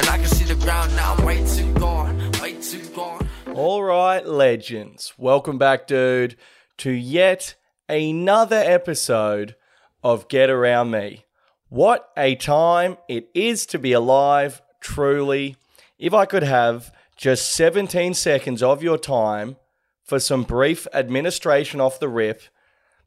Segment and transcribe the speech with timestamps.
[0.00, 3.28] And I can see the ground now, I'm way too gone, way too gone.
[3.52, 5.12] All right, legends.
[5.18, 6.36] Welcome back, dude,
[6.78, 7.54] to yet
[7.86, 9.56] another episode
[10.02, 11.26] of Get Around Me.
[11.68, 15.56] What a time it is to be alive, truly.
[15.98, 19.56] If I could have just 17 seconds of your time
[20.02, 22.44] for some brief administration off the rip,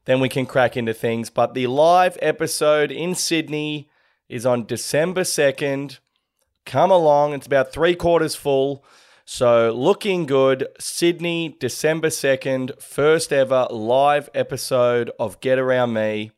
[0.04, 1.28] then we can crack into things.
[1.28, 3.90] But the live episode in Sydney
[4.28, 5.98] is on December 2nd.
[6.66, 8.84] Come along, it's about three quarters full.
[9.26, 10.66] So, looking good.
[10.78, 16.30] Sydney, December 2nd, first ever live episode of Get Around Me.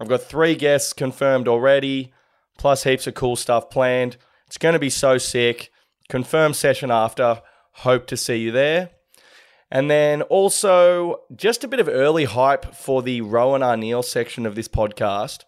[0.00, 2.12] I've got three guests confirmed already,
[2.58, 4.16] plus heaps of cool stuff planned.
[4.46, 5.70] It's going to be so sick.
[6.08, 7.42] Confirmed session after.
[7.72, 8.90] Hope to see you there.
[9.70, 14.54] And then also, just a bit of early hype for the Rohan Arneil section of
[14.54, 15.44] this podcast.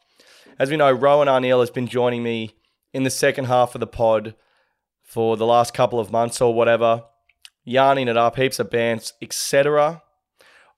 [0.59, 2.55] As we know, Rohan Arneil has been joining me
[2.99, 4.35] in the second half of the pod
[5.05, 7.05] for the last couple of months or whatever,
[7.65, 10.03] yarning it up, heaps of bands, etc.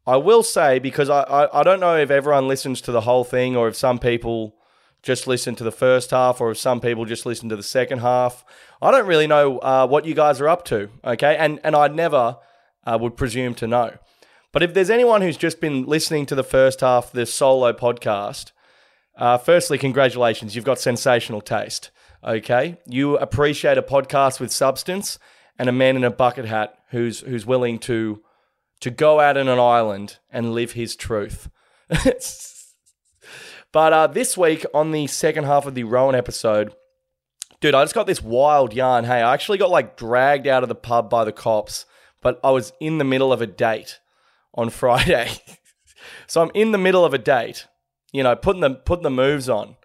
[0.07, 3.25] I will say, because I, I, I don't know if everyone listens to the whole
[3.25, 4.55] thing or if some people
[5.03, 8.01] just listen to the first half or if some people just listen to the second
[8.01, 8.45] half.
[8.83, 11.37] I don't really know uh, what you guys are up to, okay?
[11.39, 12.37] And, and I never
[12.85, 13.97] uh, would presume to know.
[14.53, 17.73] But if there's anyone who's just been listening to the first half of this solo
[17.73, 18.53] podcast,
[19.17, 20.55] uh, firstly, congratulations.
[20.55, 21.91] You've got sensational taste.
[22.23, 22.79] Okay.
[22.87, 25.19] You appreciate a podcast with substance
[25.59, 28.23] and a man in a bucket hat who's who's willing to
[28.81, 31.49] to go out on an island and live his truth.
[33.73, 36.75] but uh, this week on the second half of the Rohan episode,
[37.61, 39.05] dude, I just got this wild yarn.
[39.05, 41.87] Hey, I actually got like dragged out of the pub by the cops
[42.21, 44.01] but I was in the middle of a date
[44.55, 45.31] on Friday.
[46.27, 47.67] so I'm in the middle of a date,
[48.13, 49.77] you know, putting the putting the moves on.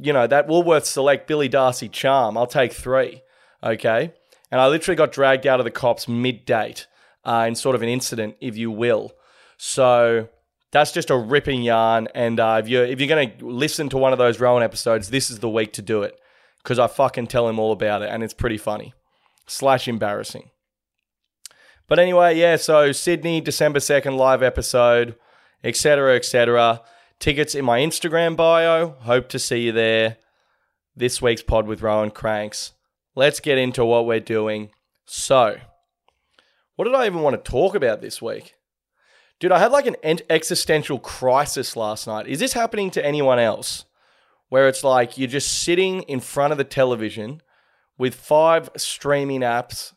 [0.00, 3.22] You know, that Woolworths Select Billy Darcy charm, I'll take three.
[3.62, 4.12] Okay.
[4.50, 6.86] And I literally got dragged out of the cops mid date
[7.24, 9.12] uh, in sort of an incident, if you will.
[9.56, 10.28] So
[10.72, 12.08] that's just a ripping yarn.
[12.14, 15.30] And uh, if you're if you're gonna listen to one of those Rohan episodes, this
[15.30, 16.18] is the week to do it
[16.62, 18.94] because I fucking tell him all about it, and it's pretty funny
[19.46, 20.50] slash embarrassing.
[21.86, 25.16] But anyway, yeah, so Sydney, December 2nd, live episode,
[25.62, 26.80] etc., etc.
[27.24, 28.96] Tickets in my Instagram bio.
[29.00, 30.18] Hope to see you there.
[30.94, 32.74] This week's pod with Rohan Cranks.
[33.14, 34.68] Let's get into what we're doing.
[35.06, 35.56] So,
[36.76, 38.56] what did I even want to talk about this week?
[39.40, 39.96] Dude, I had like an
[40.28, 42.26] existential crisis last night.
[42.26, 43.86] Is this happening to anyone else?
[44.50, 47.40] Where it's like you're just sitting in front of the television
[47.96, 49.94] with five streaming apps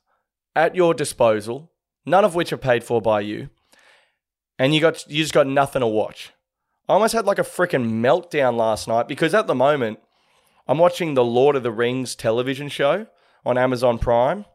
[0.56, 1.74] at your disposal
[2.06, 3.50] none of which are paid for by you,
[4.58, 6.32] and you got you just got nothing to watch.
[6.88, 10.00] I almost had like a freaking meltdown last night because at the moment
[10.68, 13.08] I'm watching the Lord of the Rings television show
[13.46, 14.46] on Amazon Prime,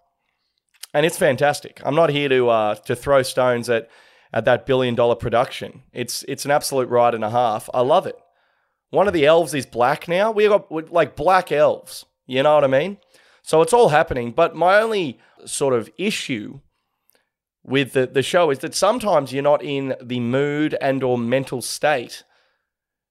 [0.95, 1.81] and it's fantastic.
[1.85, 3.89] I'm not here to uh, to throw stones at
[4.33, 5.83] at that billion dollar production.
[5.93, 7.69] It's it's an absolute ride and a half.
[7.75, 8.17] I love it.
[8.91, 10.31] One of the elves is black now.
[10.31, 12.05] We got like black elves.
[12.27, 12.99] You know what I mean?
[13.43, 14.33] So it's all happening.
[14.33, 16.61] But my only sort of issue
[17.65, 21.63] with the, the show is that sometimes you're not in the mood and or mental
[21.63, 22.25] state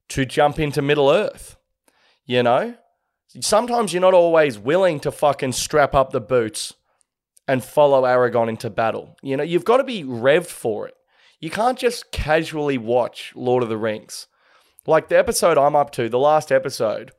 [0.09, 1.57] to jump into Middle Earth.
[2.25, 2.75] You know?
[3.39, 6.73] Sometimes you're not always willing to fucking strap up the boots
[7.47, 9.15] and follow Aragorn into battle.
[9.21, 10.95] You know, you've got to be revved for it.
[11.39, 14.27] You can't just casually watch Lord of the Rings.
[14.85, 17.11] Like the episode I'm up to, the last episode,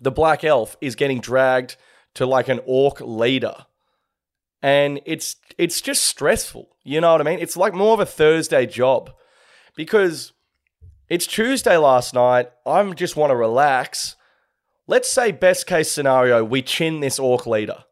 [0.00, 1.76] the Black Elf is getting dragged
[2.14, 3.66] to like an orc leader
[4.64, 6.70] and it's it's just stressful.
[6.84, 7.38] You know what I mean?
[7.38, 9.12] It's like more of a Thursday job
[9.76, 10.32] because
[11.10, 12.48] it's Tuesday last night.
[12.64, 14.16] I just want to relax.
[14.86, 17.84] Let's say best case scenario, we chin this orc leader.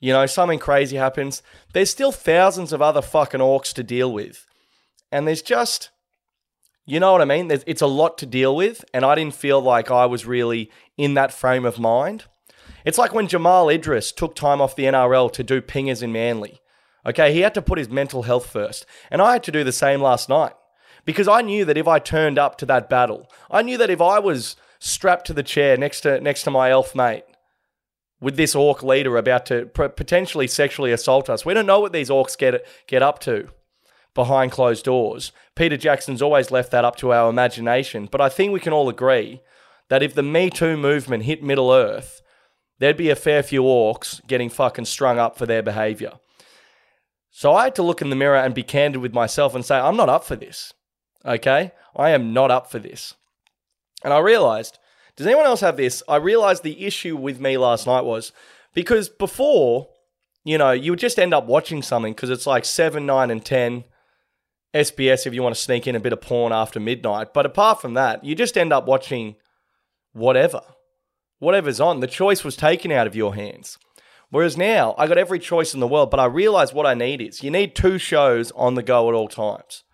[0.00, 1.42] You know, something crazy happens.
[1.74, 4.46] There's still thousands of other fucking orcs to deal with.
[5.12, 5.90] And there's just,
[6.86, 7.48] you know what I mean?
[7.48, 8.86] There's, it's a lot to deal with.
[8.94, 12.24] And I didn't feel like I was really in that frame of mind.
[12.86, 16.60] It's like when Jamal Idris took time off the NRL to do pingers in Manly.
[17.04, 18.86] Okay, he had to put his mental health first.
[19.10, 20.52] And I had to do the same last night
[21.04, 24.00] because I knew that if I turned up to that battle, I knew that if
[24.00, 27.24] I was strapped to the chair next to next to my elf mate
[28.20, 32.08] with this orc leader about to potentially sexually assault us, we don't know what these
[32.08, 33.48] orcs get get up to
[34.14, 35.32] behind closed doors.
[35.56, 38.88] Peter Jackson's always left that up to our imagination, but I think we can all
[38.88, 39.42] agree
[39.88, 42.22] that if the Me Too movement hit Middle Earth,
[42.78, 46.12] there'd be a fair few orcs getting fucking strung up for their behavior.
[47.30, 49.76] So I had to look in the mirror and be candid with myself and say,
[49.76, 50.72] I'm not up for this.
[51.24, 51.72] Okay?
[51.94, 53.14] I am not up for this.
[54.02, 54.78] And I realized,
[55.16, 56.02] does anyone else have this?
[56.08, 58.32] I realized the issue with me last night was
[58.76, 59.88] Because before,
[60.44, 63.44] you know, you would just end up watching something because it's like 7, 9, and
[63.44, 63.84] 10.
[64.74, 67.32] SBS if you want to sneak in a bit of porn after midnight.
[67.32, 69.36] But apart from that, you just end up watching
[70.12, 70.60] whatever.
[71.38, 72.00] Whatever's on.
[72.00, 73.78] The choice was taken out of your hands.
[74.30, 77.20] Whereas now, I got every choice in the world, but I realize what I need
[77.20, 79.84] is you need two shows on the go at all times.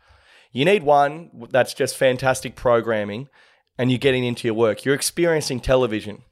[0.52, 3.28] You need one that's just fantastic programming
[3.78, 4.84] and you're getting into your work.
[4.84, 6.22] You're experiencing television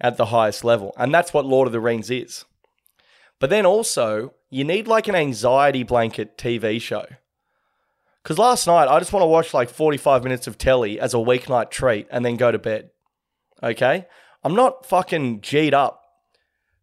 [0.00, 0.94] at the highest level.
[0.96, 2.44] And that's what Lord of the Rings is.
[3.38, 7.06] But then also, you need like an anxiety blanket TV show.
[8.22, 11.18] Because last night, I just want to watch like 45 minutes of telly as a
[11.18, 12.90] weeknight treat and then go to bed.
[13.62, 14.06] Okay?
[14.46, 16.04] I'm not fucking G'd up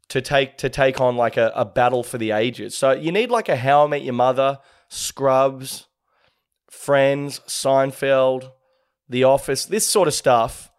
[0.10, 2.75] to take to take on like a, a battle for the ages.
[2.75, 5.88] So you need like a How I Met Your Mother, Scrubs,
[6.69, 8.51] Friends, Seinfeld,
[9.07, 10.74] The Office, this sort of stuff.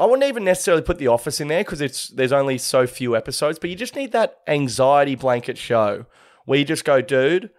[0.00, 3.14] I wouldn't even necessarily put The Office in there because it's there's only so few
[3.14, 6.06] episodes, but you just need that anxiety blanket show
[6.44, 7.50] where you just go, dude,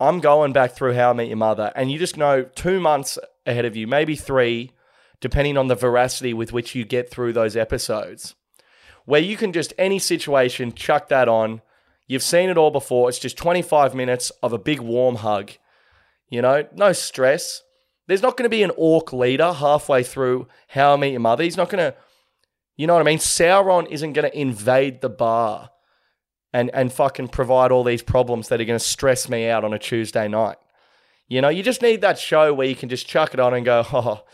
[0.00, 3.20] I'm going back through How I Met Your Mother, and you just know two months
[3.46, 4.72] ahead of you, maybe three,
[5.20, 8.34] depending on the veracity with which you get through those episodes,
[9.04, 11.62] where you can just any situation chuck that on.
[12.06, 13.08] You've seen it all before.
[13.08, 15.52] It's just 25 minutes of a big warm hug.
[16.28, 17.62] You know, no stress.
[18.06, 21.44] There's not going to be an orc leader halfway through How I Met Your Mother.
[21.44, 21.96] He's not going to,
[22.76, 23.18] you know what I mean?
[23.18, 25.70] Sauron isn't going to invade the bar
[26.52, 29.72] and, and fucking provide all these problems that are going to stress me out on
[29.72, 30.56] a Tuesday night.
[31.28, 33.64] You know, you just need that show where you can just chuck it on and
[33.64, 34.24] go, oh,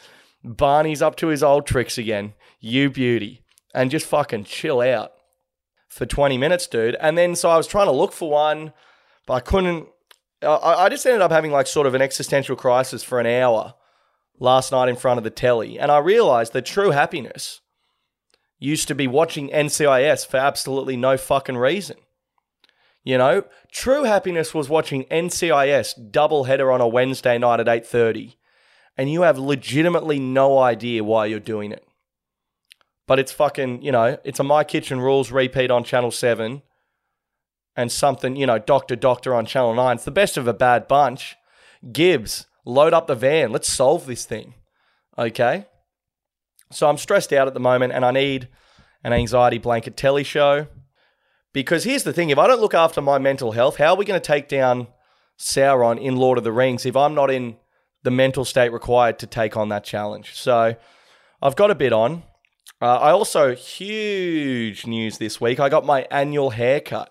[0.47, 2.35] Barney's up to his old tricks again.
[2.61, 3.43] You beauty.
[3.75, 5.13] And just fucking chill out
[5.89, 6.97] for 20 minutes, dude.
[7.01, 8.73] And then so I was trying to look for one,
[9.27, 9.89] but I couldn't.
[10.43, 13.75] I, I just ended up having like sort of an existential crisis for an hour
[14.39, 15.79] last night in front of the telly.
[15.79, 17.61] And I realized that true happiness
[18.59, 21.97] used to be watching NCIS for absolutely no fucking reason.
[23.03, 28.37] You know, true happiness was watching NCIS double header on a Wednesday night at 8:30
[28.97, 31.87] and you have legitimately no idea why you're doing it.
[33.07, 36.63] But it's fucking, you know, it's a My Kitchen Rules repeat on Channel 7
[37.77, 39.97] and something, you know, Doctor Doctor on Channel 9.
[39.97, 41.37] It's the best of a bad bunch.
[41.93, 43.53] Gibbs, load up the van.
[43.53, 44.55] Let's solve this thing.
[45.17, 45.67] Okay?
[46.73, 48.49] So I'm stressed out at the moment and I need
[49.05, 50.67] an anxiety blanket telly show.
[51.53, 54.05] Because here's the thing if I don't look after my mental health, how are we
[54.05, 54.89] going to take down
[55.39, 57.57] Sauron in Lord of the Rings if I'm not in
[58.07, 60.35] the mental state required to take on that challenge?
[60.37, 60.77] So
[61.43, 62.23] I've got a bit on.
[62.81, 65.59] Uh, I also, huge news this week.
[65.59, 67.11] I got my annual haircut.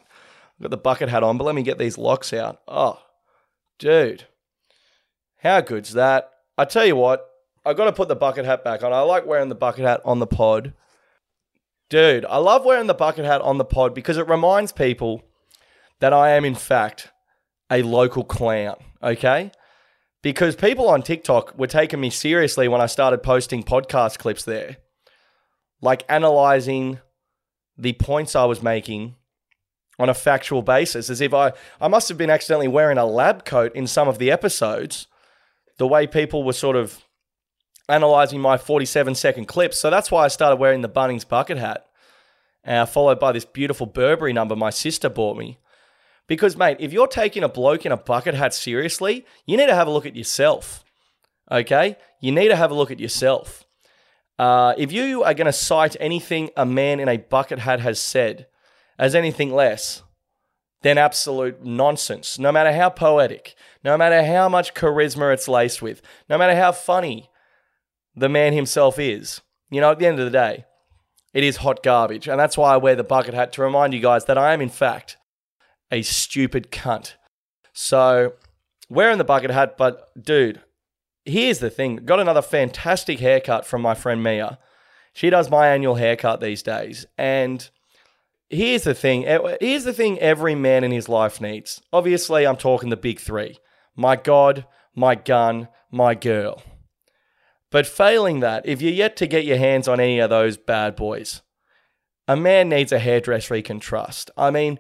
[0.58, 2.62] I've got the bucket hat on, but let me get these locks out.
[2.66, 3.02] Oh,
[3.78, 4.24] dude.
[5.40, 6.32] How good's that?
[6.58, 7.30] I tell you what,
[7.66, 8.94] I've got to put the bucket hat back on.
[8.94, 10.74] I like wearing the bucket hat on the pod.
[11.90, 15.24] Dude, I love wearing the bucket hat on the pod because it reminds people
[16.00, 17.12] that I am, in fact,
[17.70, 19.52] a local clown, okay?
[20.26, 24.78] Because people on TikTok were taking me seriously when I started posting podcast clips there,
[25.82, 26.98] like analyzing
[27.78, 29.18] the points I was making
[30.00, 33.46] on a factual basis, as if I, I must have been accidentally wearing a lab
[33.46, 35.06] coat in some of the episodes,
[35.78, 37.04] the way people were sort of
[37.88, 39.80] analyzing my 47 second clips.
[39.80, 41.86] So that's why I started wearing the Bunnings bucket hat,
[42.66, 45.60] uh, followed by this beautiful Burberry number my sister bought me.
[46.28, 49.76] Because, mate, if you're taking a bloke in a bucket hat seriously, you need to
[49.76, 50.84] have a look at yourself.
[51.52, 51.98] Okay?
[52.20, 53.66] You need to have a look at yourself.
[54.40, 58.00] Uh, if you are going to cite anything a man in a bucket hat has
[58.00, 58.48] said
[58.98, 60.02] as anything less,
[60.86, 62.38] than absolute nonsense.
[62.38, 66.72] No matter how poetic, no matter how much charisma it's laced with, no matter how
[66.72, 67.32] funny
[68.16, 69.42] the man himself is.
[69.72, 70.66] You know, at the end of the day,
[71.34, 72.28] it is hot garbage.
[72.28, 74.62] And that's why I wear the bucket hat to remind you guys that I am,
[74.62, 75.18] in fact,
[75.92, 77.14] a stupid cunt.
[77.74, 78.34] So,
[78.90, 80.62] wearing the bucket hat, but dude,
[81.26, 84.60] here's the thing got another fantastic haircut from my friend Mia.
[85.14, 87.06] She does my annual haircut these days.
[87.18, 87.70] And
[88.50, 89.24] here's the thing
[89.62, 91.82] here's the thing every man in his life needs.
[91.92, 93.58] Obviously, I'm talking the big three
[93.96, 96.62] my God, my gun, my girl.
[97.72, 100.96] But failing that, if you're yet to get your hands on any of those bad
[100.96, 101.42] boys,
[102.28, 104.32] a man needs a hairdresser he can trust.
[104.38, 104.80] I mean,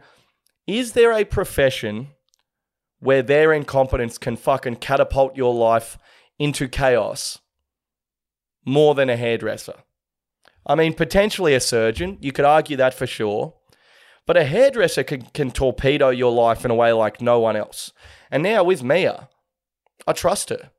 [0.68, 2.10] is there a profession
[3.00, 5.98] where their incompetence can fucking catapult your life
[6.40, 7.40] into chaos
[8.66, 9.76] more than a hairdresser?
[10.66, 13.54] I mean, potentially a surgeon, you could argue that for sure.
[14.26, 17.92] But a hairdresser can, can torpedo your life in a way like no one else.
[18.32, 19.30] And now with Mia,
[20.08, 20.72] I trust her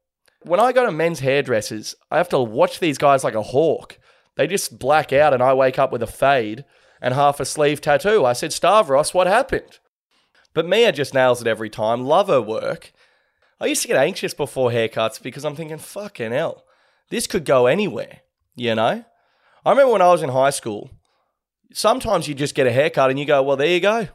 [0.46, 3.98] when I go to men's hairdressers, I have to watch these guys like a hawk.
[4.36, 6.64] They just black out and I wake up with a fade
[7.00, 8.24] and half a sleeve tattoo.
[8.24, 9.78] I said, Stavros, what happened?
[10.54, 12.04] But Mia just nails it every time.
[12.04, 12.92] Love her work.
[13.60, 16.64] I used to get anxious before haircuts because I'm thinking, fucking hell,
[17.10, 18.20] this could go anywhere,
[18.54, 19.04] you know?
[19.64, 20.90] I remember when I was in high school,
[21.72, 24.08] sometimes you just get a haircut and you go, well, there you go.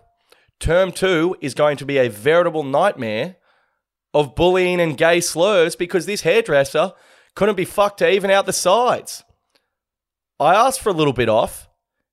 [0.59, 3.37] Term two is going to be a veritable nightmare
[4.13, 6.93] of bullying and gay slurs because this hairdresser
[7.35, 9.23] couldn't be fucked to even out the sides.
[10.39, 11.67] I asked for a little bit off.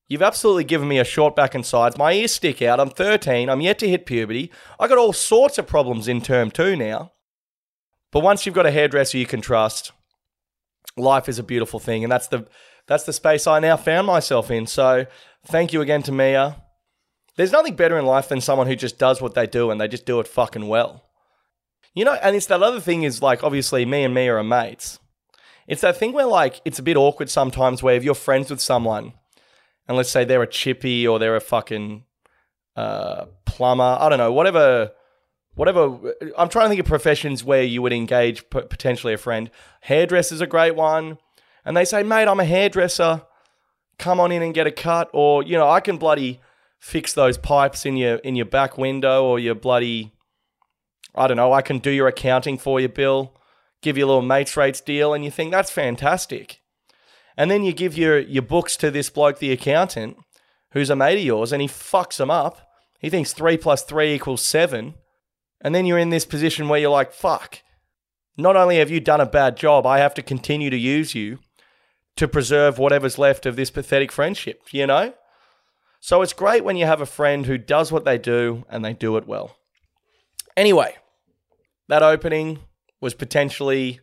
[0.09, 1.99] You've absolutely given me a short back and sides.
[1.99, 2.81] My ears stick out.
[2.81, 3.51] I'm 13.
[3.51, 4.51] I'm yet to hit puberty.
[4.81, 7.13] I got all sorts of problems in term two now.
[8.11, 9.93] But once you've got a hairdresser you can trust,
[10.97, 12.47] life is a beautiful thing, and that's the
[12.87, 14.67] that's the space I now found myself in.
[14.67, 15.05] So
[15.47, 16.57] thank you again to Mia.
[17.37, 19.87] There's nothing better in life than someone who just does what they do and they
[19.87, 21.05] just do it fucking well.
[21.95, 24.99] You know, and it's that other thing is like obviously me and Mia are mates.
[25.67, 28.63] It's that thing where like it's a bit awkward sometimes where if you're friends with
[28.63, 29.13] someone
[29.89, 32.05] and let's say they're a chippy or they're a fucking
[32.77, 34.93] uh, plumber, I don't know, whatever
[35.55, 36.15] whatever.
[36.37, 39.51] I'm trying to think of professions where you would engage p- potentially a friend.
[39.83, 41.19] Hairdresser's a great one.
[41.65, 43.23] And they say, mate, I'm a hairdresser.
[43.99, 45.11] Come on in and get a cut.
[45.13, 46.41] Or, you know, I can bloody
[46.79, 50.13] fix those pipes in your in your back window or your bloody
[51.15, 53.35] I don't know, I can do your accounting for you, Bill.
[53.83, 56.61] Give you a little mates rates deal, and you think that's fantastic.
[57.39, 60.19] And then you give your your books to this bloke, the accountant,
[60.73, 62.61] who's a mate of yours, and he fucks them up.
[63.01, 64.95] He thinks three plus three equals seven
[65.61, 67.63] and then you're in this position where you're like, fuck,
[68.37, 71.39] not only have you done a bad job, I have to continue to use you
[72.17, 75.15] to preserve whatever's left of this pathetic friendship, you know?
[76.01, 78.93] So it's great when you have a friend who does what they do and they
[78.93, 79.57] do it well.
[80.57, 80.97] Anyway,
[81.89, 82.61] that opening
[83.01, 84.01] was potentially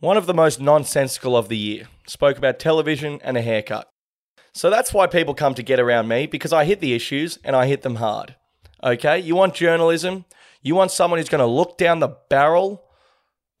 [0.00, 1.88] one of the most nonsensical of the year.
[2.06, 3.88] Spoke about television and a haircut.
[4.52, 7.54] So that's why people come to get around me because I hit the issues and
[7.54, 8.36] I hit them hard.
[8.82, 9.18] Okay?
[9.18, 10.24] You want journalism?
[10.62, 12.84] You want someone who's going to look down the barrel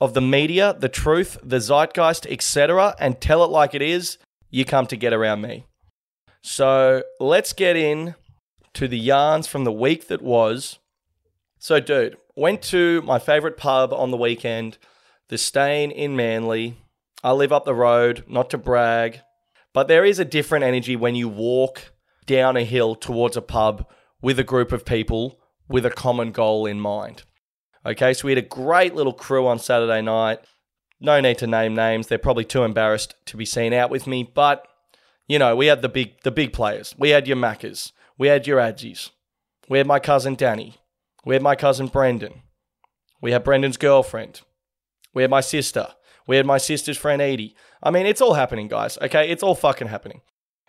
[0.00, 4.18] of the media, the truth, the zeitgeist, etc., and tell it like it is.
[4.50, 5.66] You come to get around me.
[6.40, 8.14] So let's get in
[8.74, 10.78] to the yarns from the week that was.
[11.58, 14.78] So, dude, went to my favorite pub on the weekend,
[15.28, 16.76] the Steyne in Manly.
[17.22, 19.20] I live up the road, not to brag,
[19.72, 21.92] but there is a different energy when you walk
[22.26, 23.86] down a hill towards a pub
[24.20, 27.22] with a group of people with a common goal in mind.
[27.84, 30.40] Okay, so we had a great little crew on Saturday night.
[31.00, 32.06] No need to name names.
[32.06, 34.66] They're probably too embarrassed to be seen out with me, but
[35.28, 36.94] you know, we had the big the big players.
[36.98, 37.92] We had your Maccas.
[38.16, 39.10] We had your Adzies.
[39.68, 40.76] We had my cousin Danny.
[41.24, 42.42] We had my cousin Brendan.
[43.20, 44.40] We had Brendan's girlfriend.
[45.14, 45.88] We had my sister.
[46.26, 47.56] We had my sister's friend Edie.
[47.82, 48.98] I mean, it's all happening, guys.
[48.98, 50.20] Okay, it's all fucking happening.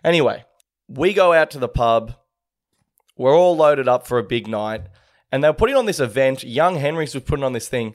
[0.02, 0.44] Anyway,
[0.88, 2.14] we go out to the pub.
[3.16, 4.82] We're all loaded up for a big night.
[5.30, 6.42] And they were putting on this event.
[6.42, 7.94] Young Henrys was putting on this thing.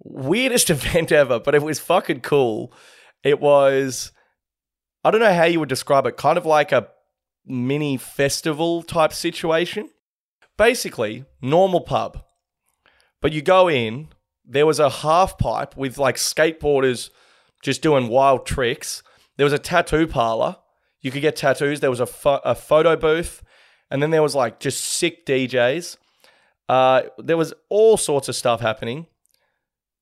[0.00, 2.72] Weirdest event ever, but it was fucking cool.
[3.22, 4.12] It was,
[5.04, 6.88] I don't know how you would describe it, kind of like a
[7.46, 9.90] mini festival type situation.
[10.56, 12.22] Basically, normal pub.
[13.20, 14.08] But you go in,
[14.50, 17.10] there was a half pipe with like skateboarders
[17.62, 19.02] just doing wild tricks.
[19.36, 20.56] There was a tattoo parlor.
[21.00, 21.80] You could get tattoos.
[21.80, 23.42] There was a, pho- a photo booth.
[23.90, 25.96] And then there was like just sick DJs.
[26.68, 29.06] Uh, there was all sorts of stuff happening.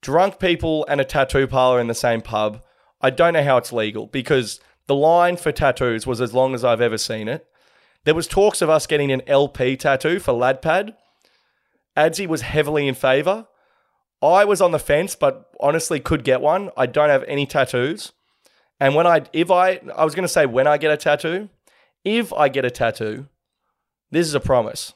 [0.01, 2.63] Drunk people and a tattoo parlor in the same pub.
[3.01, 6.65] I don't know how it's legal because the line for tattoos was as long as
[6.65, 7.47] I've ever seen it.
[8.05, 10.95] There was talks of us getting an LP tattoo for Ladpad.
[11.97, 13.47] Adzi was heavily in favor.
[14.21, 16.71] I was on the fence, but honestly could get one.
[16.77, 18.13] I don't have any tattoos.
[18.81, 21.49] And when I, if I, I was going to say when I get a tattoo,
[22.05, 23.27] if I get a tattoo,
[24.11, 24.95] this is a promise.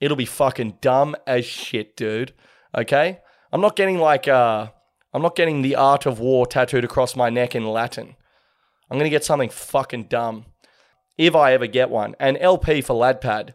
[0.00, 2.32] It'll be fucking dumb as shit, dude.
[2.76, 3.20] Okay?
[3.52, 4.68] I'm not getting like uh
[5.14, 8.16] I'm not getting the art of war tattooed across my neck in Latin.
[8.90, 10.46] I'm gonna get something fucking dumb.
[11.18, 12.16] If I ever get one.
[12.18, 13.54] And LP for Ladpad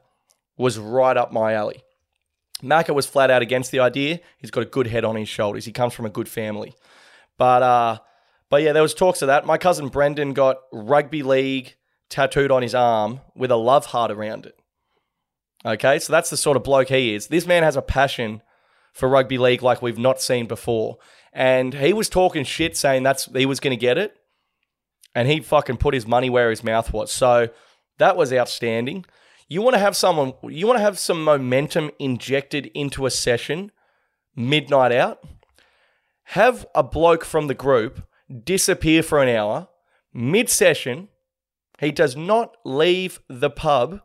[0.57, 1.83] was right up my alley.
[2.63, 4.19] Macca was flat out against the idea.
[4.37, 5.65] He's got a good head on his shoulders.
[5.65, 6.73] He comes from a good family.
[7.37, 7.99] But uh
[8.49, 9.45] but yeah, there was talks of that.
[9.45, 11.75] My cousin Brendan got rugby league
[12.09, 14.57] tattooed on his arm with a love heart around it.
[15.65, 17.27] Okay, so that's the sort of bloke he is.
[17.27, 18.41] This man has a passion
[18.93, 20.97] for rugby league like we've not seen before.
[21.33, 24.15] And he was talking shit saying that's he was going to get it.
[25.13, 27.11] And he fucking put his money where his mouth was.
[27.11, 27.49] So
[27.97, 29.05] that was outstanding.
[29.47, 33.71] You want to have someone you want to have some momentum injected into a session
[34.35, 35.19] midnight out.
[36.31, 38.05] Have a bloke from the group
[38.43, 39.69] disappear for an hour
[40.13, 41.07] mid session,
[41.79, 44.01] He does not leave the pub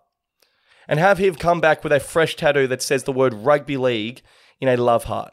[0.86, 4.20] and have him come back with a fresh tattoo that says the word rugby league
[4.60, 5.32] in a love heart.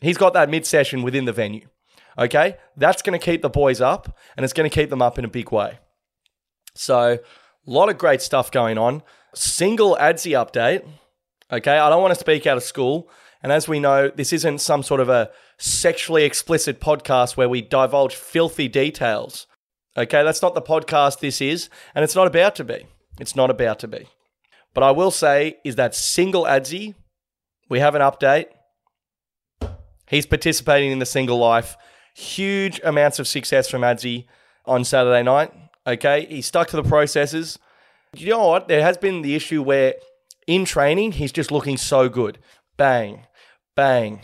[0.00, 1.68] He's got that mid session within the venue.
[2.18, 2.56] Okay?
[2.76, 5.24] That's going to keep the boys up and it's going to keep them up in
[5.24, 5.78] a big way.
[6.74, 7.18] So,
[7.66, 9.02] a lot of great stuff going on.
[9.34, 10.86] Single Adzi update.
[11.52, 11.78] Okay?
[11.78, 13.10] I don't want to speak out of school.
[13.42, 17.62] And as we know, this isn't some sort of a sexually explicit podcast where we
[17.62, 19.46] divulge filthy details.
[19.96, 20.22] Okay?
[20.22, 21.68] That's not the podcast this is.
[21.94, 22.86] And it's not about to be.
[23.20, 24.08] It's not about to be.
[24.74, 26.94] But I will say is that single Adzi,
[27.68, 28.46] we have an update.
[30.08, 31.76] He's participating in the single life.
[32.14, 34.26] Huge amounts of success from Adzi
[34.64, 35.52] on Saturday night.
[35.88, 37.58] Okay, he stuck to the processes.
[38.14, 38.68] You know what?
[38.68, 39.94] There has been the issue where
[40.46, 42.38] in training he's just looking so good.
[42.76, 43.26] Bang,
[43.74, 44.20] bang,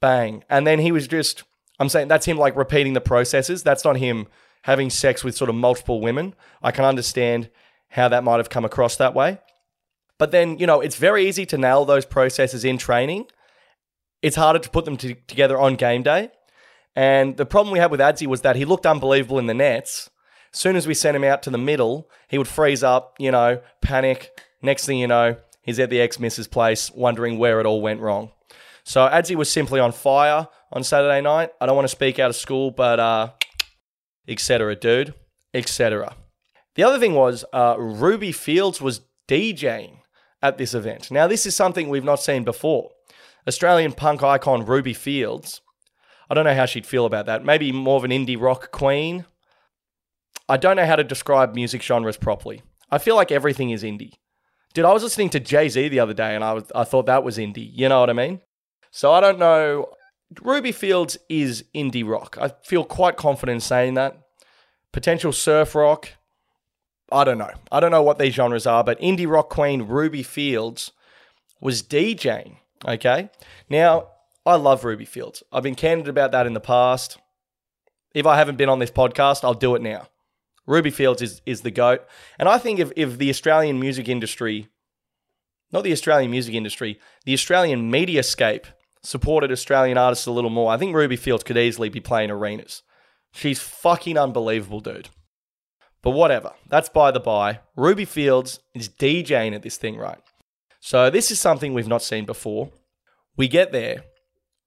[0.00, 0.42] bang.
[0.48, 1.42] And then he was just,
[1.78, 3.62] I'm saying that's him like repeating the processes.
[3.62, 4.26] That's not him
[4.62, 6.34] having sex with sort of multiple women.
[6.62, 7.50] I can understand
[7.90, 9.38] how that might have come across that way.
[10.18, 13.26] But then, you know, it's very easy to nail those processes in training.
[14.22, 16.30] It's harder to put them to, together on game day.
[16.94, 20.08] And the problem we had with Adzi was that he looked unbelievable in the nets.
[20.56, 23.60] Soon as we sent him out to the middle, he would freeze up, you know,
[23.82, 24.40] panic.
[24.62, 28.00] Next thing you know, he's at the ex missus place wondering where it all went
[28.00, 28.30] wrong.
[28.82, 31.50] So Adzi was simply on fire on Saturday night.
[31.60, 33.32] I don't want to speak out of school, but uh,
[34.26, 34.74] etc.
[34.76, 35.12] dude,
[35.52, 36.16] etc.
[36.74, 39.98] The other thing was uh, Ruby Fields was DJing
[40.40, 41.10] at this event.
[41.10, 42.92] Now, this is something we've not seen before.
[43.46, 45.60] Australian punk icon Ruby Fields.
[46.30, 47.44] I don't know how she'd feel about that.
[47.44, 49.26] Maybe more of an indie rock queen.
[50.48, 52.62] I don't know how to describe music genres properly.
[52.90, 54.12] I feel like everything is indie.
[54.74, 57.06] Dude, I was listening to Jay Z the other day and I, was, I thought
[57.06, 57.70] that was indie.
[57.72, 58.40] You know what I mean?
[58.90, 59.88] So I don't know.
[60.42, 62.36] Ruby Fields is indie rock.
[62.40, 64.18] I feel quite confident in saying that.
[64.92, 66.10] Potential surf rock.
[67.10, 67.52] I don't know.
[67.70, 70.92] I don't know what these genres are, but indie rock queen Ruby Fields
[71.60, 72.56] was DJing.
[72.86, 73.30] Okay.
[73.68, 74.08] Now,
[74.44, 75.42] I love Ruby Fields.
[75.52, 77.18] I've been candid about that in the past.
[78.14, 80.08] If I haven't been on this podcast, I'll do it now.
[80.66, 82.02] Ruby Fields is, is the GOAT.
[82.38, 84.68] And I think if, if the Australian music industry,
[85.72, 88.64] not the Australian music industry, the Australian mediascape
[89.02, 92.82] supported Australian artists a little more, I think Ruby Fields could easily be playing arenas.
[93.32, 95.10] She's fucking unbelievable, dude.
[96.02, 97.60] But whatever, that's by the by.
[97.76, 100.18] Ruby Fields is DJing at this thing, right?
[100.80, 102.70] So this is something we've not seen before.
[103.36, 104.04] We get there.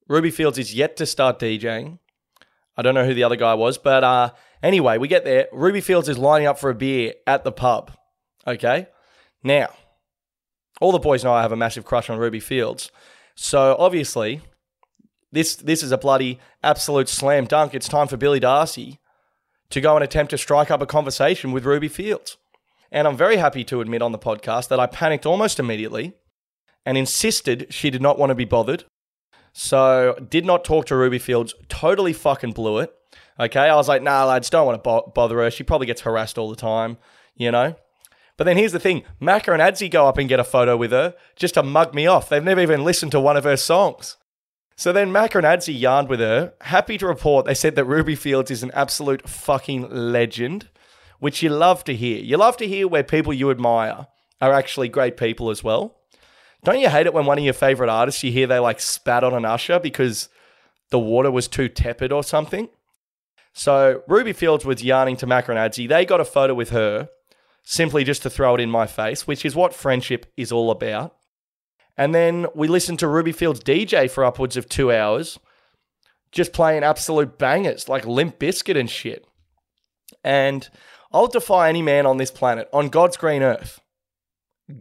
[0.08, 2.00] Ruby Fields is yet to start DJing.
[2.76, 5.48] I don't know who the other guy was, but uh, anyway, we get there.
[5.52, 7.92] Ruby Fields is lining up for a beer at the pub.
[8.48, 8.88] Okay?
[9.44, 9.70] Now,
[10.82, 12.92] all the boys know I have a massive crush on Ruby Fields.
[13.36, 14.42] So obviously,
[15.32, 17.74] this this is a bloody absolute slam dunk.
[17.74, 19.00] It's time for Billy Darcy
[19.70, 22.38] to go and attempt to strike up a conversation with Ruby Fields.
[22.92, 26.14] And I'm very happy to admit on the podcast that I panicked almost immediately
[26.86, 28.86] and insisted she did not want to be bothered.
[29.54, 32.94] So, did not talk to Ruby Fields, totally fucking blew it.
[33.40, 35.50] Okay, I was like, nah, lads, don't want to bo- bother her.
[35.50, 36.98] She probably gets harassed all the time,
[37.36, 37.76] you know?
[38.36, 40.92] But then here's the thing Macca and Adzi go up and get a photo with
[40.92, 42.30] her just to mug me off.
[42.30, 44.18] They've never even listened to one of her songs.
[44.76, 46.54] So then Macca and Adzi yarned with her.
[46.62, 50.70] Happy to report they said that Ruby Fields is an absolute fucking legend,
[51.20, 52.22] which you love to hear.
[52.24, 54.08] You love to hear where people you admire
[54.42, 55.98] are actually great people as well.
[56.64, 59.24] Don't you hate it when one of your favorite artists you hear they like spat
[59.24, 60.30] on an usher because
[60.92, 62.70] the water was too tepid or something?
[63.60, 65.86] So Ruby Fields was yarning to Adzi.
[65.86, 67.10] They got a photo with her
[67.62, 71.14] simply just to throw it in my face, which is what friendship is all about.
[71.98, 75.40] And then we listened to Ruby Fields DJ for upwards of two hours,
[76.32, 79.28] just playing absolute bangers like Limp Bizkit and shit.
[80.24, 80.70] And
[81.12, 83.82] I'll defy any man on this planet, on God's green earth,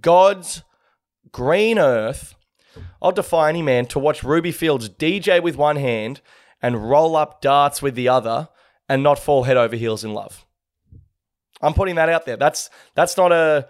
[0.01, 0.63] God's
[1.33, 2.37] green earth,
[3.03, 6.21] I'll defy any man to watch Ruby Fields DJ with one hand
[6.63, 8.51] and roll up darts with the other
[8.89, 10.45] and not fall head over heels in love.
[11.61, 12.37] I'm putting that out there.
[12.37, 13.69] That's that's not a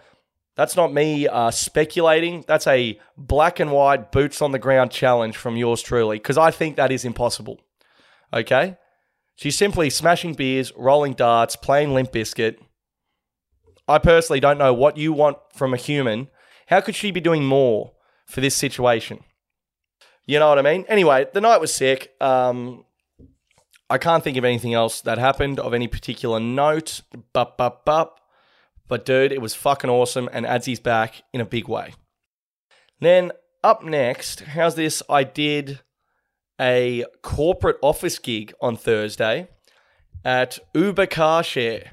[0.57, 2.45] that's not me uh, speculating.
[2.49, 6.51] That's a black and white boots on the ground challenge from yours truly, because I
[6.51, 7.61] think that is impossible.
[8.33, 8.77] Okay?
[9.37, 12.59] She's simply smashing beers, rolling darts, playing Limp Bizkit.
[13.87, 16.29] I personally don't know what you want from a human.
[16.67, 17.93] How could she be doing more
[18.27, 19.21] for this situation?
[20.27, 20.85] You know what I mean?
[20.89, 22.15] Anyway, the night was sick.
[22.21, 22.85] Um,
[23.91, 27.01] I can't think of anything else that happened of any particular note.
[27.33, 28.21] Bup, bup, bup.
[28.87, 31.95] But dude, it was fucking awesome, and Adzi's back in a big way.
[33.01, 35.03] Then up next, how's this?
[35.09, 35.81] I did
[36.61, 39.49] a corporate office gig on Thursday
[40.25, 41.93] at Uber Car Share.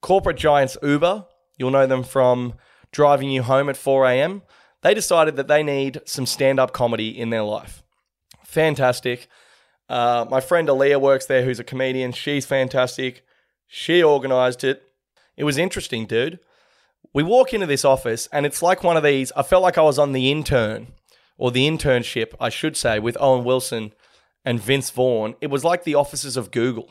[0.00, 1.26] Corporate giants Uber,
[1.58, 2.54] you'll know them from
[2.92, 4.42] driving you home at 4 a.m.,
[4.82, 7.82] they decided that they need some stand up comedy in their life.
[8.44, 9.26] Fantastic.
[9.88, 12.12] Uh, my friend Aaliyah works there, who's a comedian.
[12.12, 13.24] She's fantastic.
[13.66, 14.82] She organized it.
[15.36, 16.38] It was interesting, dude.
[17.12, 19.32] We walk into this office, and it's like one of these.
[19.36, 20.88] I felt like I was on the intern,
[21.38, 23.92] or the internship, I should say, with Owen Wilson
[24.44, 25.34] and Vince Vaughn.
[25.40, 26.90] It was like the offices of Google.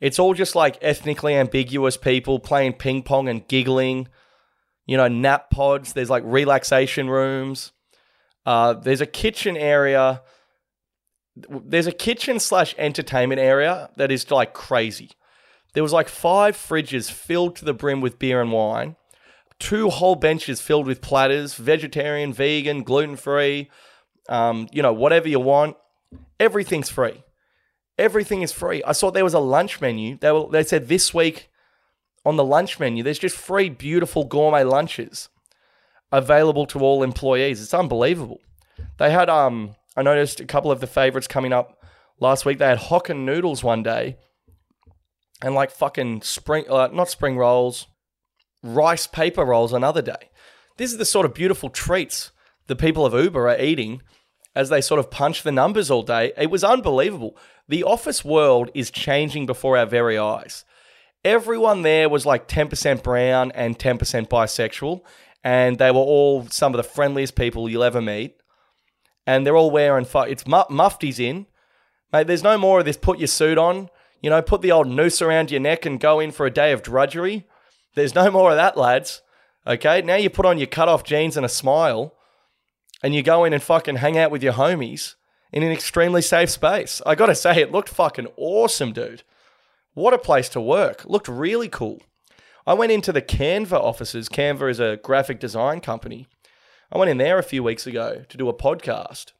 [0.00, 4.08] It's all just like ethnically ambiguous people playing ping pong and giggling.
[4.86, 5.92] You know, nap pods.
[5.92, 7.72] There's like relaxation rooms.
[8.44, 10.22] Uh, there's a kitchen area.
[11.36, 15.10] There's a kitchen slash entertainment area that is like crazy.
[15.72, 18.94] There was like five fridges filled to the brim with beer and wine,
[19.58, 23.70] two whole benches filled with platters, vegetarian, vegan, gluten free,
[24.28, 25.76] um, you know, whatever you want.
[26.38, 27.24] Everything's free.
[27.98, 28.82] Everything is free.
[28.84, 30.16] I saw there was a lunch menu.
[30.20, 31.48] They were, they said this week
[32.24, 35.28] on the lunch menu, there's just free, beautiful gourmet lunches
[36.10, 37.60] available to all employees.
[37.60, 38.40] It's unbelievable.
[38.98, 41.82] They had um, I noticed a couple of the favorites coming up
[42.20, 42.58] last week.
[42.58, 44.16] They had Hokkien noodles one day,
[45.42, 47.86] and like fucking spring, uh, not spring rolls,
[48.62, 50.30] rice paper rolls another day.
[50.76, 52.32] This is the sort of beautiful treats
[52.66, 54.02] the people of Uber are eating
[54.54, 56.32] as they sort of punch the numbers all day.
[56.36, 57.36] It was unbelievable.
[57.68, 60.64] The office world is changing before our very eyes.
[61.24, 65.00] Everyone there was like 10% brown and 10% bisexual,
[65.42, 68.36] and they were all some of the friendliest people you'll ever meet.
[69.26, 71.46] And they're all wearing, fu- it's mu- mufties in.
[72.12, 73.88] Mate, there's no more of this put your suit on,
[74.20, 76.72] you know, put the old noose around your neck and go in for a day
[76.72, 77.46] of drudgery.
[77.94, 79.22] There's no more of that, lads.
[79.66, 82.14] Okay, now you put on your cut off jeans and a smile,
[83.02, 85.14] and you go in and fucking hang out with your homies
[85.52, 87.00] in an extremely safe space.
[87.06, 89.22] I gotta say, it looked fucking awesome, dude.
[89.94, 91.04] What a place to work.
[91.06, 92.02] Looked really cool.
[92.66, 94.28] I went into the Canva offices.
[94.28, 96.26] Canva is a graphic design company.
[96.94, 99.32] I went in there a few weeks ago to do a podcast.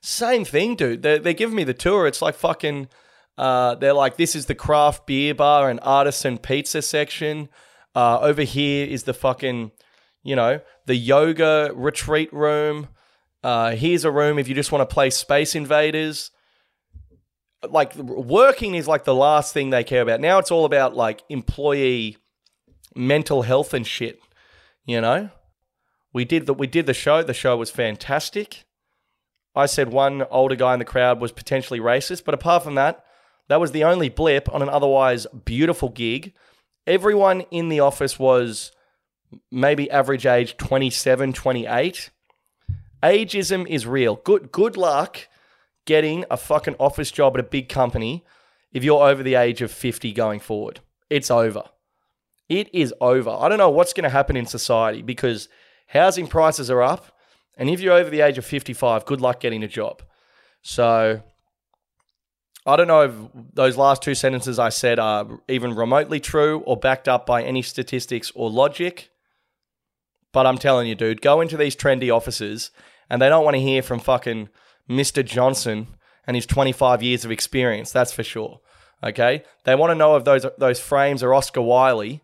[0.00, 1.02] Same thing, dude.
[1.02, 2.06] They're, they're giving me the tour.
[2.06, 2.88] It's like fucking,
[3.36, 7.50] uh, they're like, this is the craft beer bar and artisan pizza section.
[7.94, 9.72] Uh, over here is the fucking,
[10.22, 12.88] you know, the yoga retreat room.
[13.44, 16.30] Uh, here's a room if you just want to play Space Invaders.
[17.68, 20.20] Like working is like the last thing they care about.
[20.20, 22.16] Now it's all about like employee
[22.94, 24.18] mental health and shit.
[24.86, 25.30] You know,
[26.12, 27.22] we did the we did the show.
[27.22, 28.64] The show was fantastic.
[29.54, 33.04] I said one older guy in the crowd was potentially racist, but apart from that,
[33.48, 36.32] that was the only blip on an otherwise beautiful gig.
[36.86, 38.72] Everyone in the office was
[39.50, 42.10] maybe average age 27, 28.
[43.02, 44.16] Ageism is real.
[44.16, 45.28] Good good luck
[45.86, 48.24] getting a fucking office job at a big company
[48.72, 50.80] if you're over the age of 50 going forward.
[51.08, 51.64] It's over.
[52.48, 53.30] It is over.
[53.30, 55.48] I don't know what's going to happen in society because
[55.90, 57.06] housing prices are up.
[57.56, 60.02] And if you're over the age of 55, good luck getting a job.
[60.62, 61.22] So
[62.66, 63.12] I don't know if
[63.54, 67.62] those last two sentences I said are even remotely true or backed up by any
[67.62, 69.10] statistics or logic.
[70.32, 72.70] But I'm telling you, dude, go into these trendy offices
[73.08, 74.48] and they don't want to hear from fucking
[74.88, 75.24] Mr.
[75.24, 75.88] Johnson
[76.26, 77.90] and his 25 years of experience.
[77.90, 78.60] That's for sure.
[79.02, 79.42] Okay?
[79.64, 82.20] They want to know if those, those frames are Oscar Wylee.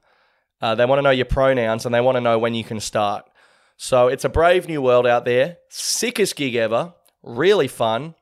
[0.60, 2.78] Uh, they want to know your pronouns and they want to know when you can
[2.78, 3.24] start.
[3.76, 5.58] So it's a brave new world out there.
[5.68, 6.94] Sickest gig ever.
[7.22, 8.14] Really fun.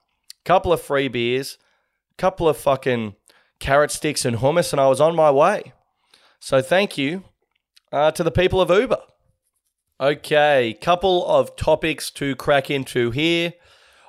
[0.45, 1.59] Couple of free beers.
[2.19, 3.15] Couple of fucking
[3.61, 5.73] carrot sticks and hummus, and I was on my way.
[6.41, 7.25] So thank you
[7.93, 8.99] uh, to the people of Uber.
[10.01, 13.55] Okay, couple of topics to crack into here.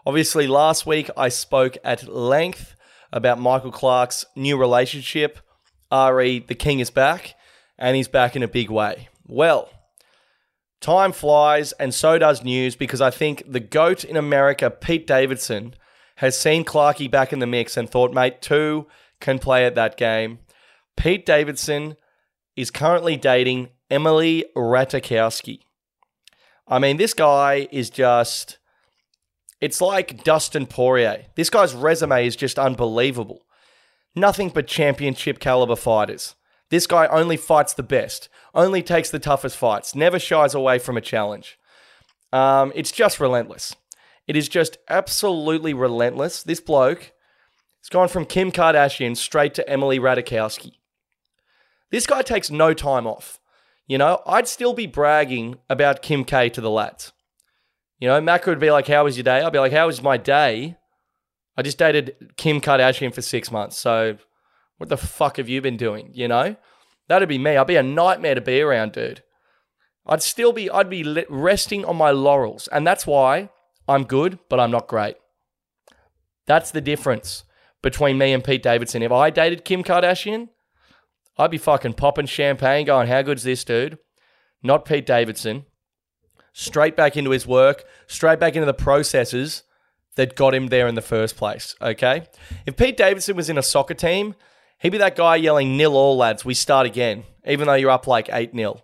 [0.06, 2.76] Obviously, last week I spoke at length
[3.14, 5.40] about Michael Clarke's new relationship.
[5.92, 7.36] Ari, the king is back,
[7.78, 9.10] and he's back in a big way.
[9.28, 9.70] Well,
[10.86, 15.74] time flies, and so does news, because I think the GOAT in America, Pete Davidson,
[16.18, 18.86] has seen Clarky back in the mix and thought, mate, two
[19.20, 20.38] can play at that game.
[20.96, 21.98] Pete Davidson
[22.56, 25.62] is currently dating Emily Ratajkowski.
[26.68, 28.60] I mean, this guy is just.
[29.60, 31.26] It's like Dustin Poirier.
[31.34, 33.48] This guy's resume is just unbelievable.
[34.16, 36.36] Nothing but championship caliber fighters.
[36.76, 40.98] This guy only fights the best, only takes the toughest fights, never shies away from
[40.98, 41.58] a challenge.
[42.34, 43.78] Um, it's just relentless.
[44.28, 46.44] It is just absolutely relentless.
[46.44, 47.14] This bloke
[47.80, 50.74] has gone from Kim Kardashian straight to Emily Ratajkowski.
[51.92, 53.40] This guy takes no time off.
[53.88, 57.14] You know, I'd still be bragging about Kim K to the lads.
[58.00, 59.40] You know, Mac would be like, How was your day?
[59.40, 60.76] I'd be like, How was my day?
[61.56, 63.78] I just dated Kim Kardashian for six months.
[63.78, 64.18] So
[64.78, 66.12] what the fuck have you been doing?
[66.14, 66.56] You know?
[67.08, 67.58] That'd be me.
[67.58, 69.24] I'd be a nightmare to be around, dude.
[70.08, 72.68] I'd still be, I'd be resting on my laurels.
[72.72, 73.50] And that's why
[73.88, 75.18] I'm good, but I'm not great.
[76.48, 77.44] That's the difference
[77.82, 79.04] between me and Pete Davidson.
[79.04, 80.50] If I dated Kim Kardashian,
[81.38, 83.98] I'd be fucking popping champagne going, how good's this, dude?
[84.64, 85.66] Not Pete Davidson.
[86.54, 89.64] Straight back into his work, straight back into the processes
[90.16, 92.28] that got him there in the first place, okay?
[92.66, 94.34] If Pete Davidson was in a soccer team,
[94.80, 98.08] he'd be that guy yelling, nil all, lads, we start again, even though you're up
[98.08, 98.82] like 8 0.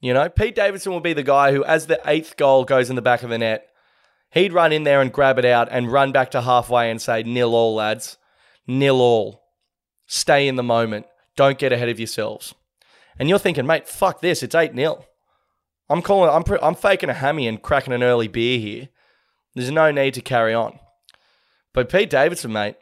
[0.00, 2.96] You know, Pete Davidson will be the guy who, as the eighth goal goes in
[2.96, 3.68] the back of the net,
[4.30, 7.22] he'd run in there and grab it out and run back to halfway and say,
[7.22, 8.18] nil all, lads.
[8.66, 9.42] Nil all.
[10.06, 11.06] Stay in the moment.
[11.34, 12.54] Don't get ahead of yourselves.
[13.18, 14.42] And you're thinking, mate, fuck this.
[14.42, 15.04] It's 8 0.
[15.88, 18.88] I'm calling, I'm, pre- I'm faking a hammy and cracking an early beer here.
[19.54, 20.78] There's no need to carry on.
[21.72, 22.76] But Pete Davidson, mate,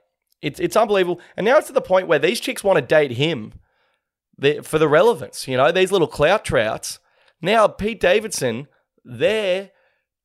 [0.44, 1.20] it's, it's unbelievable.
[1.36, 3.54] And now it's to the point where these chicks want to date him
[4.62, 5.48] for the relevance.
[5.48, 6.98] You know, these little clout trouts.
[7.40, 8.68] Now, Pete Davidson,
[9.04, 9.70] they're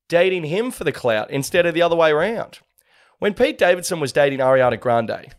[0.09, 2.59] dating him for the clout instead of the other way around.
[3.19, 5.35] When Pete Davidson was dating Ariana Grande,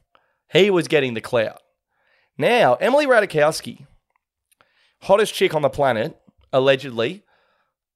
[0.50, 1.60] he was getting the clout.
[2.38, 3.86] Now, Emily Ratajkowski,
[5.02, 6.18] hottest chick on the planet,
[6.54, 7.22] allegedly.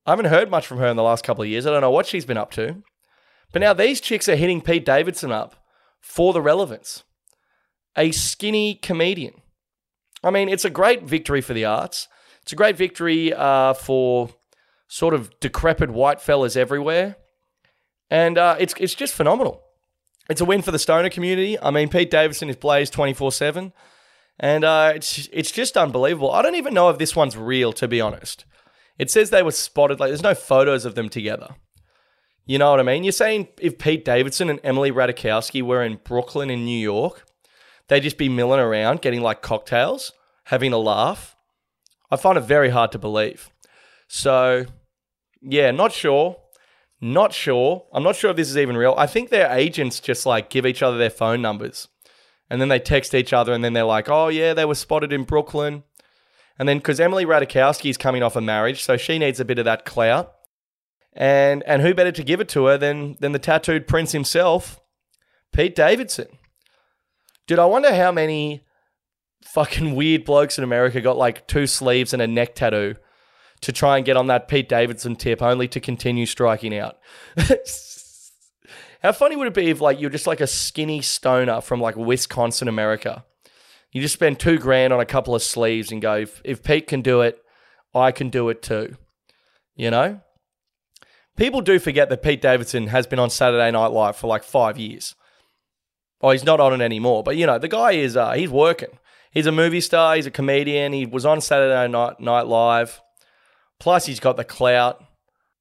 [0.04, 1.66] I haven't heard much from her in the last couple of years.
[1.66, 2.82] I don't know what she's been up to.
[3.52, 5.63] But now these chicks are hitting Pete Davidson up
[6.04, 7.02] for the relevance.
[7.96, 9.40] A skinny comedian.
[10.22, 12.08] I mean, it's a great victory for the arts.
[12.42, 14.28] It's a great victory uh, for
[14.86, 17.16] sort of decrepit white fellas everywhere.
[18.10, 19.62] And uh, it's, it's just phenomenal.
[20.28, 21.58] It's a win for the stoner community.
[21.58, 23.72] I mean, Pete Davidson is blazed 24 7.
[24.38, 26.30] And uh, it's, it's just unbelievable.
[26.30, 28.44] I don't even know if this one's real, to be honest.
[28.98, 31.56] It says they were spotted, like, there's no photos of them together.
[32.46, 33.04] You know what I mean?
[33.04, 37.24] You're saying if Pete Davidson and Emily Ratajkowski were in Brooklyn in New York,
[37.88, 40.12] they'd just be milling around, getting like cocktails,
[40.44, 41.36] having a laugh.
[42.10, 43.50] I find it very hard to believe.
[44.08, 44.66] So,
[45.40, 46.36] yeah, not sure.
[47.00, 47.86] Not sure.
[47.92, 48.94] I'm not sure if this is even real.
[48.96, 51.88] I think their agents just like give each other their phone numbers
[52.50, 55.12] and then they text each other and then they're like, oh, yeah, they were spotted
[55.12, 55.82] in Brooklyn.
[56.58, 59.58] And then because Emily Ratajkowski is coming off a marriage, so she needs a bit
[59.58, 60.33] of that clout.
[61.14, 64.80] And and who better to give it to her than than the tattooed prince himself,
[65.52, 66.26] Pete Davidson.
[67.46, 68.64] Dude, I wonder how many
[69.44, 72.96] fucking weird blokes in America got like two sleeves and a neck tattoo
[73.60, 76.98] to try and get on that Pete Davidson tip, only to continue striking out.
[79.02, 81.96] how funny would it be if like you're just like a skinny stoner from like
[81.96, 83.24] Wisconsin, America?
[83.92, 86.88] You just spend two grand on a couple of sleeves and go, if, if Pete
[86.88, 87.38] can do it,
[87.94, 88.96] I can do it too.
[89.76, 90.20] You know?
[91.36, 94.78] People do forget that Pete Davidson has been on Saturday Night Live for like five
[94.78, 95.14] years.
[96.20, 98.98] Oh, he's not on it anymore, but you know the guy is uh, he's working.
[99.32, 100.14] He's a movie star.
[100.14, 100.92] He's a comedian.
[100.92, 103.00] He was on Saturday Night Night Live.
[103.80, 105.02] Plus, he's got the clout.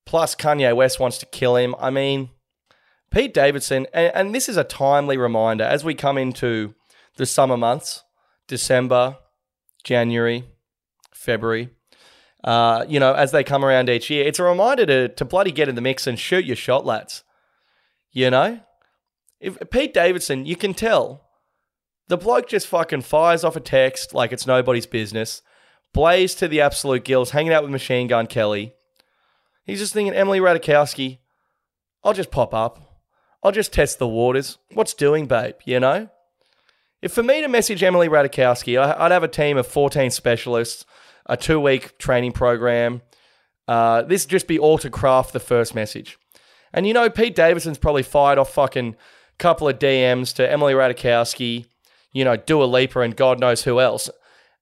[0.06, 1.76] Plus, Kanye West wants to kill him.
[1.80, 2.30] I mean,
[3.10, 6.76] Pete Davidson, and, and this is a timely reminder as we come into
[7.18, 8.04] the summer months,
[8.48, 9.18] December,
[9.84, 10.46] January,
[11.14, 11.70] February
[12.44, 14.26] uh, you know, as they come around each year.
[14.26, 17.24] It's a reminder to, to bloody get in the mix and shoot your shot, lads.
[18.12, 18.60] You know?
[19.40, 21.30] If Pete Davidson, you can tell
[22.08, 25.42] the bloke just fucking fires off a text like it's nobody's business,
[25.94, 28.74] blaze to the absolute gills, hanging out with Machine Gun Kelly.
[29.66, 31.20] He's just thinking, Emily Ratajkowski,
[32.04, 33.02] I'll just pop up.
[33.42, 34.58] I'll just test the waters.
[34.74, 35.56] What's doing, babe?
[35.66, 36.10] You know?
[37.02, 40.86] If for me to message Emily Ratajkowski, I'd have a team of 14 specialists
[41.26, 43.02] a two week training program.
[43.68, 46.18] Uh, this just be all to craft the first message.
[46.74, 48.96] And you know, Pete Davidson's probably fired off fucking
[49.38, 51.66] couple of DMs to Emily Ratajkowski,
[52.12, 54.10] you know, Dua Lipa and God knows who else.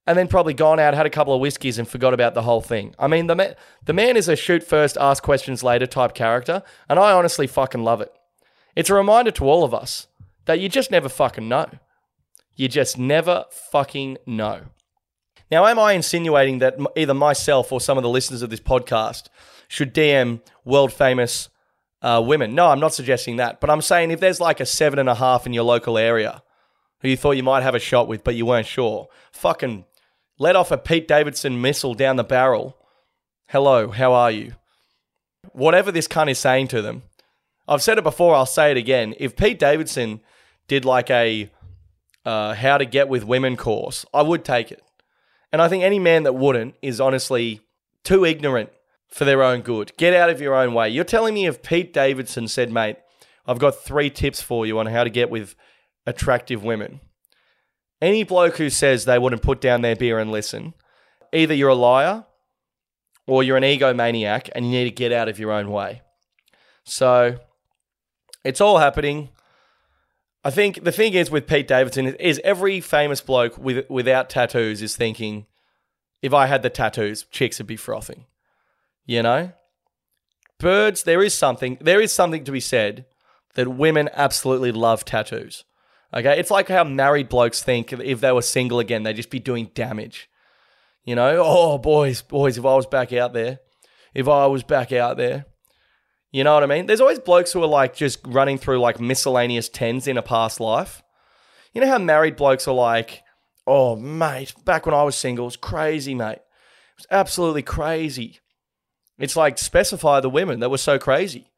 [0.08, 2.62] And then probably gone out, had a couple of whiskeys, and forgot about the whole
[2.62, 2.96] thing.
[2.98, 6.64] I mean, the man, the man is a shoot first, ask questions later type character,
[6.90, 8.12] and I honestly fucking love it.
[8.76, 10.08] It's a reminder to all of us
[10.46, 11.68] that you just never fucking know.
[12.56, 14.62] You just never fucking know.
[15.52, 19.28] Now, am I insinuating that either myself or some of the listeners of this podcast
[19.68, 21.50] should DM world famous
[22.02, 22.56] uh, women?
[22.56, 23.60] No, I'm not suggesting that.
[23.60, 26.42] But I'm saying if there's like a seven and a half in your local area
[27.02, 29.84] who you thought you might have a shot with, but you weren't sure, fucking
[30.40, 32.78] let off a Pete Davidson missile down the barrel.
[33.48, 34.54] Hello, how are you?
[35.52, 37.04] Whatever this cunt is saying to them,
[37.68, 39.16] I've said it before, I'll say it again.
[39.20, 40.22] If Pete Davidson
[40.70, 41.50] did like a
[42.24, 44.82] uh, how to get with women course, I would take it.
[45.52, 47.62] And I think any man that wouldn't is honestly
[48.04, 48.70] too ignorant
[49.10, 49.92] for their own good.
[49.98, 50.90] Get out of your own way.
[50.90, 52.98] You're telling me if Pete Davidson said, mate,
[53.46, 55.56] I've got three tips for you on how to get with
[56.06, 57.02] attractive women.
[58.02, 60.74] Any bloke who says they wouldn't put down their beer and listen,
[61.34, 62.26] either you're a liar
[63.28, 66.02] or you're an egomaniac and you need to get out of your own way.
[66.84, 67.38] So
[68.44, 69.30] it's all happening.
[70.44, 74.82] I think the thing is with Pete Davidson is every famous bloke with without tattoos
[74.82, 75.46] is thinking,
[76.22, 78.26] if I had the tattoos, chicks would be frothing.
[79.06, 79.52] You know?
[80.58, 83.06] Birds, there is something there is something to be said
[83.54, 85.64] that women absolutely love tattoos.
[86.14, 86.40] Okay?
[86.40, 89.72] It's like how married blokes think if they were single again, they'd just be doing
[89.76, 90.30] damage.
[91.04, 93.60] You know, oh boys, boys, if I was back out there,
[94.14, 95.46] if I was back out there.
[96.32, 96.86] You know what I mean?
[96.86, 100.60] There's always blokes who are like just running through like miscellaneous tens in a past
[100.60, 101.04] life.
[101.74, 103.24] You know how married blokes are like,
[103.68, 106.38] oh mate, back when I was single, it was crazy, mate.
[106.38, 108.40] It was absolutely crazy.
[109.20, 111.52] It's like specify the women that were so crazy.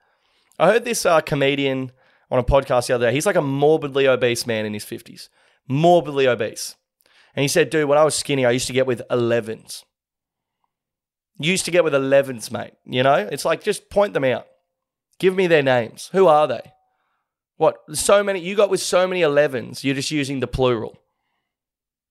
[0.59, 1.91] I heard this uh, comedian
[2.29, 3.13] on a podcast the other day.
[3.13, 5.29] He's like a morbidly obese man in his 50s.
[5.67, 6.75] Morbidly obese.
[7.35, 9.83] And he said, dude, when I was skinny, I used to get with 11s.
[11.39, 12.73] Used to get with 11s, mate.
[12.85, 14.45] You know, it's like just point them out.
[15.19, 16.09] Give me their names.
[16.11, 16.71] Who are they?
[17.57, 17.77] What?
[17.93, 20.97] So many, you got with so many 11s, you're just using the plural.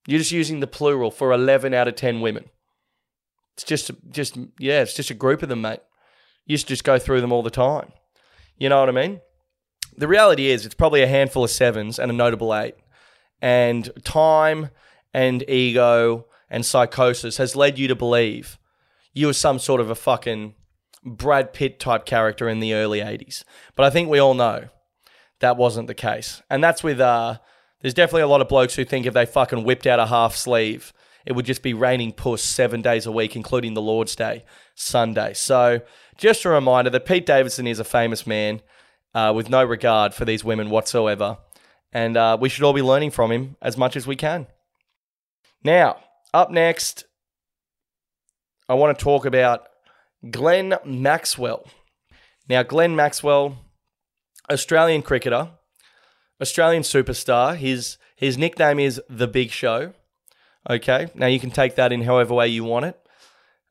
[0.07, 2.51] You're just using the plural for 11 out of 10 women.
[3.55, 5.81] It's just, just, yeah, it's just a group of them, mate.
[6.47, 7.93] You used to just go through them all the time.
[8.57, 9.21] You know what I mean?
[9.97, 12.75] The reality is, it's probably a handful of sevens and a notable eight.
[13.41, 14.71] And time
[15.13, 18.59] and ego and psychosis has led you to believe
[19.13, 20.55] you were some sort of a fucking
[21.05, 23.45] Brad Pitt type character in the early 80s.
[23.75, 24.69] But I think we all know
[25.41, 26.43] that wasn't the case.
[26.49, 27.39] And that's with, uh,
[27.81, 30.37] there's definitely a lot of blokes who think if they fucking whipped out a half
[30.37, 30.93] sleeve,
[31.27, 35.35] it would just be raining puss seven days a week, including the Lord's Day, Sunday.
[35.35, 35.81] So
[36.17, 38.61] just a reminder that Pete Davidson is a famous man
[39.15, 41.39] uh, with no regard for these women whatsoever.
[41.93, 44.47] And uh, we should all be learning from him as much as we can.
[45.63, 45.99] Now,
[46.33, 47.05] up next,
[48.69, 49.67] I want to talk about
[50.31, 51.67] Glenn Maxwell.
[52.49, 53.59] Now, Glenn Maxwell,
[54.51, 55.51] Australian cricketer,
[56.41, 57.57] Australian superstar.
[57.57, 59.95] His his nickname is the Big Show.
[60.69, 62.99] Okay, now you can take that in however way you want it.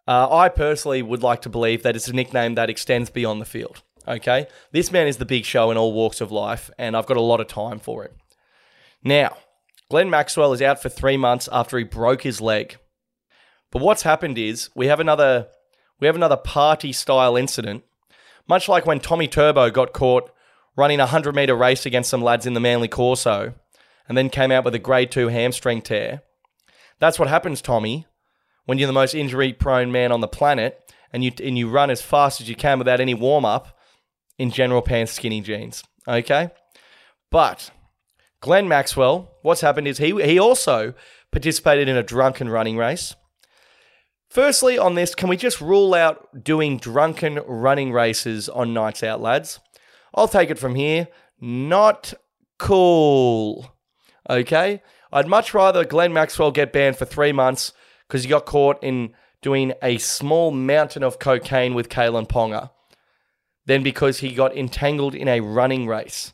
[0.08, 3.46] Uh, I personally would like to believe that it's a nickname that extends beyond the
[3.46, 3.82] field.
[4.08, 7.18] Okay, this man is the Big Show in all walks of life, and I've got
[7.18, 8.14] a lot of time for it.
[9.04, 9.38] Now,
[9.90, 12.78] Glenn Maxwell is out for three months after he broke his leg.
[13.72, 15.48] But what's happened is we have another
[16.02, 17.84] we have another party style incident,
[18.50, 20.30] much like when Tommy Turbo got caught
[20.76, 23.54] running a 100 meter race against some lads in the Manly Corso
[24.10, 26.24] and then came out with a grade 2 hamstring tear.
[27.00, 28.08] That's what happens, Tommy,
[28.66, 31.90] when you're the most injury prone man on the planet and you, and you run
[31.90, 33.78] as fast as you can without any warm up
[34.38, 35.84] in general pants skinny jeans.
[36.08, 36.50] Okay?
[37.30, 37.72] But
[38.40, 40.96] Glenn Maxwell, what's happened is he, he also
[41.32, 43.16] participated in a drunken running race.
[44.32, 49.20] Firstly, on this, can we just rule out doing drunken running races on nights out,
[49.20, 49.60] lads?
[50.15, 51.10] I'll take it from here.
[51.41, 52.13] Not
[52.58, 53.76] cool.
[54.30, 54.82] Okay?
[55.12, 57.74] I'd much rather Glenn Maxwell get banned for three months
[58.08, 62.70] because he got caught in doing a small mountain of cocaine with Kalyn Ponga
[63.65, 66.32] than because he got entangled in a running race.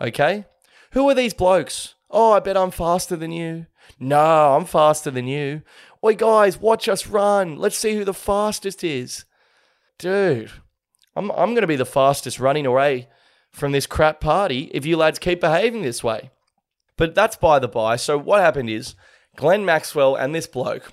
[0.00, 0.44] Okay?
[0.90, 1.94] Who are these blokes?
[2.10, 3.66] Oh, I bet I'm faster than you.
[4.00, 5.62] No, I'm faster than you.
[6.04, 7.56] Oi, guys, watch us run.
[7.56, 9.24] Let's see who the fastest is.
[9.98, 10.52] Dude,
[11.16, 13.08] I'm, I'm going to be the fastest running away
[13.50, 16.30] from this crap party if you lads keep behaving this way.
[16.96, 17.96] But that's by the by.
[17.96, 18.94] So, what happened is
[19.36, 20.92] Glenn Maxwell and this bloke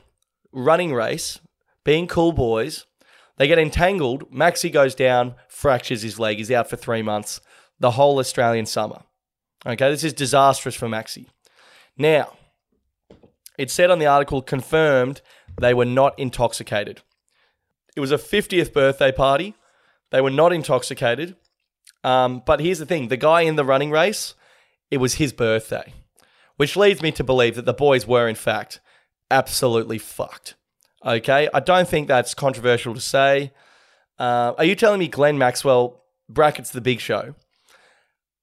[0.52, 1.39] running race,
[1.84, 2.86] being cool boys,
[3.38, 4.32] they get entangled.
[4.32, 6.38] Maxi goes down, fractures his leg.
[6.38, 7.41] He's out for three months,
[7.80, 9.04] the whole Australian summer.
[9.65, 11.28] Okay, this is disastrous for Maxi.
[11.98, 12.38] Now,
[13.58, 15.22] it said on the article confirmed
[15.60, 17.02] they were not intoxicated.
[17.96, 19.56] It was a 50th birthday party.
[20.12, 21.36] They were not intoxicated.
[22.04, 24.36] Um, but here's the thing the guy in the running race,
[24.91, 25.93] it was his birthday,
[26.58, 28.80] which leads me to believe that the boys were, in fact,
[29.32, 30.56] absolutely fucked.
[31.06, 33.51] Okay, I don't think that's controversial to say.
[34.18, 37.36] Uh, are you telling me Glenn Maxwell, brackets the big show?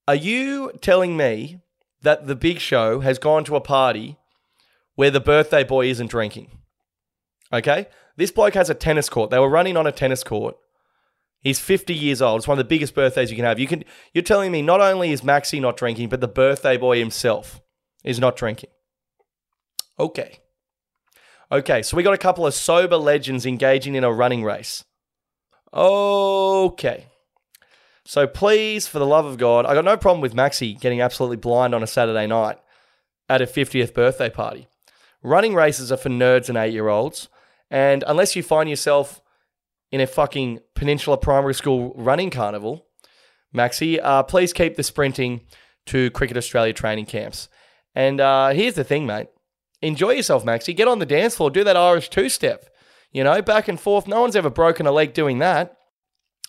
[0.07, 1.61] Are you telling me
[2.03, 4.17] that the big show has gone to a party
[4.95, 6.51] where the birthday boy isn't drinking.
[7.53, 7.86] Okay?
[8.16, 9.30] This bloke has a tennis court.
[9.30, 10.57] They were running on a tennis court.
[11.40, 12.38] He's 50 years old.
[12.38, 13.59] It's one of the biggest birthdays you can have.
[13.59, 13.84] You can
[14.14, 17.61] you're telling me not only is Maxi not drinking, but the birthday boy himself
[18.05, 18.70] is not drinking.
[19.99, 20.38] Okay.
[21.51, 24.84] Okay, so we got a couple of sober legends engaging in a running race.
[25.74, 27.07] Okay.
[28.05, 31.36] So please, for the love of God, I got no problem with Maxi getting absolutely
[31.36, 32.59] blind on a Saturday night
[33.28, 34.68] at a 50th birthday party.
[35.23, 37.29] Running races are for nerds and eight year olds.
[37.70, 39.23] And unless you find yourself
[39.91, 42.87] in a fucking Peninsula Primary School running carnival,
[43.55, 45.43] Maxi, uh, please keep the sprinting
[45.87, 47.49] to Cricket Australia training camps.
[47.95, 49.29] And uh, here's the thing, mate.
[49.81, 50.75] Enjoy yourself, Maxi.
[50.75, 52.68] Get on the dance floor, do that Irish two step.
[53.11, 54.07] You know, back and forth.
[54.07, 55.77] No one's ever broken a leg doing that.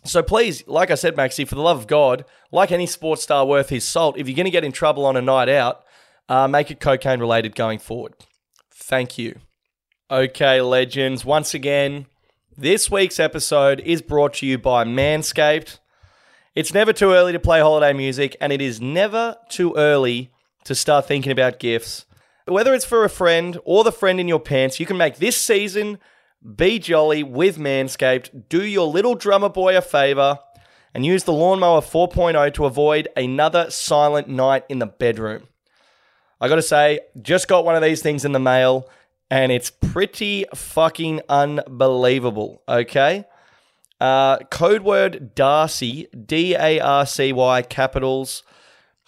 [0.05, 3.45] So please, like I said, Maxi, for the love of God, like any sports star
[3.45, 5.83] worth his salt, if you're going to get in trouble on a night out,
[6.29, 8.13] uh, make it cocaine related going forward.
[8.75, 9.39] Thank you.
[10.11, 11.23] Okay, legends.
[11.25, 12.07] Once again,
[12.57, 15.79] this week's episode is brought to you by Manscaped.
[16.55, 20.31] It's never too early to play holiday music, and it is never too early
[20.65, 22.05] to start thinking about gifts.
[22.45, 25.37] Whether it's for a friend or the friend in your pants, you can make this
[25.37, 25.97] season
[26.55, 28.49] be jolly with Manscaped.
[28.49, 30.39] Do your little drummer boy a favor
[30.93, 35.47] and use the Lawnmower 4.0 to avoid another silent night in the bedroom.
[36.43, 38.89] I gotta say, just got one of these things in the mail
[39.31, 43.23] and it's pretty fucking unbelievable, okay?
[44.01, 48.43] Uh, code word Darcy, D A R C Y, capitals.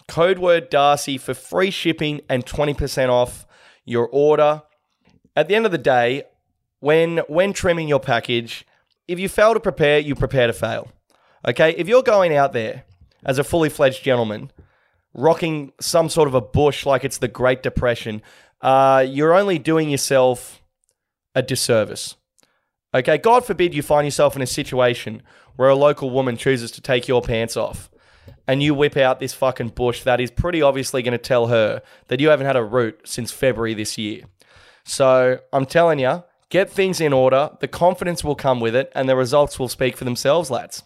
[0.08, 3.46] Code word Darcy for free shipping and 20% off
[3.84, 4.62] your order.
[5.36, 6.22] At the end of the day,
[6.80, 8.64] when when trimming your package,
[9.06, 10.90] if you fail to prepare, you prepare to fail.
[11.46, 11.74] Okay?
[11.76, 12.84] If you're going out there
[13.26, 14.50] as a fully fledged gentleman,
[15.16, 18.22] rocking some sort of a bush like it's the Great Depression,
[18.60, 20.62] uh, you're only doing yourself
[21.34, 22.16] a disservice.
[22.94, 25.22] Okay, God forbid you find yourself in a situation
[25.56, 27.90] where a local woman chooses to take your pants off
[28.46, 31.82] and you whip out this fucking bush that is pretty obviously going to tell her
[32.08, 34.22] that you haven't had a root since February this year.
[34.84, 39.08] So I'm telling you, get things in order, the confidence will come with it, and
[39.08, 40.84] the results will speak for themselves, lads.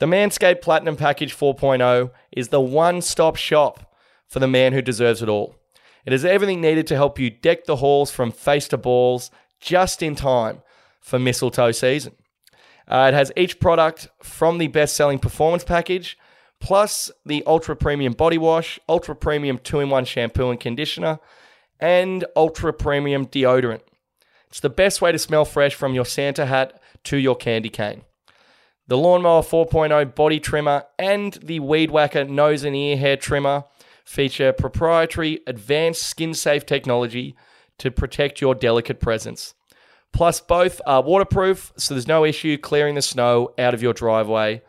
[0.00, 3.94] The Manscaped Platinum Package 4.0 is the one stop shop
[4.26, 5.56] for the man who deserves it all.
[6.06, 9.30] It has everything needed to help you deck the halls from face to balls
[9.60, 10.62] just in time
[11.02, 12.14] for mistletoe season.
[12.88, 16.16] Uh, it has each product from the best selling performance package,
[16.60, 21.18] plus the ultra premium body wash, ultra premium 2 in 1 shampoo and conditioner,
[21.78, 23.82] and ultra premium deodorant.
[24.48, 28.04] It's the best way to smell fresh from your Santa hat to your candy cane.
[28.90, 33.62] The Lawnmower 4.0 body trimmer and the Weed Whacker nose and ear hair trimmer
[34.04, 37.36] feature proprietary advanced skin safe technology
[37.78, 39.54] to protect your delicate presence.
[40.12, 44.60] Plus, both are waterproof, so there's no issue clearing the snow out of your driveway.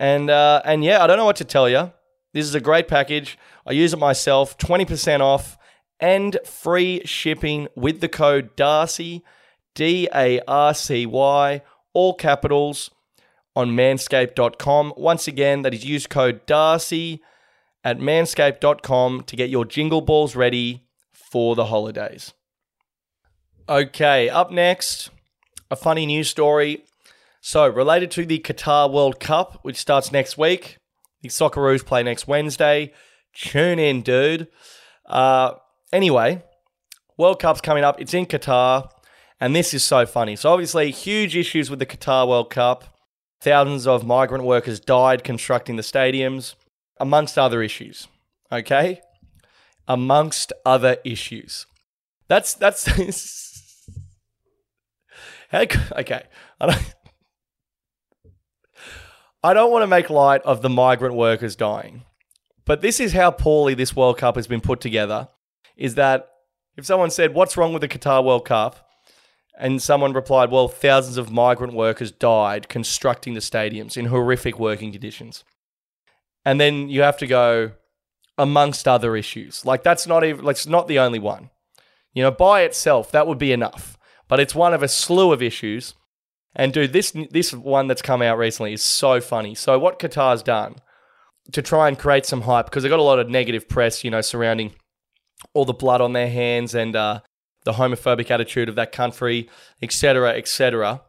[0.00, 1.92] And uh, and yeah, I don't know what to tell you.
[2.32, 3.38] This is a great package.
[3.64, 4.58] I use it myself.
[4.58, 5.56] Twenty percent off
[6.00, 9.22] and free shipping with the code Darcy
[9.76, 11.62] D A R C Y
[11.92, 12.90] all capitals
[13.58, 14.94] on manscaped.com.
[14.96, 17.20] Once again, that is use code Darcy
[17.82, 22.32] at manscaped.com to get your jingle balls ready for the holidays.
[23.68, 25.10] Okay, up next,
[25.72, 26.84] a funny news story.
[27.40, 30.78] So, related to the Qatar World Cup, which starts next week,
[31.22, 32.92] the Socceroos play next Wednesday.
[33.34, 34.46] Tune in, dude.
[35.04, 35.54] Uh,
[35.92, 36.44] anyway,
[37.16, 38.00] World Cup's coming up.
[38.00, 38.88] It's in Qatar,
[39.40, 40.36] and this is so funny.
[40.36, 42.94] So, obviously, huge issues with the Qatar World Cup.
[43.40, 46.54] Thousands of migrant workers died constructing the stadiums
[46.98, 48.08] amongst other issues.
[48.50, 49.00] Okay?
[49.86, 51.66] Amongst other issues.
[52.26, 52.88] That's that's
[55.54, 56.22] okay.
[56.60, 56.94] I don't
[59.42, 62.02] I don't want to make light of the migrant workers dying.
[62.64, 65.28] But this is how poorly this World Cup has been put together
[65.76, 66.28] is that
[66.76, 68.87] if someone said, "What's wrong with the Qatar World Cup?"
[69.58, 74.92] And someone replied, "Well, thousands of migrant workers died constructing the stadiums in horrific working
[74.92, 75.44] conditions."
[76.48, 77.72] and then you have to go
[78.38, 79.66] amongst other issues.
[79.66, 81.50] Like that's not even like it's not the only one.
[82.14, 83.98] You know, by itself that would be enough,
[84.28, 85.92] but it's one of a slew of issues.
[86.56, 89.54] And dude, this this one that's come out recently is so funny.
[89.54, 90.76] So what Qatar's done
[91.52, 94.10] to try and create some hype because they got a lot of negative press, you
[94.10, 94.72] know, surrounding
[95.52, 97.20] all the blood on their hands and uh,
[97.64, 99.48] the homophobic attitude of that country,
[99.82, 101.02] etc., etc.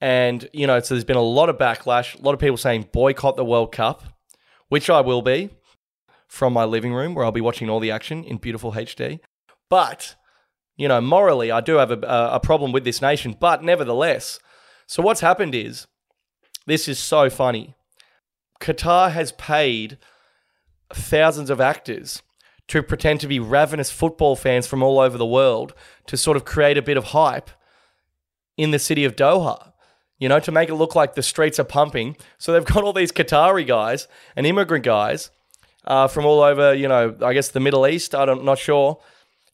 [0.00, 2.18] And you know, so there's been a lot of backlash.
[2.18, 4.02] A lot of people saying boycott the World Cup
[4.70, 5.50] which I will be
[6.26, 9.20] from my living room where I'll be watching all the action in beautiful HD.
[9.68, 10.14] But,
[10.76, 14.40] you know, morally, I do have a, a problem with this nation, but nevertheless.
[14.86, 15.86] So, what's happened is
[16.66, 17.74] this is so funny.
[18.60, 19.98] Qatar has paid
[20.92, 22.22] thousands of actors
[22.70, 25.74] to pretend to be ravenous football fans from all over the world
[26.06, 27.50] to sort of create a bit of hype
[28.56, 29.70] in the city of Doha
[30.20, 32.14] you know, to make it look like the streets are pumping.
[32.38, 34.06] So they've got all these Qatari guys
[34.36, 35.30] and immigrant guys
[35.86, 38.14] uh, from all over, you know, I guess the Middle East.
[38.14, 39.00] I'm not sure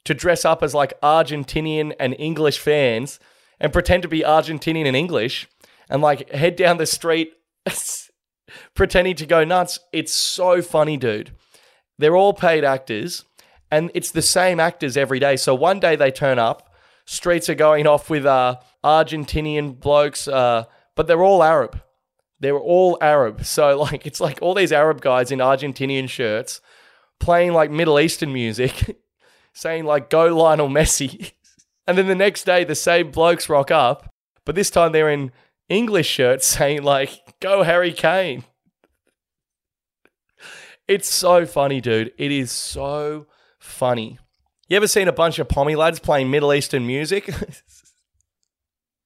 [0.04, 3.20] to dress up as like Argentinian and English fans
[3.60, 5.48] and pretend to be Argentinian and English
[5.88, 7.32] and like head down the street
[8.74, 9.78] pretending to go nuts.
[9.92, 11.30] It's so funny, dude.
[11.98, 13.24] They're all paid actors
[13.70, 15.36] and it's the same actors every day.
[15.36, 16.72] So one day they turn up,
[17.04, 21.80] streets are going off with uh, Argentinian blokes, uh, but they're all Arab.
[22.38, 23.44] They're all Arab.
[23.44, 26.60] So like it's like all these Arab guys in Argentinian shirts
[27.18, 29.00] playing like Middle Eastern music,
[29.52, 31.32] saying like "Go Lionel Messi,"
[31.86, 34.12] and then the next day the same blokes rock up,
[34.44, 35.32] but this time they're in
[35.68, 38.44] English shirts saying like "Go Harry Kane."
[40.88, 42.12] It's so funny, dude.
[42.16, 43.26] It is so
[43.58, 44.18] funny.
[44.68, 47.28] You ever seen a bunch of pommy lads playing Middle Eastern music?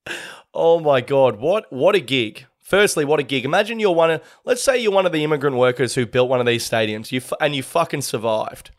[0.55, 2.47] oh my god, what what a gig.
[2.59, 3.45] Firstly, what a gig.
[3.45, 6.41] Imagine you're one of let's say you're one of the immigrant workers who built one
[6.41, 7.12] of these stadiums.
[7.12, 8.70] You and you fucking survived.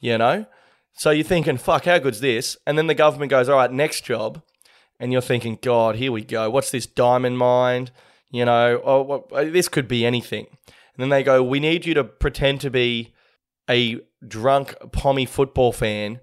[0.00, 0.46] You know?
[0.92, 4.04] So you're thinking, "Fuck, how good's this?" And then the government goes, "All right, next
[4.04, 4.42] job."
[4.98, 6.50] And you're thinking, "God, here we go.
[6.50, 7.90] What's this diamond mine?"
[8.32, 10.46] You know, oh, what, uh, this could be anything.
[10.94, 13.14] And then they go, "We need you to pretend to be
[13.68, 16.20] a drunk pommy football fan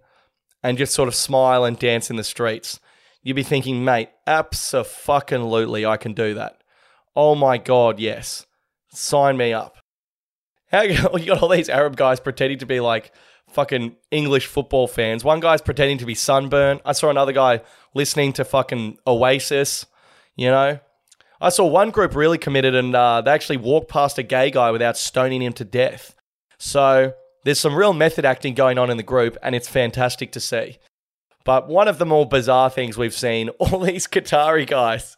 [0.63, 2.79] and just sort of smile and dance in the streets,
[3.23, 6.61] you'd be thinking, mate, absolutely, I can do that.
[7.15, 8.45] Oh my god, yes,
[8.89, 9.77] sign me up.
[10.71, 13.13] How you got all these Arab guys pretending to be like
[13.49, 15.23] fucking English football fans.
[15.23, 16.81] One guy's pretending to be sunburnt.
[16.83, 17.61] I saw another guy
[17.93, 19.85] listening to fucking Oasis.
[20.35, 20.79] You know,
[21.39, 24.71] I saw one group really committed, and uh, they actually walked past a gay guy
[24.71, 26.15] without stoning him to death.
[26.57, 27.13] So
[27.43, 30.79] there's some real method acting going on in the group, and it's fantastic to see.
[31.45, 35.15] But one of the more bizarre things we've seen, all these Qatari guys,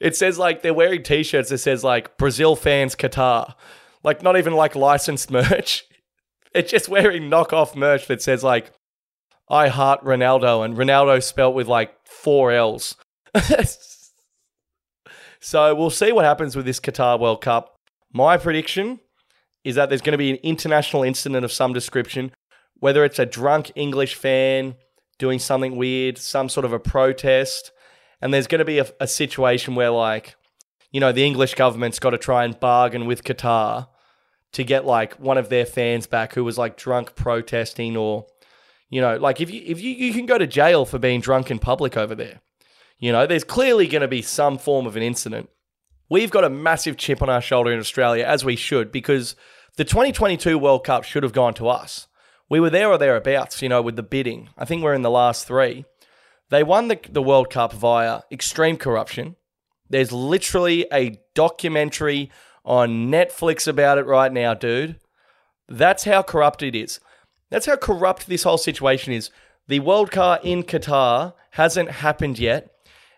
[0.00, 3.54] it says like they're wearing t shirts that says like Brazil fans Qatar.
[4.02, 5.84] Like not even like licensed merch.
[6.52, 8.72] It's just wearing knockoff merch that says like
[9.48, 12.96] I heart Ronaldo and Ronaldo spelt with like four L's.
[15.40, 17.76] so we'll see what happens with this Qatar World Cup.
[18.12, 19.00] My prediction
[19.64, 22.32] is that there's going to be an international incident of some description,
[22.78, 24.76] whether it's a drunk English fan
[25.18, 27.72] doing something weird, some sort of a protest,
[28.20, 30.36] and there's going to be a, a situation where, like,
[30.92, 33.88] you know, the English government's got to try and bargain with Qatar
[34.56, 38.26] to get like one of their fans back who was like drunk protesting or
[38.88, 41.50] you know like if you if you, you can go to jail for being drunk
[41.50, 42.40] in public over there
[42.98, 45.48] you know there's clearly going to be some form of an incident
[46.08, 49.36] we've got a massive chip on our shoulder in australia as we should because
[49.76, 52.08] the 2022 World Cup should have gone to us.
[52.48, 54.48] We were there or thereabouts, you know, with the bidding.
[54.56, 55.84] I think we're in the last three.
[56.48, 59.36] They won the, the World Cup via extreme corruption.
[59.90, 62.30] There's literally a documentary
[62.64, 64.98] on Netflix about it right now, dude.
[65.68, 66.98] That's how corrupt it is.
[67.50, 69.30] That's how corrupt this whole situation is.
[69.68, 72.70] The World Cup in Qatar hasn't happened yet,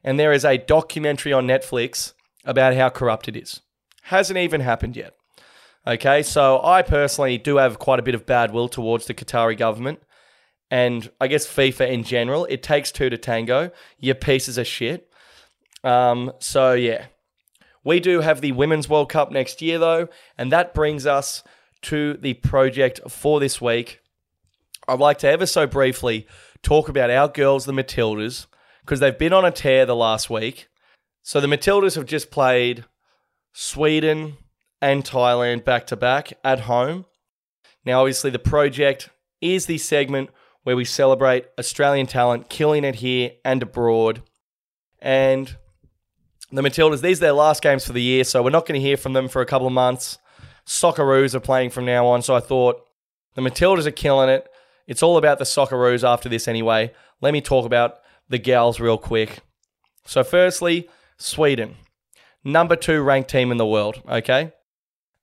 [0.05, 2.13] and there is a documentary on Netflix
[2.45, 3.61] about how corrupt it is.
[4.05, 5.15] Hasn't even happened yet.
[5.87, 9.57] Okay, so I personally do have quite a bit of bad will towards the Qatari
[9.57, 10.01] government
[10.71, 12.45] and I guess FIFA in general.
[12.47, 13.71] It takes two to tango.
[13.99, 15.09] Your pieces are shit.
[15.85, 17.07] Um, so yeah,
[17.85, 21.43] we do have the Women's World Cup next year though, and that brings us
[21.83, 24.01] to the project for this week.
[24.87, 26.27] I'd like to ever so briefly
[26.63, 28.47] talk about our girls, the Matildas,
[28.89, 30.67] because they've been on a tear the last week.
[31.23, 32.87] So the Matildas have just played
[33.53, 34.39] Sweden,
[34.81, 37.05] and Thailand back to back at home.
[37.85, 39.11] Now, obviously, the project
[39.43, 40.31] is the segment
[40.63, 44.23] where we celebrate Australian talent killing it here and abroad.
[45.01, 45.55] And
[46.51, 48.87] the Matildas, these are their last games for the year, so we're not going to
[48.87, 50.17] hear from them for a couple of months.
[50.67, 52.87] Socceroos are playing from now on, so I thought
[53.35, 54.49] the Matildas are killing it.
[54.87, 56.95] It's all about the Socceroos after this anyway.
[57.21, 57.99] Let me talk about
[58.29, 59.41] the gals real quick.
[60.05, 61.77] So, firstly, Sweden,
[62.45, 64.53] number two ranked team in the world, okay?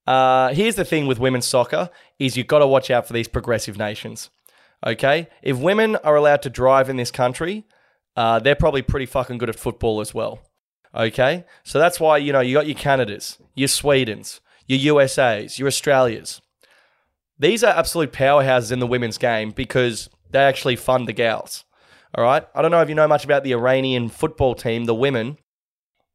[0.06, 1.89] Uh, here's the thing with women's soccer
[2.20, 4.30] is you've got to watch out for these progressive nations.
[4.86, 7.66] Okay, if women are allowed to drive in this country,
[8.16, 10.39] uh, they're probably pretty fucking good at football as well.
[10.93, 15.68] Okay, so that's why you know you got your Canadas, your Swedens, your USA's, your
[15.68, 16.41] Australias.
[17.39, 21.64] These are absolute powerhouses in the women's game because they actually fund the gals.
[22.18, 24.95] All right, I don't know if you know much about the Iranian football team, the
[24.95, 25.38] women.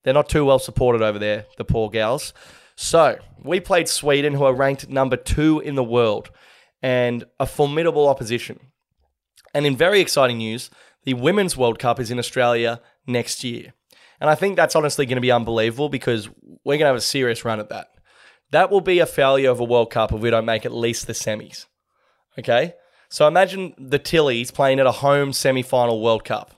[0.02, 2.32] They're not too well supported over there, the poor gals.
[2.74, 6.30] So we played Sweden, who are ranked number two in the world,
[6.82, 8.60] and a formidable opposition.
[9.52, 10.70] And in very exciting news,
[11.04, 13.74] the Women's World Cup is in Australia next year.
[14.20, 16.30] And I think that's honestly going to be unbelievable because
[16.64, 17.88] we're going to have a serious run at that.
[18.52, 21.06] That will be a failure of a World Cup if we don't make at least
[21.06, 21.66] the semis.
[22.38, 22.74] Okay?
[23.10, 26.52] So imagine the Tillies playing at a home semi final World Cup.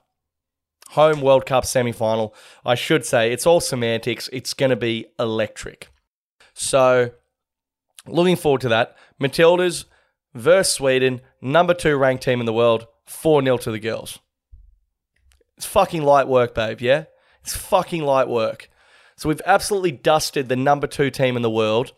[0.91, 2.33] Home World Cup semi final.
[2.63, 4.29] I should say, it's all semantics.
[4.31, 5.89] It's going to be electric.
[6.53, 7.11] So,
[8.05, 8.95] looking forward to that.
[9.19, 9.85] Matildas
[10.35, 14.19] versus Sweden, number two ranked team in the world, 4 0 to the girls.
[15.57, 17.05] It's fucking light work, babe, yeah?
[17.41, 18.69] It's fucking light work.
[19.15, 21.93] So we've absolutely dusted the number two team in the world.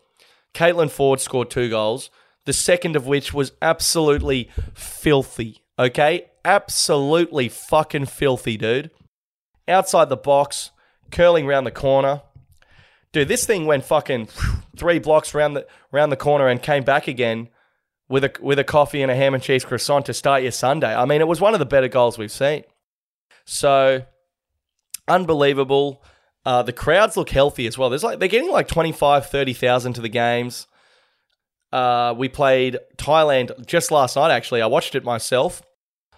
[0.54, 2.10] Caitlin Foord scored two goals,
[2.46, 6.30] the second of which was absolutely filthy, okay?
[6.44, 8.90] Absolutely fucking filthy, dude.
[9.68, 10.70] Outside the box,
[11.10, 12.22] curling round the corner.
[13.12, 14.28] Dude, this thing went fucking
[14.76, 17.48] three blocks round the round the corner and came back again
[18.08, 20.94] with a with a coffee and a ham and cheese croissant to start your Sunday.
[20.94, 22.64] I mean, it was one of the better goals we've seen.
[23.44, 24.04] So
[25.08, 26.02] unbelievable.
[26.44, 27.90] Uh, the crowds look healthy as well.
[27.90, 30.68] There's like they're getting like 25, 30,000 to the games.
[31.76, 34.30] Uh, we played Thailand just last night.
[34.30, 35.60] Actually, I watched it myself.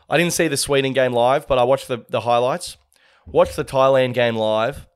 [0.08, 2.76] I didn't see the Sweden game live, but I watched the, the highlights.
[3.26, 4.86] Watched the Thailand game live.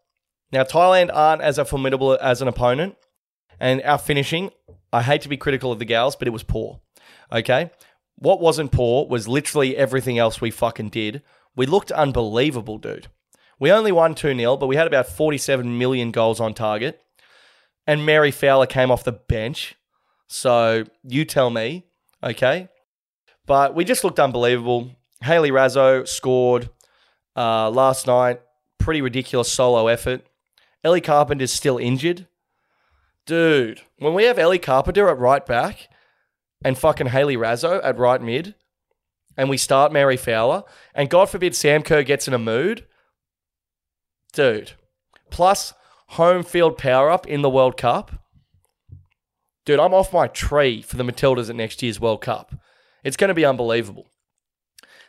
[0.52, 2.94] Now Thailand aren't as a formidable as an opponent,
[3.58, 4.50] and our finishing.
[4.92, 6.80] I hate to be critical of the gals, but it was poor.
[7.32, 7.72] Okay,
[8.14, 11.22] what wasn't poor was literally everything else we fucking did.
[11.56, 13.08] We looked unbelievable, dude.
[13.58, 17.00] We only won 2 0, but we had about 47 million goals on target.
[17.84, 19.74] And Mary Fowler came off the bench.
[20.32, 21.84] So you tell me,
[22.24, 22.68] okay?
[23.44, 24.90] But we just looked unbelievable.
[25.22, 26.70] Hayley Raso scored
[27.36, 28.40] uh, last night.
[28.78, 30.26] Pretty ridiculous solo effort.
[30.82, 32.26] Ellie Carpenter's still injured.
[33.26, 35.90] Dude, when we have Ellie Carpenter at right back
[36.64, 38.54] and fucking Hayley Raso at right mid,
[39.36, 40.62] and we start Mary Fowler,
[40.94, 42.86] and God forbid Sam Kerr gets in a mood,
[44.32, 44.72] dude.
[45.28, 45.74] Plus
[46.08, 48.21] home field power up in the World Cup.
[49.64, 52.54] Dude, I'm off my tree for the Matildas at next year's World Cup.
[53.04, 54.06] It's going to be unbelievable.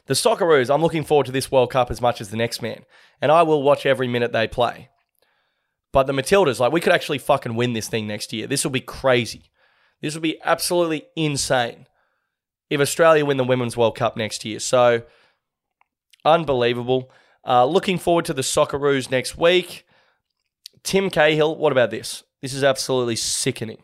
[0.06, 2.84] The Socceroos, I'm looking forward to this World Cup as much as the next man,
[3.22, 4.90] and I will watch every minute they play.
[5.92, 8.48] But the Matildas, like, we could actually fucking win this thing next year.
[8.48, 9.52] This will be crazy.
[10.02, 11.88] This will be absolutely insane
[12.70, 14.60] if Australia win the Women's World Cup next year.
[14.60, 15.04] So,
[16.26, 17.10] unbelievable.
[17.46, 19.86] Uh, looking forward to the Socceroos next week.
[20.84, 22.24] Tim Cahill, what about this?
[22.42, 23.84] This is absolutely sickening.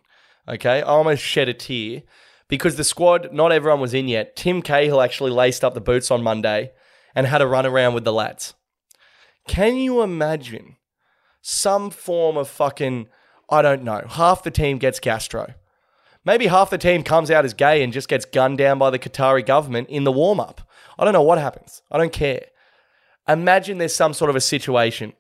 [0.49, 2.01] Okay, I almost shed a tear
[2.47, 4.35] because the squad, not everyone was in yet.
[4.35, 6.71] Tim Cahill actually laced up the boots on Monday
[7.13, 8.55] and had a run around with the lads.
[9.47, 10.77] Can you imagine
[11.41, 13.07] some form of fucking,
[13.49, 15.53] I don't know, half the team gets gastro?
[16.25, 18.99] Maybe half the team comes out as gay and just gets gunned down by the
[18.99, 20.61] Qatari government in the warm up.
[20.97, 21.81] I don't know what happens.
[21.91, 22.45] I don't care.
[23.27, 25.13] Imagine there's some sort of a situation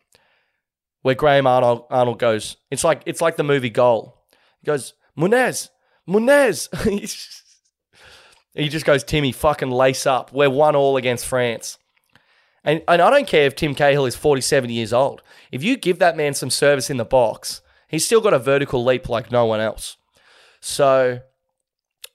[1.03, 4.25] where Graham Arnold, Arnold goes, it's like it's like the movie Goal.
[4.59, 5.69] He goes, Munez,
[6.07, 6.69] Munez.
[8.53, 10.31] he just goes, Timmy, fucking lace up.
[10.31, 11.77] We're one all against France.
[12.63, 15.21] And, and I don't care if Tim Cahill is 47 years old.
[15.51, 18.83] If you give that man some service in the box, he's still got a vertical
[18.83, 19.97] leap like no one else.
[20.61, 21.19] So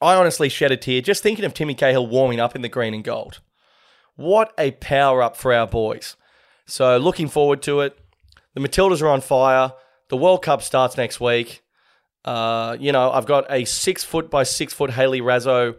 [0.00, 2.94] I honestly shed a tear just thinking of Timmy Cahill warming up in the green
[2.94, 3.40] and gold.
[4.16, 6.16] What a power up for our boys.
[6.66, 7.98] So looking forward to it.
[8.55, 9.72] The Matildas are on fire.
[10.09, 11.63] The World Cup starts next week.
[12.25, 15.77] Uh, you know, I've got a six foot by six foot Hayley Raso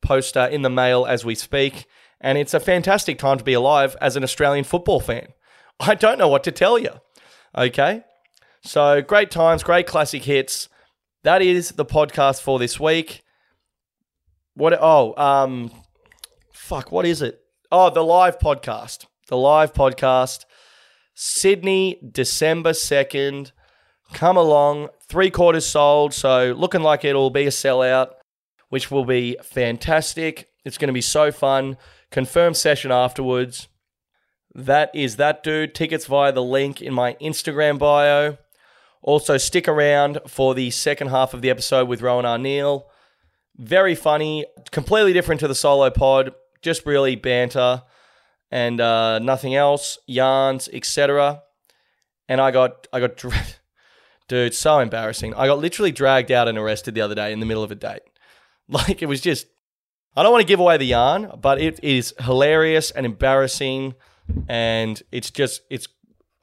[0.00, 1.86] poster in the mail as we speak,
[2.20, 5.28] and it's a fantastic time to be alive as an Australian football fan.
[5.80, 6.90] I don't know what to tell you.
[7.56, 8.02] Okay,
[8.62, 10.68] so great times, great classic hits.
[11.24, 13.22] That is the podcast for this week.
[14.54, 14.76] What?
[14.80, 15.70] Oh, um,
[16.52, 16.92] fuck.
[16.92, 17.40] What is it?
[17.70, 19.06] Oh, the live podcast.
[19.28, 20.44] The live podcast.
[21.14, 23.52] Sydney, December 2nd.
[24.12, 24.88] Come along.
[25.08, 26.12] Three quarters sold.
[26.12, 28.10] So looking like it'll be a sellout,
[28.68, 30.48] which will be fantastic.
[30.64, 31.76] It's going to be so fun.
[32.10, 33.68] Confirmed session afterwards.
[34.54, 35.74] That is that dude.
[35.74, 38.38] Tickets via the link in my Instagram bio.
[39.02, 42.84] Also, stick around for the second half of the episode with Rohan Arneil.
[43.56, 47.82] Very funny, completely different to the solo pod just really banter
[48.50, 51.42] and uh, nothing else, yarns, etc.
[52.28, 53.24] And I got, I got,
[54.28, 55.34] dude, so embarrassing.
[55.34, 57.74] I got literally dragged out and arrested the other day in the middle of a
[57.74, 58.02] date.
[58.70, 59.46] Like it was just,
[60.14, 63.94] I don't want to give away the yarn, but it is hilarious and embarrassing,
[64.46, 65.88] and it's just, it's,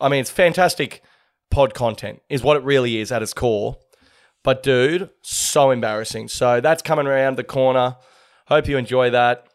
[0.02, 1.04] I mean, it's fantastic
[1.52, 3.78] pod content is what it really is at its core.
[4.44, 6.30] But dude, so embarrassing.
[6.30, 7.98] So that's coming around the corner.
[8.48, 9.46] Hope you enjoy that.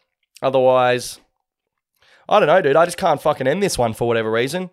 [0.43, 1.21] Otherwise,
[2.29, 2.77] I don't know, dude.
[2.77, 4.71] I just can't fucking end this one for whatever reason.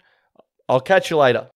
[0.70, 1.50] I'll catch you later.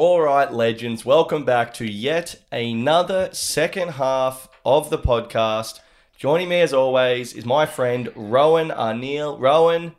[0.00, 5.80] All right, legends, welcome back to yet another second half of the podcast.
[6.16, 9.40] Joining me as always is my friend Rohan Arneil.
[9.40, 9.96] Rohan,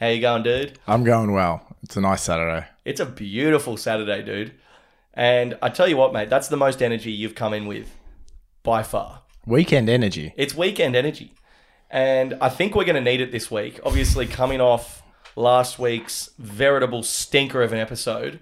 [0.00, 0.80] how you going, dude?
[0.88, 1.64] I'm going well.
[1.84, 2.66] It's a nice Saturday.
[2.84, 4.52] It's a beautiful Saturday, dude.
[5.14, 7.94] And I tell you what, mate, that's the most energy you've come in with
[8.64, 9.22] by far.
[9.46, 10.34] Weekend energy.
[10.36, 11.34] It's weekend energy.
[11.88, 13.78] And I think we're going to need it this week.
[13.84, 15.04] Obviously, coming off
[15.36, 18.40] last week's veritable stinker of an episode.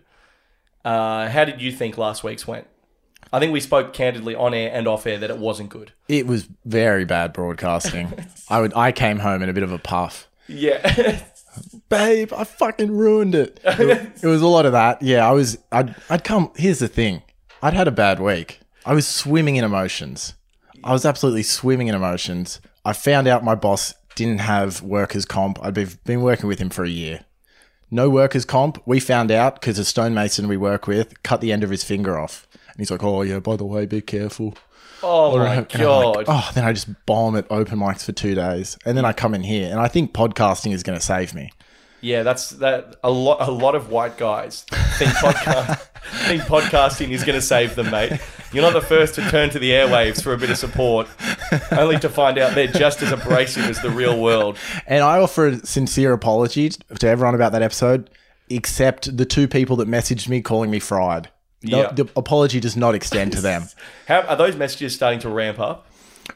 [0.85, 2.66] Uh, how did you think last week's went?
[3.32, 5.93] I think we spoke candidly on air and off air that it wasn't good.
[6.09, 8.12] It was very bad broadcasting.
[8.49, 8.72] I would.
[8.74, 10.28] I came home in a bit of a puff.
[10.47, 11.20] Yeah.
[11.89, 13.61] Babe, I fucking ruined it.
[13.64, 15.03] It, it was a lot of that.
[15.03, 15.59] Yeah, I was.
[15.72, 15.95] I'd.
[16.11, 16.53] I'd come.
[16.57, 17.22] Here's the thing.
[17.62, 18.61] I'd had a bad week.
[18.85, 20.35] I was swimming in emotions.
[20.82, 22.61] I was absolutely swimming in emotions.
[22.85, 25.59] I found out my boss didn't have workers' comp.
[25.62, 25.74] I'd
[26.05, 27.24] been working with him for a year.
[27.95, 28.82] No workers' comp.
[28.84, 32.18] We found out because a stonemason we work with cut the end of his finger
[32.18, 32.45] off.
[32.53, 34.55] And he's like, oh, yeah, by the way, be careful.
[35.01, 36.16] oh my And god.
[36.16, 38.76] like, oh, then I just bomb at open mics for two days.
[38.84, 39.70] And then I come in here.
[39.70, 41.53] And I think podcasting is going to save me.
[42.05, 42.97] Yeah, that's that.
[43.03, 44.65] A lot, a lot of white guys
[44.99, 45.79] think podcast,
[46.29, 48.21] think podcasting is going to save them, mate.
[48.53, 51.09] You're not the first to turn to the airwaves for a bit of support,
[51.73, 54.59] only to find out they're just as abrasive as the real world.
[54.87, 58.11] And I offer a sincere apology to everyone about that episode,
[58.51, 61.31] except the two people that messaged me calling me fried.
[61.63, 61.93] No, Yeah.
[61.93, 63.65] The apology does not extend to them.
[64.09, 65.87] How are those messages starting to ramp up?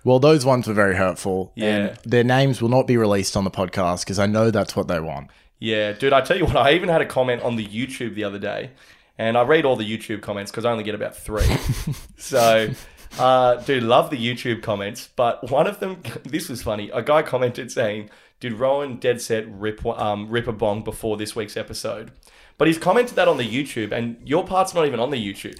[0.02, 1.52] Well, those ones were very hurtful.
[1.54, 1.66] Yeah.
[1.66, 4.88] And their names will not be released on the podcast because I know that's what
[4.88, 5.28] they want.
[5.58, 6.12] Yeah, dude.
[6.12, 8.70] I tell you what, I even had a comment on the YouTube the other day,
[9.16, 11.46] and I read all the YouTube comments because I only get about three.
[12.16, 12.70] so,
[13.18, 15.08] uh, dude, love the YouTube comments.
[15.16, 16.90] But one of them, this was funny.
[16.90, 21.34] A guy commented saying, "Did Rohan dead set rip um, rip a bong before this
[21.34, 22.12] week's episode?"
[22.56, 25.56] But he's commented that on the YouTube, and your part's not even on the YouTube.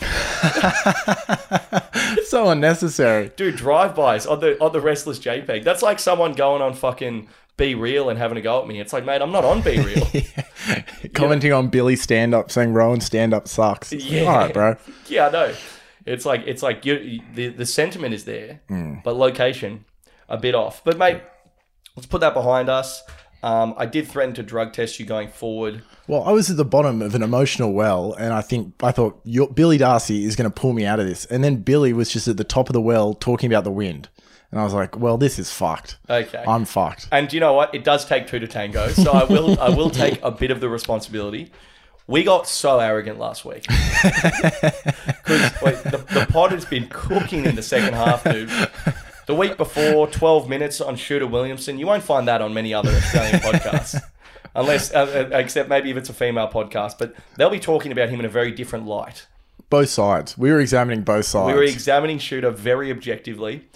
[2.26, 3.30] so unnecessary.
[3.36, 5.62] Dude, drive-bys on the on the restless JPEG.
[5.62, 7.28] That's like someone going on fucking
[7.59, 8.81] BeReal and having a go at me.
[8.81, 11.13] It's like, mate, I'm not on BeReal.
[11.15, 13.93] Commenting on Billy's stand up saying Rohan stand up sucks.
[13.93, 14.23] Yeah.
[14.23, 14.77] All right, bro.
[15.09, 15.55] Yeah, I know.
[16.07, 18.63] It's like it's like you, the the sentiment is there,
[19.05, 19.85] but location
[20.29, 20.83] a bit off.
[20.83, 21.21] But mate,
[21.97, 23.03] let's put that behind us.
[23.43, 25.83] Um, I did threaten to drug test you going forward.
[26.09, 29.23] Well, I was at the bottom of an emotional well, and I think I thought
[29.55, 31.25] Billy Darcy is going to pull me out of this.
[31.27, 34.09] And then Billy was just at the top of the well talking about the wind,
[34.51, 35.99] and I was like, "Well, this is fucked.
[36.09, 36.44] Okay.
[36.46, 37.74] I'm fucked." And do you know what?
[37.74, 38.88] It does take two to tango.
[38.88, 41.51] So I will I will take a bit of the responsibility.
[42.07, 43.66] We got so arrogant last week.
[45.28, 48.49] Because the, the pod has been cooking in the second half, dude.
[49.26, 51.78] The week before, 12 minutes on Shooter Williamson.
[51.78, 54.01] You won't find that on many other Australian podcasts.
[54.55, 56.94] Unless, uh, uh, except maybe if it's a female podcast.
[56.99, 59.26] But they'll be talking about him in a very different light.
[59.68, 60.38] Both sides.
[60.38, 61.46] We were examining both sides.
[61.49, 63.66] We were examining Shooter very objectively.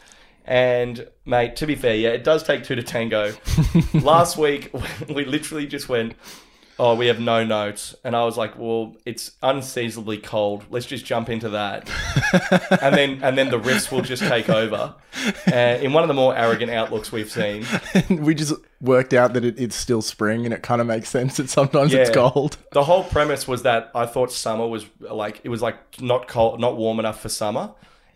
[0.45, 3.33] And, mate, to be fair, yeah, it does take two to tango.
[3.95, 4.73] Last week,
[5.09, 6.15] we literally just went,
[6.79, 7.95] oh, we have no notes.
[8.03, 10.65] And I was like, well, it's unseasonably cold.
[10.69, 11.89] Let's just jump into that.
[12.83, 14.95] and then and then the riffs will just take over.
[15.47, 17.65] And in one of the more arrogant outlooks we've seen.
[18.11, 21.37] we just worked out that it, it's still spring, and it kind of makes sense
[21.37, 22.15] that sometimes it's Yeah.
[22.31, 22.57] cold.
[22.73, 26.59] The whole premise was that I thought summer was like it was like not cold,
[26.59, 27.71] not warm enough for summer.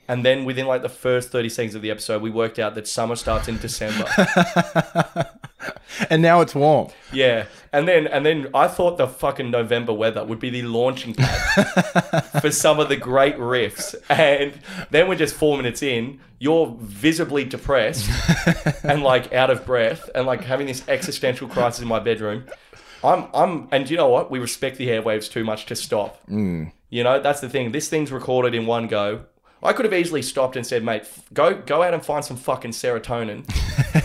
[0.09, 2.87] And then within like the first 30 seconds of the episode, we worked out that
[2.87, 4.07] summer starts in December.
[6.11, 6.89] And now it's warm.
[7.13, 11.15] Yeah, and then and then I thought the fucking November weather would be the launching
[11.15, 16.21] pad for some of the great riffs, and then we're just four minutes in.
[16.39, 18.11] You're visibly depressed
[18.85, 22.45] and like out of breath, and like having this existential crisis in my bedroom.
[23.03, 24.31] I'm I'm, and you know what?
[24.31, 26.21] We respect the airwaves too much to stop.
[26.29, 26.73] Mm.
[26.91, 27.73] You know that's the thing.
[27.73, 29.25] This thing's recorded in one go.
[29.67, 32.37] I could have easily stopped and said, "Mate, f- go go out and find some
[32.37, 33.45] fucking serotonin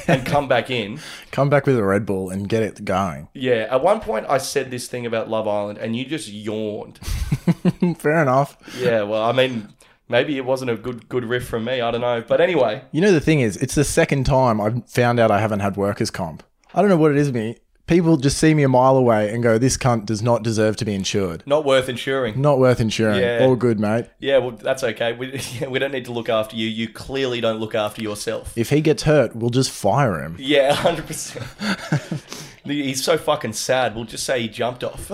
[0.08, 1.00] and come back in."
[1.32, 3.30] Come back with a Red Bull and get it going.
[3.34, 6.98] Yeah, at one point I said this thing about Love Island and you just yawned.
[7.98, 8.58] Fair enough.
[8.78, 9.70] Yeah, well, I mean,
[10.10, 11.80] maybe it wasn't a good good riff from me.
[11.82, 12.22] I don't know.
[12.28, 15.40] But anyway, You know the thing is, it's the second time I've found out I
[15.40, 16.44] haven't had workers' comp.
[16.74, 17.58] I don't know what it is me.
[17.92, 20.86] People just see me a mile away and go, "This cunt does not deserve to
[20.86, 21.44] be insured.
[21.46, 22.42] not worth insuring.
[22.42, 23.20] Not worth insuring.
[23.20, 23.40] Yeah.
[23.42, 24.06] All good, mate.
[24.18, 25.12] Yeah, well, that's okay.
[25.12, 26.70] We, yeah, we don't need to look after you.
[26.70, 28.58] You clearly don't look after yourself.
[28.58, 32.64] If he gets hurt, we'll just fire him." Yeah, 100%.
[32.64, 33.94] He's so fucking sad.
[33.94, 35.10] We'll just say he jumped off.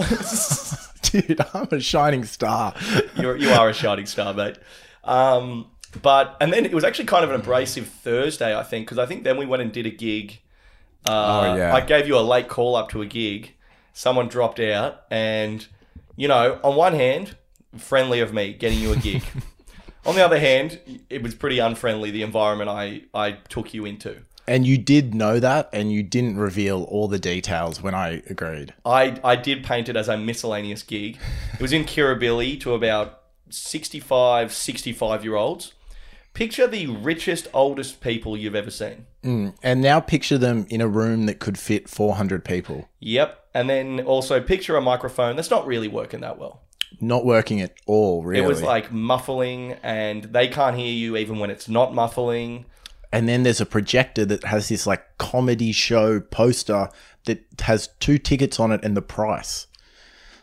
[1.01, 2.75] Dude, I'm a shining star.
[3.15, 4.59] You're, you are a shining star, mate.
[5.03, 5.65] Um,
[6.03, 9.07] but and then it was actually kind of an abrasive Thursday, I think, because I
[9.07, 10.41] think then we went and did a gig.
[11.05, 11.73] Uh, Oh, yeah.
[11.73, 13.53] I gave you a late call up to a gig,
[13.93, 15.65] someone dropped out, and
[16.15, 17.35] you know, on one hand,
[17.77, 19.23] friendly of me getting you a gig.
[20.05, 20.79] on the other hand,
[21.09, 24.17] it was pretty unfriendly the environment I I took you into.
[24.49, 28.73] And you did know that, and you didn't reveal all the details when I agreed.
[28.85, 31.17] I, I did paint it as a miscellaneous gig.
[31.55, 35.73] It was in Kirribilli to about 65, 65 year olds.
[36.37, 39.07] Picture the richest, oldest people you've ever seen.
[39.23, 39.55] Mm.
[39.63, 42.87] And now picture them in a room that could fit 400 people.
[42.99, 43.43] Yep.
[43.55, 46.61] And then also picture a microphone that's not really working that well.
[47.01, 48.43] Not working at all, really.
[48.43, 52.65] It was like muffling, and they can't hear you even when it's not muffling.
[53.11, 56.89] and then there's a projector that has this like comedy show poster
[57.25, 59.65] that has two tickets on it and the price.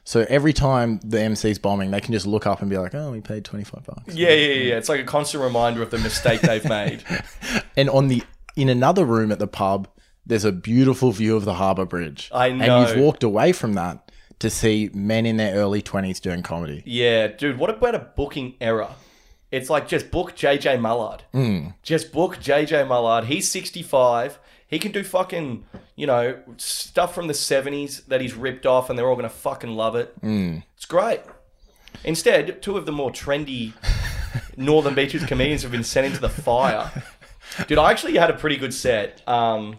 [0.05, 3.11] So every time the MC's bombing, they can just look up and be like, "Oh,
[3.11, 4.77] we paid 25 bucks." Yeah, yeah, yeah.
[4.77, 7.03] It's like a constant reminder of the mistake they've made.
[7.77, 8.23] And on the
[8.55, 9.89] in another room at the pub,
[10.25, 12.31] there's a beautiful view of the Harbour Bridge.
[12.33, 12.65] I know.
[12.65, 16.83] And you've walked away from that to see men in their early 20s doing comedy.
[16.87, 18.91] Yeah, dude, what about a booking error?
[19.51, 21.23] It's like just book JJ Mullard.
[21.33, 21.69] Hmm.
[21.83, 23.25] Just book JJ Mullard.
[23.25, 24.39] He's 65.
[24.75, 25.65] He can do fucking,
[25.95, 29.29] you know, stuff from the 70s that he's ripped off and they're all going to
[29.35, 30.13] fucking love it.
[30.75, 31.21] It's great.
[32.03, 33.73] Instead, two of the more trendy
[34.57, 36.91] Northern Beaches comedians have been sent into the fire.
[37.69, 39.23] Dude, I actually had a pretty good set.
[39.29, 39.79] Um,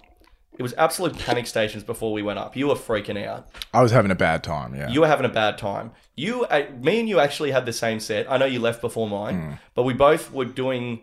[0.57, 2.55] it was absolute panic stations before we went up.
[2.55, 3.49] You were freaking out.
[3.73, 4.89] I was having a bad time, yeah.
[4.89, 5.91] You were having a bad time.
[6.15, 8.31] You, uh, me, and you actually had the same set.
[8.31, 11.01] I know you left before mine, but we both were doing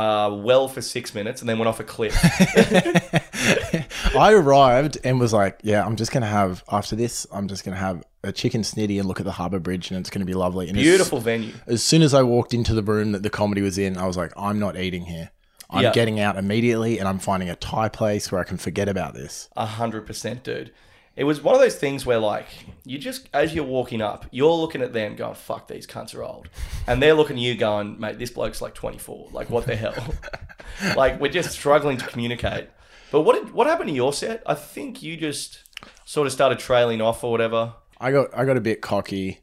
[0.00, 2.14] uh, well for six minutes and then went off a cliff.
[4.16, 7.26] I arrived and was like, "Yeah, I'm just gonna have after this.
[7.32, 10.10] I'm just gonna have a chicken snitty and look at the harbour bridge, and it's
[10.10, 11.52] gonna be lovely." And as- Beautiful venue.
[11.66, 14.16] As, soon as I walked into the room that the comedy was in, I was
[14.16, 15.30] like, "I'm not eating here.
[15.68, 15.92] I'm Yeah.
[15.92, 19.48] getting out immediately, and I'm finding a Thai place where I can forget about this."
[19.56, 20.72] A hundred percent, dude.
[21.16, 22.46] It was one of those things where, like,
[22.84, 26.22] you just as you're walking up, you're looking at them going, "Fuck, these cunts are
[26.22, 26.48] old,"
[26.86, 29.28] and they're looking at you going, "Mate, this bloke's like 24.
[29.32, 30.14] Like, what the hell?"
[30.96, 32.68] like, we're just struggling to communicate.
[33.10, 34.42] But what did, what happened to your set?
[34.46, 35.64] I think you just
[36.04, 37.74] sort of started trailing off or whatever.
[38.00, 39.40] I got I got a bit cocky.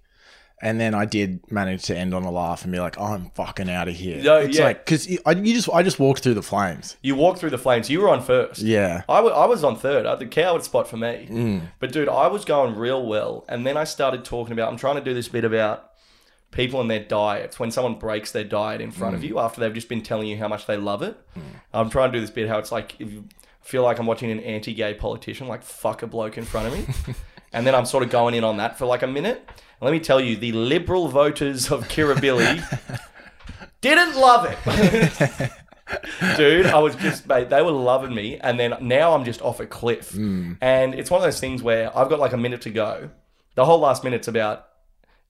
[0.59, 3.29] And then I did manage to end on a laugh and be like, oh, "I'm
[3.31, 4.65] fucking out of here." No, it's yeah.
[4.65, 6.97] like because you, I- you just I just walked through the flames.
[7.03, 7.91] You walked through the flames.
[7.91, 8.61] You were on first.
[8.61, 10.07] Yeah, I—I was on third.
[10.07, 11.27] I had the coward spot for me.
[11.29, 11.61] Mm.
[11.79, 14.71] But dude, I was going real well, and then I started talking about.
[14.71, 15.91] I'm trying to do this bit about
[16.49, 17.59] people and their diets.
[17.59, 19.27] When someone breaks their diet in front of mm.
[19.27, 21.41] you after they've just been telling you how much they love it, mm.
[21.73, 23.25] I'm trying to do this bit how it's like if you
[23.61, 27.15] feel like I'm watching an anti-gay politician like fuck a bloke in front of me,
[27.53, 29.43] and then I'm sort of going in on that for like a minute.
[29.47, 32.63] And let me tell you, the liberal voters of Kirribilli
[33.81, 35.51] didn't love it.
[36.37, 38.37] Dude, I was just, mate, they were loving me.
[38.37, 40.11] And then now I'm just off a cliff.
[40.11, 40.53] Hmm.
[40.61, 43.09] And it's one of those things where I've got like a minute to go.
[43.55, 44.67] The whole last minute's about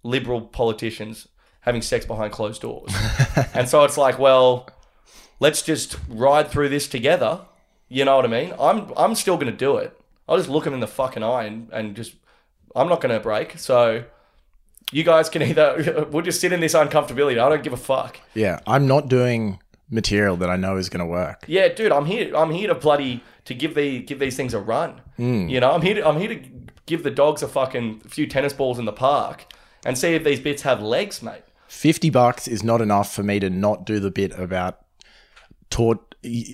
[0.04, 1.28] liberal politicians
[1.62, 2.94] having sex behind closed doors.
[3.54, 4.70] and so it's like, well,
[5.40, 7.42] let's just ride through this together.
[7.90, 8.54] You know what I mean?
[8.60, 9.97] I'm I'm still going to do it.
[10.28, 12.16] I'll just look them in the fucking eye and, and just,
[12.76, 13.58] I'm not going to break.
[13.58, 14.04] So
[14.92, 17.40] you guys can either, we'll just sit in this uncomfortability.
[17.40, 18.20] I don't give a fuck.
[18.34, 18.60] yeah.
[18.68, 19.60] I'm not doing
[19.90, 21.46] material that I know is going to work.
[21.48, 22.36] Yeah, dude, I'm here.
[22.36, 25.02] I'm here to bloody to give the give these things a run.
[25.16, 25.48] Hmm.
[25.48, 25.96] You know, I'm here.
[25.96, 26.42] To, I'm here to
[26.86, 29.46] give the dogs a fucking few tennis balls in the park
[29.86, 31.44] and see if these bits have legs, mate.
[31.70, 34.80] 50 bucks is not enough for me to not do the bit about
[35.70, 36.07] taught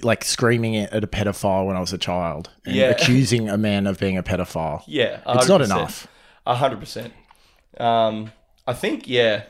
[0.04, 2.90] like screaming at a pedophile when I was a child and Yeah.
[2.90, 4.84] accusing a man of being a pedophile.
[4.88, 6.08] Yeah, It's not enough.
[6.46, 7.14] A hundred percent.
[7.80, 8.32] Um,
[8.68, 9.44] I think yeah.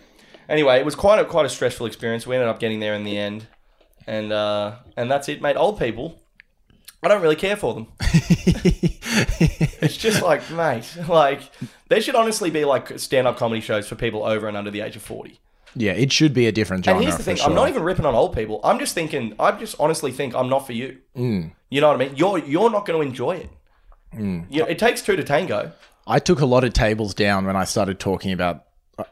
[0.47, 2.27] Anyway, it was quite a quite a stressful experience.
[2.27, 3.47] We ended up getting there in the end,
[4.05, 5.55] and uh, and that's it, mate.
[5.55, 6.19] Old people,
[7.01, 7.87] I don't really care for them.
[8.01, 11.41] it's just like, mate, like
[11.89, 14.81] there should honestly be like stand up comedy shows for people over and under the
[14.81, 15.39] age of forty.
[15.75, 16.99] Yeah, it should be a different genre.
[16.99, 18.59] And here's the thing: for I'm not even ripping on old people.
[18.63, 19.33] I'm just thinking.
[19.39, 20.97] I just honestly think I'm not for you.
[21.15, 21.51] Mm.
[21.69, 22.15] You know what I mean?
[22.15, 23.49] You're you're not going to enjoy it.
[24.15, 24.45] Mm.
[24.49, 25.71] Yeah, it takes two to tango.
[26.05, 28.65] I took a lot of tables down when I started talking about.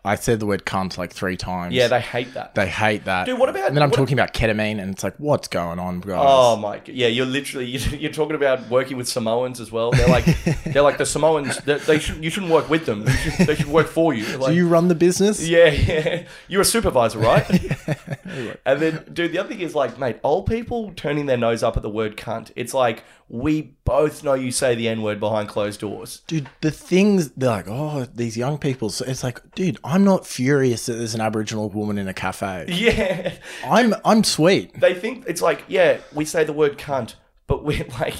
[0.05, 1.73] I said the word cunt like three times.
[1.73, 2.53] Yeah, they hate that.
[2.53, 3.25] they hate that.
[3.25, 6.01] Dude, what about- And then I'm talking about ketamine, and it's like, what's going on,
[6.01, 6.19] guys?
[6.23, 6.77] Oh my!
[6.79, 7.65] g- Yeah, you're literally
[7.97, 9.89] you're talking about working with Samoans as well.
[9.91, 10.25] They're like
[10.65, 11.57] they're like the Samoans.
[11.65, 13.07] They, they should you shouldn't work with them.
[13.07, 14.25] Should, they should work for you.
[14.37, 15.47] Like, Do you run the business?
[15.47, 16.27] yeah, yeah.
[16.47, 17.49] You're a supervisor, right?
[18.65, 21.75] and then, dude, the other thing is like, mate, old people turning their nose up
[21.75, 22.51] at the word cunt.
[22.55, 23.03] It's like
[23.33, 26.21] we both know you say the n word behind closed doors.
[26.27, 28.89] Dude, the things they're like, oh, these young people.
[28.89, 32.65] So it's like, dude, I'm not furious that there's an Aboriginal woman in a cafe.
[32.81, 33.33] Yeah,
[33.65, 34.77] I'm, I'm sweet.
[34.79, 37.15] they think it's like, yeah, we say the word cunt,
[37.47, 38.15] but we're like,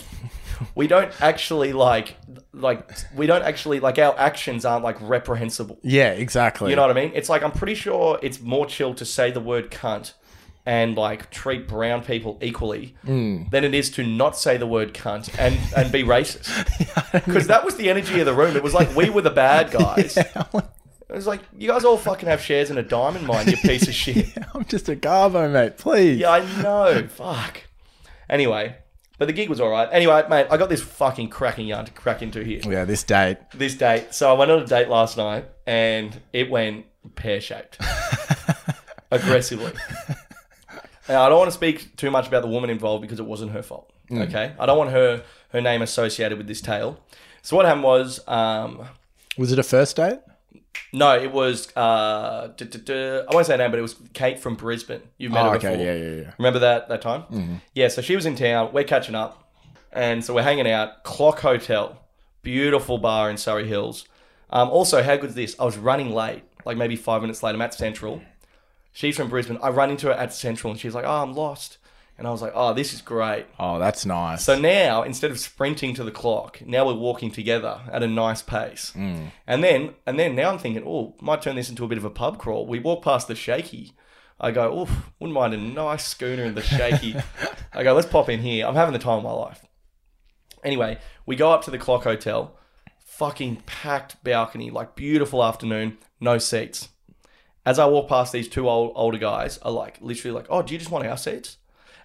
[0.75, 2.15] we don't actually like.
[2.53, 5.77] like we don't actually like our actions aren't like reprehensible.
[5.83, 6.69] Yeah, exactly.
[6.69, 7.11] You know what I mean?
[7.15, 10.13] It's like I'm pretty sure it's more chill to say the word cunt
[10.65, 13.43] and like treat brown people equally Hmm.
[13.51, 16.47] than it is to not say the word cunt and and be racist.
[17.25, 18.55] Because that was the energy of the room.
[18.55, 20.15] It was like we were the bad guys.
[20.17, 23.87] It was like you guys all fucking have shares in a diamond mine, you piece
[23.87, 24.27] of shit.
[24.53, 25.77] I'm just a garbo, mate.
[25.77, 26.19] Please.
[26.19, 27.07] Yeah, I know.
[27.09, 27.63] Fuck.
[28.29, 28.77] Anyway,
[29.17, 29.89] but the gig was all right.
[29.91, 32.61] Anyway, mate, I got this fucking cracking yarn to crack into here.
[32.63, 33.37] Yeah, this date.
[33.53, 34.13] This date.
[34.13, 36.85] So I went on a date last night, and it went
[37.15, 37.77] pear shaped,
[39.11, 39.73] aggressively.
[41.11, 43.51] Now I don't want to speak too much about the woman involved because it wasn't
[43.51, 43.91] her fault.
[44.11, 46.99] Okay, I don't want her her name associated with this tale.
[47.41, 48.85] So what happened was, um,
[49.37, 50.19] Was it a first date?
[50.93, 53.95] no, it was uh, duh, duh, duh, I won't say her name, but it was
[54.13, 55.01] Kate from Brisbane.
[55.17, 55.71] You've met Oh, her okay.
[55.71, 55.85] before.
[55.85, 56.31] Yeah, yeah, yeah.
[56.37, 57.61] Remember that that time?
[57.73, 58.71] Yeah, so she was in town.
[58.73, 59.51] We're catching up,
[59.93, 61.03] and so we're hanging out.
[61.03, 62.01] Clock Hotel,
[62.41, 64.05] beautiful bar in Surry Hills.
[64.49, 65.55] Um, also, how good is this?
[65.59, 67.55] I was running late, like maybe five minutes late.
[67.55, 68.21] I'm at Central.
[68.91, 69.57] She's from Brisbane.
[69.61, 71.77] I run into her at Central, and she's like, "Oh, I'm lost,"
[72.17, 74.43] and I was like, "Oh, this is great." Oh, that's nice.
[74.43, 78.41] So now, instead of sprinting to the clock, now we're walking together at a nice
[78.41, 78.91] pace.
[78.95, 79.31] Mm.
[79.47, 82.05] And then, and then now I'm thinking, oh, might turn this into a bit of
[82.05, 82.67] a pub crawl.
[82.67, 83.93] We walk past the shaky.
[84.39, 87.15] I go, oh, wouldn't mind a nice schooner in the shaky.
[87.73, 88.65] I go, let's pop in here.
[88.65, 89.63] I'm having the time of my life.
[90.63, 92.57] Anyway, we go up to the clock hotel.
[93.05, 96.89] Fucking packed balcony, like beautiful afternoon, no seats.
[97.65, 100.73] As I walk past these two old, older guys, are like literally like, oh, do
[100.73, 101.57] you just want our seats?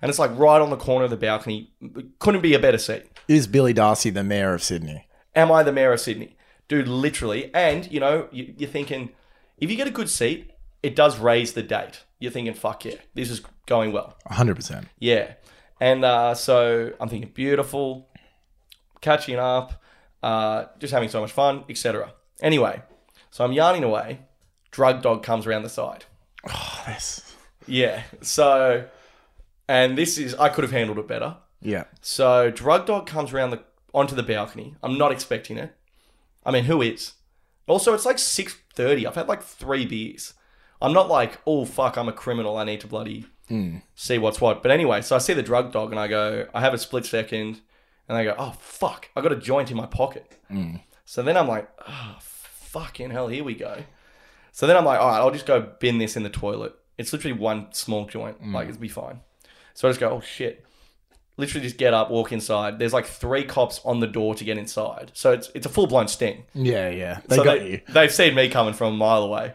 [0.02, 1.72] And it's like right on the corner of the balcony.
[2.18, 3.04] Couldn't be a better seat.
[3.28, 5.08] Is Billy Darcy the mayor of Sydney?
[5.34, 6.36] Am I the mayor of Sydney?
[6.68, 7.50] Dude, literally.
[7.54, 9.10] And, you know, you, you're thinking,
[9.58, 10.52] if you get a good seat,
[10.82, 12.04] it does raise the date.
[12.18, 14.16] You're thinking, fuck yeah, this is going well.
[14.30, 14.84] 100%.
[14.98, 15.34] Yeah.
[15.80, 18.08] And uh, so I'm thinking, beautiful,
[19.00, 19.82] catching up,
[20.22, 22.12] uh, just having so much fun, etc.
[22.40, 22.82] Anyway,
[23.30, 24.20] so I'm yarning away.
[24.70, 26.04] Drug dog comes around the side.
[26.48, 26.96] Oh.
[27.66, 28.02] Yeah.
[28.20, 28.86] So,
[29.68, 31.36] and this is, I could have handled it better.
[31.60, 31.84] Yeah.
[32.00, 33.62] So drug dog comes around the
[33.92, 34.76] onto the balcony.
[34.82, 35.74] I'm not expecting it.
[36.44, 37.14] I mean, who is?
[37.66, 39.06] Also, it's like six thirty.
[39.06, 40.34] I've had like three beers.
[40.80, 42.56] I'm not like, oh fuck, I'm a criminal.
[42.56, 43.78] I need to bloody hmm.
[43.94, 44.62] see what's what.
[44.62, 47.06] But anyway, so I see the drug dog and I go, I have a split
[47.06, 47.60] second,
[48.08, 50.38] and I go, oh fuck, I got a joint in my pocket.
[50.48, 50.76] Hmm.
[51.04, 53.82] So then I'm like, oh fucking hell, here we go.
[54.56, 56.74] So then I'm like, all right, I'll just go bin this in the toilet.
[56.96, 58.38] It's literally one small joint.
[58.50, 59.20] Like it'll be fine.
[59.74, 60.64] So I just go, oh shit
[61.36, 62.78] literally just get up, walk inside.
[62.78, 65.10] There's like three cops on the door to get inside.
[65.12, 66.44] So it's it's a full blown sting.
[66.54, 67.20] Yeah, yeah.
[67.28, 67.80] They so got they, you.
[67.90, 69.52] They've seen me coming from a mile away.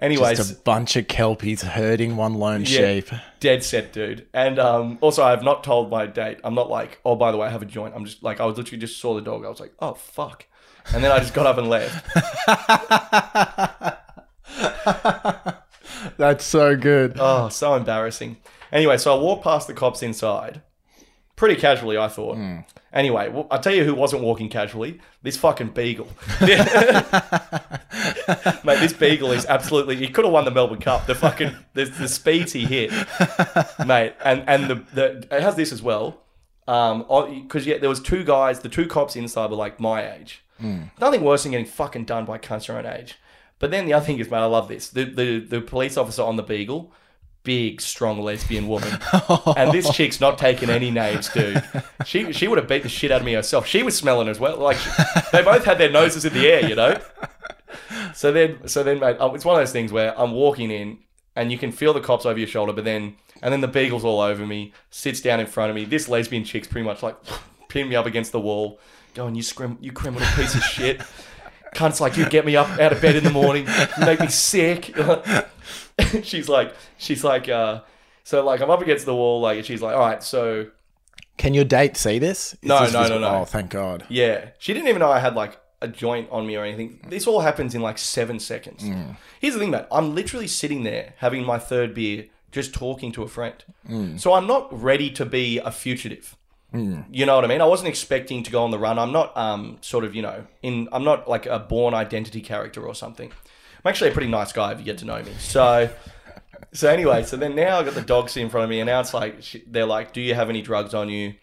[0.00, 2.66] Anyways, Just a bunch of kelpies herding one lone Yeah.
[2.66, 3.10] sheep.
[3.38, 4.26] dead set, dude.
[4.34, 6.38] And um, also, I have not told my date.
[6.42, 7.94] I'm not like, oh, by the way, I have a joint.
[7.94, 9.44] I'm just like, I was literally just saw the dog.
[9.44, 10.46] I was like, oh fuck,
[10.92, 12.04] and then I just got up and left.
[16.16, 17.16] That's so good.
[17.18, 18.36] Oh, so embarrassing.
[18.72, 20.62] Anyway, so I walked past the cops inside,
[21.36, 22.38] pretty casually, I thought.
[22.92, 25.00] Anyway, well, I'll tell you who wasn't walking casually.
[25.22, 26.08] This fucking beagle.
[28.64, 29.96] Mate, this beagle is absolutely.
[29.96, 31.06] He could have won the Melbourne Cup.
[31.06, 32.90] The fucking the, the speeds he hit,
[33.86, 36.20] mate, and and the the it has this as well.
[36.68, 37.04] Um,
[37.42, 38.60] because yeah, there was two guys.
[38.60, 40.42] The two cops inside were like my age.
[41.00, 43.16] Nothing worse than getting fucking done by cunts your own age.
[43.62, 44.88] But then the other thing is, mate, I love this.
[44.88, 46.92] The the the police officer on the beagle.
[47.44, 48.98] Big, strong lesbian woman,
[49.56, 51.62] and this chick's not taking any names, dude.
[52.04, 53.66] She she would have beat the shit out of me herself.
[53.66, 54.56] She was smelling as well.
[54.58, 54.78] Like
[55.32, 57.00] they both had their noses in the air, you know.
[58.14, 60.98] So then, so then, mate, um, it's one of those things where I'm walking in
[61.36, 64.04] and you can feel the cops over your shoulder, but then, and then the beagle's
[64.04, 65.84] all over me, sits down in front of me.
[65.84, 67.16] This lesbian chick's pretty much like
[67.68, 68.80] pinned me up against the wall,
[69.14, 71.00] going, "You scrim, you criminal piece of shit."
[71.74, 73.66] Cunts like you get me up out of bed in the morning,
[73.98, 74.94] you make me sick.
[76.22, 77.80] she's like, she's like, uh,
[78.24, 80.66] so like I'm up against the wall, like, and she's like, all right, so
[81.38, 82.54] Can your date see this?
[82.54, 83.28] Is No, this no, no, no.
[83.40, 84.04] Oh, thank God.
[84.08, 84.50] Yeah.
[84.58, 87.00] She didn't even know I had like a joint on me or anything.
[87.08, 88.84] This all happens in like seven seconds.
[89.40, 89.86] Here's the thing, mate.
[89.90, 94.18] I'm literally sitting there having my third beer, just talking to a friend.
[94.18, 96.36] So I'm not ready to be a fugitive.
[97.10, 97.60] You know what I mean?
[97.60, 98.98] I wasn't expecting to go on the run.
[98.98, 102.82] I'm not um sort of, you know, in I'm not like a Bourne Identity character
[102.86, 103.30] or something.
[103.30, 105.32] I'm actually a pretty nice guy if you get to know me.
[105.38, 105.90] So
[106.72, 108.86] so anyway, so then now I've got the dog seat in front of me, and
[108.86, 111.34] now it's like they're like, "Do you have any drugs on you?"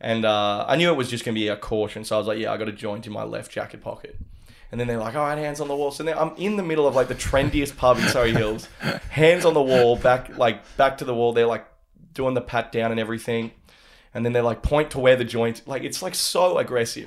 [0.00, 2.38] And uh, I knew it was just gonna be a caution, so I was like,
[2.38, 4.18] "Yeah, I got a joint in my left jacket pocket."
[4.72, 6.64] And then they're like, "All right, hands on the wall." So now I'm in the
[6.64, 8.68] middle of like the trendiest pub in Surry Hills,
[9.10, 11.32] hands on the wall, back like back to the wall.
[11.32, 11.66] They're like
[12.12, 13.52] doing the pat down and everything.
[14.14, 15.62] And then they like point to where the joint.
[15.66, 17.06] Like it's like so aggressive.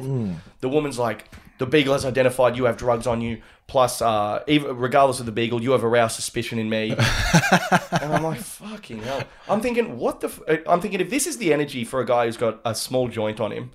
[0.62, 3.42] The woman's like, the beagle has identified you have drugs on you.
[3.66, 6.92] Plus, uh, even regardless of the beagle, you have aroused suspicion in me.
[7.92, 9.24] and I'm like, fucking hell.
[9.50, 10.28] I'm thinking, what the?
[10.28, 10.62] F-?
[10.68, 13.42] I'm thinking if this is the energy for a guy who's got a small joint
[13.42, 13.72] on him,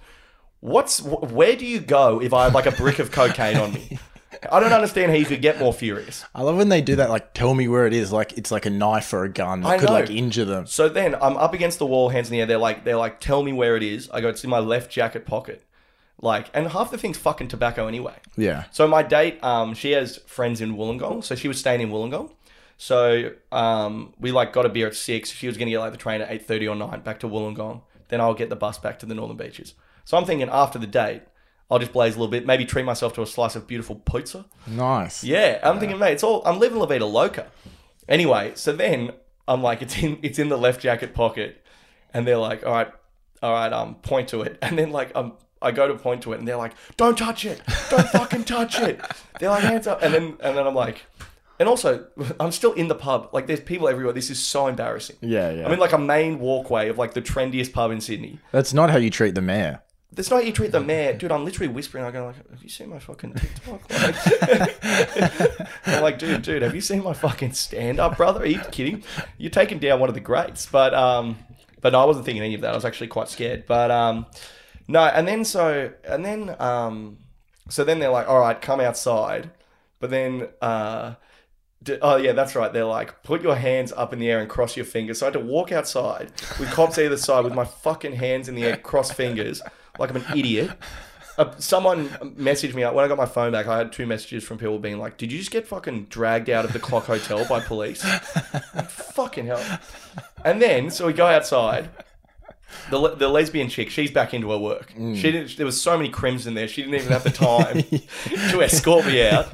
[0.60, 3.74] what's wh- where do you go if I have like a brick of cocaine on
[3.74, 3.98] me?
[4.50, 6.24] I don't understand how you could get more furious.
[6.34, 7.10] I love when they do that.
[7.10, 8.10] Like, tell me where it is.
[8.12, 9.92] Like, it's like a knife or a gun that I could know.
[9.94, 10.66] like injure them.
[10.66, 12.46] So then I'm up against the wall, hands in the air.
[12.46, 14.10] They're like, they're like, tell me where it is.
[14.10, 15.64] I go, it's in my left jacket pocket.
[16.20, 18.14] Like, and half the thing's fucking tobacco anyway.
[18.36, 18.64] Yeah.
[18.70, 22.30] So my date, um, she has friends in Wollongong, so she was staying in Wollongong.
[22.78, 25.30] So um, we like got a beer at six.
[25.30, 27.82] She was gonna get like the train at eight thirty or nine back to Wollongong.
[28.08, 29.74] Then I'll get the bus back to the Northern Beaches.
[30.04, 31.22] So I'm thinking after the date,
[31.72, 34.44] I'll just blaze a little bit, maybe treat myself to a slice of beautiful pizza.
[34.66, 35.24] Nice.
[35.24, 37.46] Yeah, I'm thinking, mate, it's all I'm living La Vida Loca.
[38.06, 39.12] Anyway, so then
[39.48, 41.64] I'm like, it's in it's in the left jacket pocket,
[42.12, 42.92] and they're like, all right,
[43.42, 45.32] all right, um, point to it, and then like um.
[45.64, 47.62] I go to point to it and they're like, "Don't touch it!
[47.88, 49.00] Don't fucking touch it!"
[49.38, 51.06] They're like, "Hands up!" And then and then I'm like,
[51.60, 52.04] and also
[52.40, 53.28] I'm still in the pub.
[53.32, 54.12] Like, there's people everywhere.
[54.12, 55.18] This is so embarrassing.
[55.20, 55.64] Yeah, yeah.
[55.64, 58.40] I mean, like a main walkway of like the trendiest pub in Sydney.
[58.50, 59.82] That's not how you treat the mayor.
[60.14, 61.32] That's not how you treat the mayor, dude.
[61.32, 62.04] I'm literally whispering.
[62.04, 66.74] I go like, "Have you seen my fucking TikTok?" Like, I'm like, dude, dude, have
[66.74, 68.42] you seen my fucking stand up, brother?
[68.42, 69.04] Are you kidding?
[69.38, 70.66] You're taking down one of the greats.
[70.66, 71.38] But um,
[71.80, 72.72] but no, I wasn't thinking any of that.
[72.72, 73.64] I was actually quite scared.
[73.66, 74.26] But um,
[74.86, 77.18] no, and then so and then um,
[77.70, 79.50] so then they're like, all right, come outside.
[79.98, 81.14] But then uh.
[81.82, 82.72] D- Oh yeah, that's right.
[82.72, 85.18] They're like, put your hands up in the air and cross your fingers.
[85.18, 88.54] So I had to walk outside with cops either side with my fucking hands in
[88.54, 89.60] the air, cross fingers,
[89.98, 90.70] like I'm an idiot.
[91.38, 93.66] Uh, someone messaged me when I got my phone back.
[93.66, 96.64] I had two messages from people being like, "Did you just get fucking dragged out
[96.64, 98.02] of the Clock Hotel by police?"
[98.88, 99.80] Fucking hell.
[100.44, 101.88] And then so we go outside.
[102.90, 104.92] The, le- the lesbian chick, she's back into her work.
[104.96, 105.56] She didn't.
[105.56, 106.66] There was so many crims in there.
[106.68, 107.82] She didn't even have the time
[108.50, 109.48] to escort me out.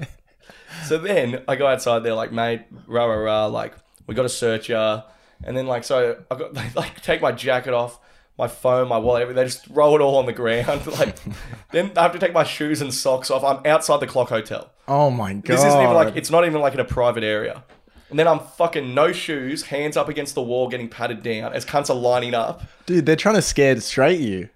[0.85, 2.01] So then I go outside.
[2.01, 3.47] They're like, mate, rah rah rah.
[3.47, 3.75] Like
[4.07, 5.03] we got to search ya.
[5.45, 7.99] And then like so I got they like take my jacket off,
[8.39, 9.43] my phone, my wallet, everything.
[9.43, 10.83] They just throw it all on the ground.
[10.99, 11.17] Like
[11.73, 13.45] then I have to take my shoes and socks off.
[13.45, 14.71] I'm outside the Clock Hotel.
[14.87, 15.45] Oh my god.
[15.45, 17.65] This isn't even like it's not even like in a private area.
[18.11, 21.67] And then I'm fucking no shoes, hands up against the wall, getting patted down as
[21.67, 22.63] cunts are lining up.
[22.87, 24.49] Dude, they're trying to scare straight you.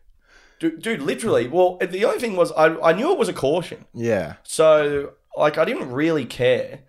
[0.59, 1.49] Dude, dude, literally.
[1.49, 3.85] Well, the only thing was I, I knew it was a caution.
[3.93, 4.37] Yeah.
[4.43, 6.81] So, like, I didn't really care.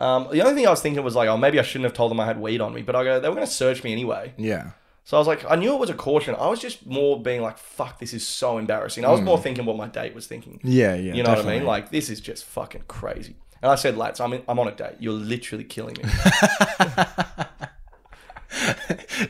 [0.00, 2.10] Um, the only thing I was thinking was like, oh, maybe I shouldn't have told
[2.10, 2.82] them I had weed on me.
[2.82, 4.32] But I go, they were going to search me anyway.
[4.38, 4.70] Yeah.
[5.06, 6.34] So I was like, I knew it was a caution.
[6.34, 9.04] I was just more being like, fuck, this is so embarrassing.
[9.04, 9.44] I was more hmm.
[9.44, 10.58] thinking what my date was thinking.
[10.64, 11.14] Yeah, yeah.
[11.14, 11.64] You know what I mean?
[11.64, 13.36] Like, this is just fucking crazy.
[13.62, 14.96] And I said, lads, I'm, in, I'm on a date.
[14.98, 16.08] You're literally killing me.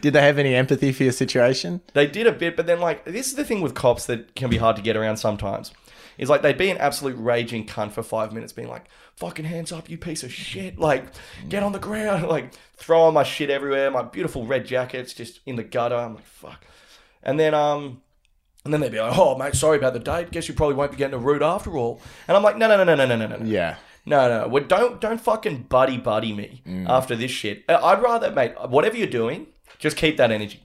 [0.01, 1.83] Did they have any empathy for your situation?
[1.93, 4.49] They did a bit, but then like this is the thing with cops that can
[4.49, 5.73] be hard to get around sometimes.
[6.17, 8.87] Is like they'd be an absolute raging cunt for five minutes, being like,
[9.17, 11.05] "Fucking hands up, you piece of shit!" Like,
[11.49, 15.57] get on the ground, like throwing my shit everywhere, my beautiful red jackets just in
[15.57, 15.97] the gutter.
[15.97, 16.65] I'm like, fuck.
[17.23, 18.03] And then um,
[18.65, 20.31] and then they'd be like, "Oh mate, sorry about the date.
[20.31, 22.77] Guess you probably won't be getting a root after all." And I'm like, "No, no,
[22.77, 23.77] no, no, no, no, no, no, no." Yeah.
[24.09, 27.65] No, no, well, don't don't fucking buddy buddy me after this shit.
[27.69, 29.49] I'd rather, mate, whatever you're doing,
[29.79, 30.63] just keep that energy.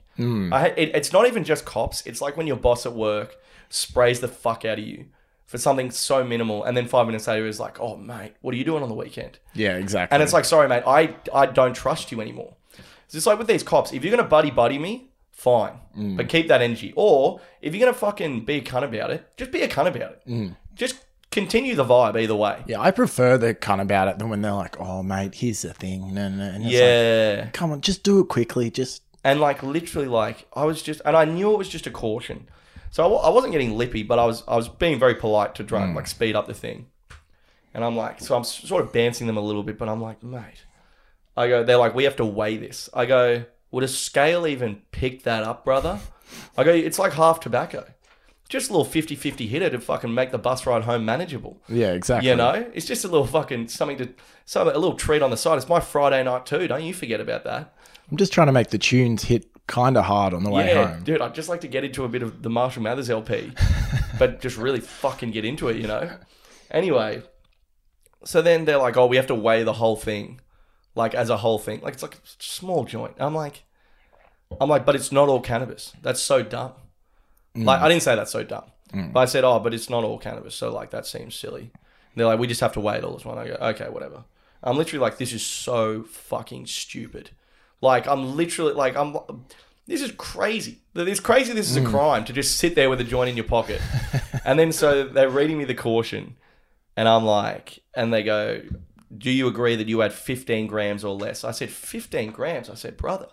[0.53, 2.05] I, it, it's not even just cops.
[2.05, 3.35] It's like when your boss at work
[3.69, 5.05] sprays the fuck out of you
[5.51, 8.57] for something so minimal, and then five minutes later is like, "Oh, mate, what are
[8.57, 10.15] you doing on the weekend?" Yeah, exactly.
[10.15, 12.55] And it's like, "Sorry, mate, I I don't trust you anymore."
[13.03, 13.91] It's just like with these cops.
[13.91, 16.15] If you're gonna buddy buddy me, fine, mm.
[16.15, 16.93] but keep that energy.
[16.95, 20.13] Or if you're gonna fucking be a cunt about it, just be a cunt about
[20.13, 20.21] it.
[20.25, 20.55] Mm.
[20.73, 22.63] Just continue the vibe either way.
[22.65, 25.73] yeah, I prefer the cunt about it than when they're like, "Oh, mate, here's the
[25.73, 27.49] thing." No, no, and it's like, Yeah.
[27.51, 28.71] come on, just do it quickly.
[28.71, 31.91] Just and like literally like I was just and I knew it was just a
[31.91, 32.47] caution.
[32.91, 35.81] So I, wasn't getting lippy, but I was I was being very polite to try
[35.81, 35.95] and hmm.
[35.95, 36.87] like speed up the thing.
[37.73, 40.01] And I'm like, so I'm s- sort of bouncing them a little bit, but I'm
[40.01, 40.65] like, mate.
[41.37, 42.89] I go, they're like, we have to weigh this.
[42.93, 45.99] I go, would a scale even pick that up, brother?
[46.57, 47.85] I go, it's like half tobacco.
[48.49, 51.61] Just a little 50 50 hitter to fucking make the bus ride home manageable.
[51.69, 52.29] yeah, exactly.
[52.29, 54.09] You know, it's just a little fucking something to,
[54.43, 55.57] some a little treat on the side.
[55.57, 56.67] It's my Friday night too.
[56.67, 57.73] Don't you forget about that.
[58.11, 60.93] I'm just trying to make the tunes hit kind of hard on the way Yeah,
[60.93, 61.03] home.
[61.03, 63.53] dude, I'd just like to get into a bit of the Marshall Mathers LP,
[64.19, 66.09] but just really fucking get into it, you know?
[66.69, 67.21] Anyway,
[68.23, 70.39] so then they're like, oh, we have to weigh the whole thing,
[70.95, 71.81] like as a whole thing.
[71.81, 73.15] Like, it's like a small joint.
[73.17, 73.63] I'm like,
[74.59, 75.93] I'm like, but it's not all cannabis.
[76.01, 76.73] That's so dumb.
[77.55, 77.65] Mm.
[77.65, 79.11] Like, I didn't say that's so dumb, mm.
[79.13, 80.55] but I said, oh, but it's not all cannabis.
[80.55, 81.71] So, like, that seems silly.
[81.71, 81.71] And
[82.15, 83.37] they're like, we just have to weigh it all as one.
[83.37, 84.25] I go, okay, whatever.
[84.63, 87.31] I'm literally like, this is so fucking stupid.
[87.81, 89.17] Like, I'm literally like, I'm.
[89.87, 90.79] this is crazy.
[90.95, 91.53] It's crazy.
[91.53, 91.89] This is a mm.
[91.89, 93.81] crime to just sit there with a joint in your pocket.
[94.45, 96.35] and then so they're reading me the caution,
[96.95, 98.61] and I'm like, and they go,
[99.15, 102.75] "Do you agree that you had 15 grams or less?" I said, "15 grams." I
[102.75, 103.27] said, "Brother."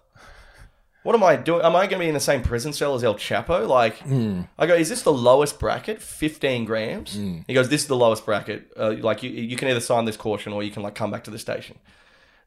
[1.04, 1.62] What am I doing?
[1.62, 3.66] Am I going to be in the same prison cell as El Chapo?
[3.66, 4.46] Like, mm.
[4.58, 6.02] I go, is this the lowest bracket?
[6.02, 7.16] 15 grams?
[7.16, 7.44] Mm.
[7.46, 8.70] He goes, this is the lowest bracket.
[8.76, 11.24] Uh, like, you, you can either sign this caution or you can, like, come back
[11.24, 11.78] to the station.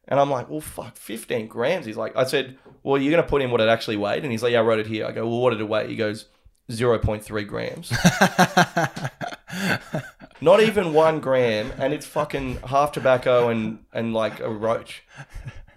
[0.08, 1.86] And I'm like, well, fuck, 15 grams.
[1.86, 4.24] He's like, I said, well, you're going to put in what it actually weighed?
[4.24, 5.06] And he's like, yeah, I wrote it here.
[5.06, 5.88] I go, well, what did it weigh?
[5.88, 6.26] He goes,
[6.70, 7.92] 0.3 grams.
[10.40, 11.72] Not even one gram.
[11.78, 15.04] And it's fucking half tobacco and, and like a roach.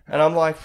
[0.07, 0.57] And I'm like,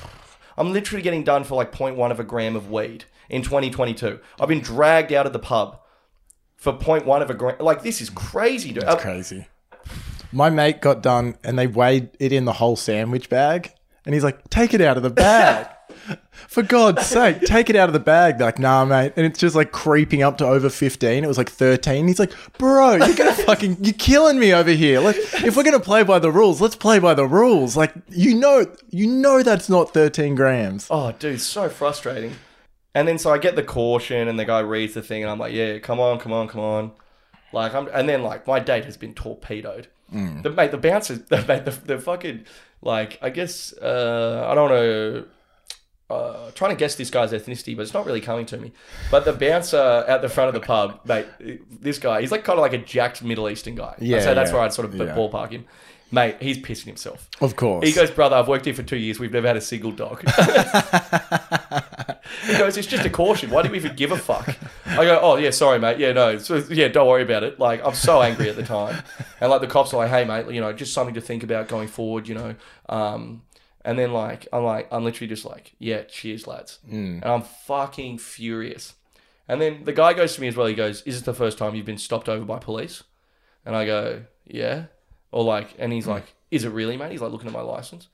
[0.57, 4.21] I'm literally getting done for like 0.1 of a gram of weed in 2022.
[4.41, 5.81] I've been dragged out of the pub
[6.57, 7.57] for 0.1 of a gram.
[7.61, 8.85] Like, this is crazy, dude.
[8.85, 9.47] Uh, Crazy.
[10.33, 13.73] My mate got done and they weighed it in the whole sandwich bag.
[14.05, 15.69] And he's like, take it out of the bag.
[16.49, 18.39] For God's sake, take it out of the bag.
[18.39, 19.13] They're like, nah, mate.
[19.17, 21.23] And it's just like creeping up to over 15.
[21.23, 22.09] It was like 13.
[22.09, 25.01] He's like, bro, you're to fucking, you're killing me over here.
[25.01, 27.77] Like, if we're going to play by the rules, let's play by the rules.
[27.77, 30.87] Like, you know, you know that's not 13 grams.
[30.91, 32.35] Oh, dude, so frustrating.
[32.95, 35.39] And then so I get the caution, and the guy reads the thing, and I'm
[35.39, 36.93] like, yeah, come on, come on, come on.
[37.53, 39.89] Like I'm, and then like my date has been torpedoed.
[40.43, 42.45] The mate, the bouncers, the, mate, the, the fucking
[42.83, 45.25] like, I guess uh, I don't know.
[46.09, 48.73] Uh, trying to guess this guy's ethnicity, but it's not really coming to me.
[49.13, 51.27] But the bouncer at the front of the pub, mate,
[51.71, 53.95] this guy, he's like kind of like a jacked Middle Eastern guy.
[54.01, 54.55] Yeah, so that's yeah.
[54.57, 55.15] where I'd sort of Yeah.
[55.15, 55.67] ballpark him.
[56.13, 57.29] Mate, he's pissing himself.
[57.41, 57.87] Of course.
[57.87, 59.21] He goes, brother, I've worked here for two years.
[59.21, 60.21] We've never had a single dog.
[62.47, 63.51] he goes, it's just a caution.
[63.51, 64.57] Why do we even give a fuck?
[64.87, 65.99] I go, oh yeah, sorry, mate.
[65.99, 67.61] Yeah, no, so, yeah, don't worry about it.
[67.61, 69.03] Like, I'm so angry at the time,
[69.41, 71.69] and like the cops are like, hey, mate, you know, just something to think about
[71.69, 72.55] going forward, you know.
[72.89, 73.43] Um,
[73.85, 76.81] and then like, I'm like, I'm literally just like, yeah, cheers, lads,
[77.23, 78.95] and I'm fucking furious.
[79.49, 80.67] And then the guy goes to me as well.
[80.67, 83.03] He goes, "Is this the first time you've been stopped over by police?"
[83.65, 84.87] And I go, "Yeah."
[85.33, 88.09] Or like, and he's like, "Is it really, mate?" He's like looking at my license,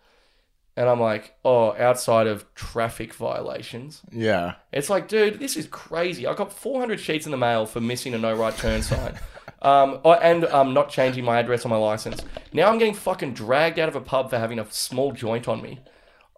[0.76, 4.54] and I'm like, "Oh, outside of traffic violations." yeah.
[4.72, 6.26] It's like, dude, this is crazy.
[6.26, 9.18] I got 400 sheets in the mail for missing a no right turn sign.
[9.62, 12.22] Um, oh, and um, not changing my address on my license.
[12.52, 15.62] Now I'm getting fucking dragged out of a pub for having a small joint on
[15.62, 15.80] me.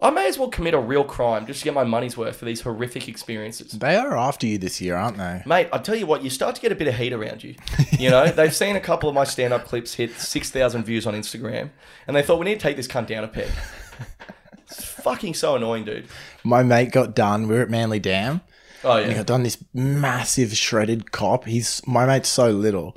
[0.00, 2.44] I may as well commit a real crime just to get my money's worth for
[2.44, 3.72] these horrific experiences.
[3.72, 5.42] They are after you this year, aren't they?
[5.44, 7.56] Mate, I'll tell you what, you start to get a bit of heat around you.
[7.98, 11.14] You know, they've seen a couple of my stand up clips hit 6,000 views on
[11.14, 11.70] Instagram,
[12.06, 13.48] and they thought, we need to take this cunt down a peg.
[14.70, 16.06] It's fucking so annoying, dude.
[16.44, 17.48] My mate got done.
[17.48, 18.42] We were at Manly Dam.
[18.84, 19.16] Oh, And he yeah.
[19.18, 21.46] got done this massive shredded cop.
[21.46, 22.96] He's my mate's so little.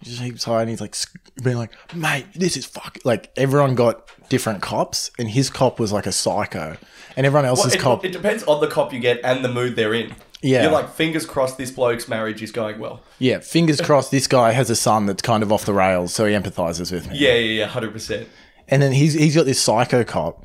[0.00, 0.94] He just keeps high and he's like
[1.42, 2.98] being like, mate, this is fuck.
[3.04, 6.76] Like everyone got different cops, and his cop was like a psycho,
[7.16, 8.04] and everyone else's It, cop.
[8.04, 10.14] it depends on the cop you get and the mood they're in.
[10.40, 10.62] Yeah.
[10.62, 13.02] You're like, fingers crossed this bloke's marriage is going well.
[13.18, 14.12] yeah, fingers crossed.
[14.12, 17.08] This guy has a son that's kind of off the rails, so he empathizes with
[17.10, 17.18] me.
[17.18, 18.26] Yeah, yeah, yeah, 100%.
[18.68, 20.44] And then he's he's got this psycho cop.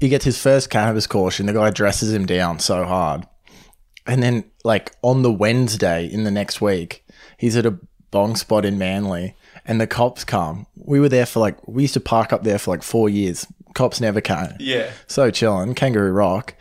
[0.00, 1.46] He gets his first cannabis caution.
[1.46, 3.26] The guy dresses him down so hard.
[4.06, 7.06] And then like on the Wednesday in the next week,
[7.38, 7.78] he's at a
[8.10, 9.36] bong spot in Manly
[9.66, 10.66] and the cops come.
[10.76, 13.46] We were there for like we used to park up there for like 4 years.
[13.74, 14.54] Cops never came.
[14.60, 14.90] Yeah.
[15.06, 16.54] So chilling, Kangaroo Rock.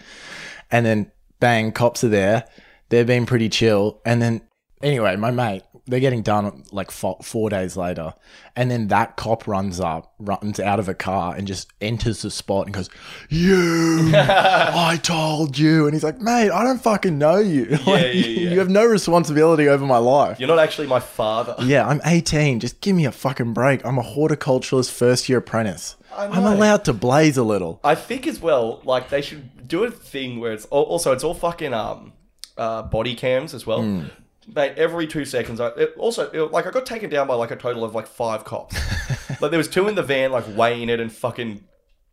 [0.72, 2.46] And then bang, cops are there.
[2.90, 4.02] They're being pretty chill.
[4.06, 4.42] And then
[4.82, 8.14] anyway, my mate, they're getting done like four, four days later.
[8.56, 12.32] And then that cop runs up, runs out of a car and just enters the
[12.32, 12.90] spot and goes,
[13.30, 15.86] You, I told you.
[15.86, 17.78] And he's like, Mate, I don't fucking know you.
[17.84, 18.50] Like, yeah, yeah.
[18.52, 20.40] You have no responsibility over my life.
[20.40, 21.56] You're not actually my father.
[21.60, 22.62] Yeah, I'm 18.
[22.62, 23.86] Just give me a fucking break.
[23.86, 25.98] I'm a horticulturalist first year apprentice.
[26.16, 27.80] I'm allowed to blaze a little.
[27.84, 31.34] I think as well, like they should do a thing where it's also it's all
[31.34, 32.14] fucking um
[32.58, 33.82] uh body cams as well.
[33.82, 34.06] Hmm.
[34.54, 37.52] Mate, every two seconds, I it also it- like I got taken down by like
[37.52, 38.76] a total of like five cops.
[39.42, 41.64] like there was two in the van, like weighing it and fucking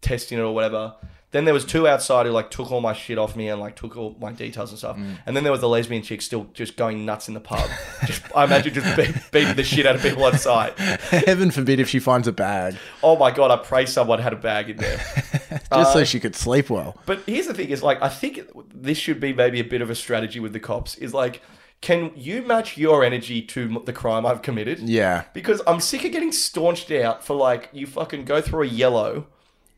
[0.01, 0.94] testing it or whatever.
[1.32, 3.77] Then there was two outside who like took all my shit off me and like
[3.77, 4.97] took all my details and stuff.
[4.97, 5.12] Hmm.
[5.27, 7.70] And then there was the lesbian chick still just going nuts in the pub.
[8.05, 10.77] just I imagine just be- beating the shit out of people on site.
[10.78, 14.36] Heaven forbid if she finds a bag, Oh my god, I pray someone had a
[14.36, 14.97] bag in there.
[15.51, 16.97] just Uh, so she could sleep well.
[17.07, 18.40] But here's the thing: is like I think
[18.74, 20.97] this should be maybe a bit of a strategy with the cops.
[20.97, 21.43] Is like,
[21.81, 24.81] can you match your energy to the crime I've committed?
[24.81, 25.24] Yeah.
[25.32, 29.27] Because I'm sick of getting staunched out for like you fucking go through a yellow,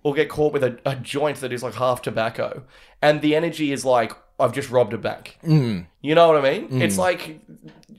[0.03, 2.65] or get caught with a, a joint that is like half tobacco,
[3.01, 5.39] and the energy is like I've just robbed a bank.
[5.45, 5.87] Mm.
[6.01, 6.83] You know what I mean?
[6.83, 7.41] It's like,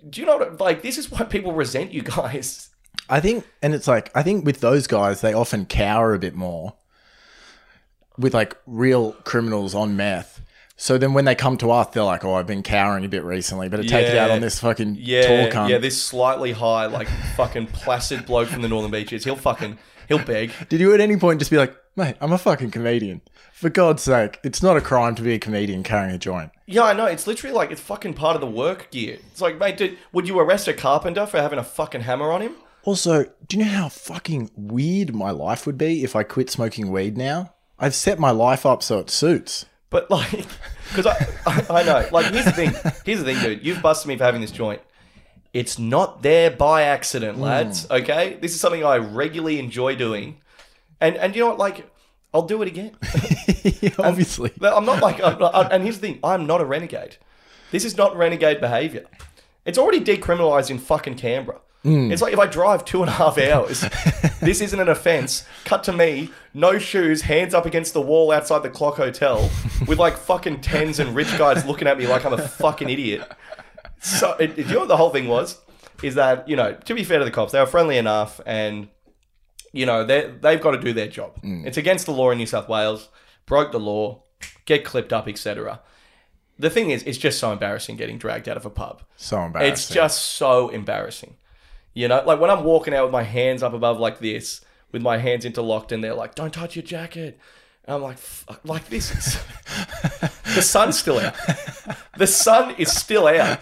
[0.10, 0.60] do you know what?
[0.60, 2.70] Like this is why people resent you guys.
[3.10, 6.36] I think, and it's like, I think with those guys, they often cower a bit
[6.36, 6.74] more
[8.18, 10.33] with like real criminals on meth.
[10.76, 13.24] So then when they come to us, they're like, "Oh, I've been cowering a bit
[13.24, 16.88] recently, but take it out on this fucking Yeah, tall cunt." yeah, this slightly high,
[16.88, 19.24] like fucking placid bloke from the Northern Beaches.
[19.24, 19.78] He'll fucking
[20.08, 20.52] he'll beg.
[20.70, 23.22] Did you at any point just be like, "Mate, I'm a fucking comedian.
[23.54, 26.84] For God's sake, it's not a crime to be a comedian carrying a joint." Yeah,
[26.84, 27.06] I know.
[27.06, 29.20] It's literally like it's fucking part of the work gear.
[29.32, 32.42] It's like, mate, dude, would you arrest a carpenter for having a fucking hammer on
[32.42, 32.56] him?
[32.84, 36.92] Also, do you know how fucking weird my life would be if I quit smoking
[36.92, 37.54] weed now?
[37.80, 39.66] I've set my life up so it suits.
[39.94, 40.32] But like,
[40.90, 42.10] because I, I, I know.
[42.12, 42.74] Like, here's the thing.
[43.06, 43.64] Here's the thing, dude.
[43.64, 44.82] You've busted me for having this joint.
[45.54, 47.44] It's not there by accident, hmm.
[47.44, 47.88] lads.
[47.90, 50.42] Okay, this is something I regularly enjoy doing,
[51.00, 51.60] and and you know what?
[51.60, 51.88] Like,
[52.34, 52.98] I'll do it again.
[54.00, 54.52] Obviously.
[54.62, 57.18] I'm not like, I'm not- and here's the thing: I'm not a renegade.
[57.70, 59.06] This is not renegade behavior.
[59.66, 61.60] It's already decriminalised in fucking Canberra.
[61.84, 62.14] Mm.
[62.14, 63.82] It's like if I drive two and a half hours,
[64.40, 65.46] this isn't an offence.
[65.66, 69.50] Cut to me, no shoes, hands up against the wall outside the Clock Hotel,
[69.86, 73.30] with like fucking tens and rich guys looking at me like I'm a fucking idiot.
[74.00, 75.60] So, it, you know what the whole thing was?
[76.02, 78.88] Is that you know, to be fair to the cops, they were friendly enough, and
[79.74, 81.42] you know they they've got to do their job.
[81.42, 81.66] Mm.
[81.66, 83.10] It's against the law in New South Wales.
[83.46, 84.24] Broke the law,
[84.66, 85.82] get clipped up, etc.
[86.58, 89.02] The thing is, it's just so embarrassing getting dragged out of a pub.
[89.18, 89.74] So embarrassing.
[89.74, 91.36] It's just so embarrassing.
[91.94, 94.62] You know, like when I'm walking out with my hands up above like this,
[94.92, 97.40] with my hands interlocked, and they're like, "Don't touch your jacket."
[97.86, 99.44] And I'm like, Fuck, like this is
[100.56, 101.36] the sun's still out.
[102.18, 103.60] The sun is still out.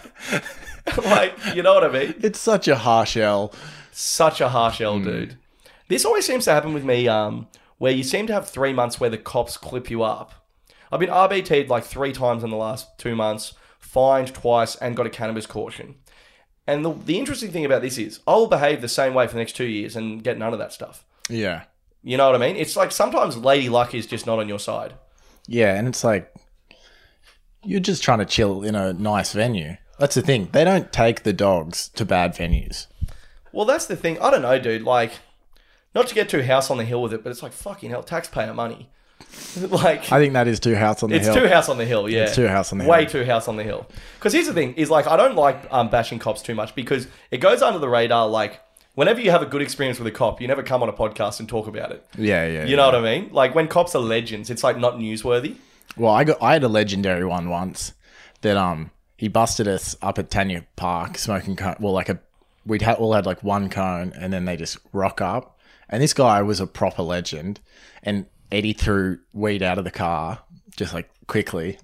[1.04, 2.14] like, you know what I mean?
[2.20, 3.52] It's such a harsh L.
[3.90, 5.36] Such a harsh L, dude.
[5.88, 7.48] This always seems to happen with me, um,
[7.78, 10.32] where you seem to have three months where the cops clip you up.
[10.90, 15.06] I've been RBT'd like three times in the last two months, fined twice, and got
[15.06, 15.96] a cannabis caution.
[16.66, 19.40] And the, the interesting thing about this is, I'll behave the same way for the
[19.40, 21.04] next two years and get none of that stuff.
[21.28, 21.64] Yeah.
[22.02, 22.56] You know what I mean?
[22.56, 24.94] It's like sometimes Lady Luck is just not on your side.
[25.46, 26.32] Yeah, and it's like
[27.64, 29.76] you're just trying to chill in a nice venue.
[29.98, 30.48] That's the thing.
[30.52, 32.86] They don't take the dogs to bad venues.
[33.52, 34.20] Well, that's the thing.
[34.20, 34.82] I don't know, dude.
[34.82, 35.12] Like,
[35.94, 38.02] not to get too house on the hill with it, but it's like fucking hell,
[38.02, 38.90] taxpayer money.
[39.70, 41.34] like, I think that is two house on the hill.
[41.34, 42.24] It's two house on the hill, yeah.
[42.24, 43.10] It's too house on the Way hill.
[43.10, 43.86] too house on the hill.
[44.18, 47.06] Because here's the thing: is like I don't like um, bashing cops too much because
[47.30, 48.28] it goes under the radar.
[48.28, 48.60] Like
[48.94, 51.40] whenever you have a good experience with a cop, you never come on a podcast
[51.40, 52.06] and talk about it.
[52.16, 52.64] yeah, yeah.
[52.64, 53.30] You know what I mean?
[53.32, 55.56] Like when cops are legends, it's like not newsworthy.
[55.96, 57.92] Well, I got I had a legendary one once
[58.40, 61.76] that um he busted us up at Tania Park smoking cone.
[61.78, 62.18] Well, like a
[62.64, 65.58] we'd had all had like one cone, and then they just rock up,
[65.88, 67.60] and this guy was a proper legend,
[68.02, 70.38] and Eddie threw weed out of the car
[70.76, 71.78] just like quickly,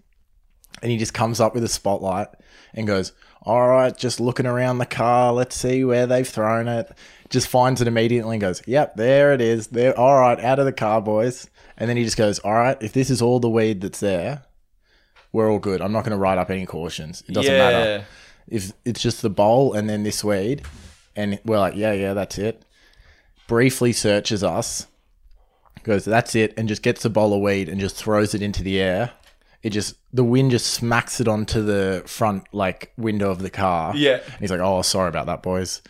[0.82, 2.28] and he just comes up with a spotlight
[2.74, 3.12] and goes,
[3.42, 5.32] "All right, just looking around the car.
[5.32, 6.92] Let's see where they've thrown it."
[7.30, 9.68] Just finds it immediately and goes, "Yep, there it is.
[9.68, 9.98] There.
[9.98, 12.92] All right, out of the car, boys." And then he just goes, "All right, if
[12.92, 14.42] this is all the weed that's there,
[15.32, 15.80] we're all good.
[15.80, 17.22] I'm not going to write up any cautions.
[17.26, 17.58] It doesn't yeah.
[17.58, 18.04] matter
[18.46, 20.62] if it's just the bowl and then this weed."
[21.16, 22.62] And we're like, "Yeah, yeah, that's it."
[23.46, 24.86] Briefly searches us,
[25.84, 28.62] goes, "That's it," and just gets a bowl of weed and just throws it into
[28.62, 29.12] the air.
[29.62, 33.94] It just the wind just smacks it onto the front like window of the car.
[33.96, 34.20] Yeah.
[34.24, 35.82] And he's like, "Oh, sorry about that, boys.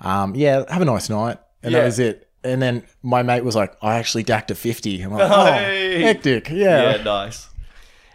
[0.00, 1.80] Um, yeah, have a nice night." And Yeah.
[1.80, 2.28] that was it.
[2.42, 5.02] And then my mate was like, "I actually dacked a 50.
[5.02, 6.00] I'm like, "Oh, Hey.
[6.02, 7.48] hectic, yeah." Yeah, nice.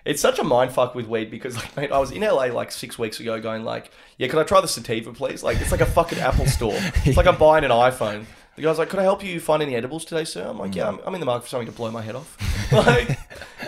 [0.06, 2.72] It's such a mind fuck with weed because, like, mate, I was in LA like
[2.72, 5.82] six weeks ago, going like, "Yeah, can I try the sativa, please?" Like, it's like
[5.82, 6.78] a fucking Apple store.
[7.06, 8.26] It's like I'm buying an iPhone.
[8.56, 10.86] The guy's like, "Could I help you find any edibles today, sir?" I'm like, "Yeah,
[10.86, 11.00] mm.
[11.00, 12.38] I'm, I'm in the market for something to blow my head off."
[12.72, 13.18] like,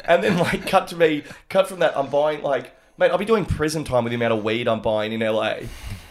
[0.06, 3.26] and then like, cut to me, cut from that, I'm buying like, mate, I'll be
[3.26, 5.60] doing prison time with the amount of weed I'm buying in LA.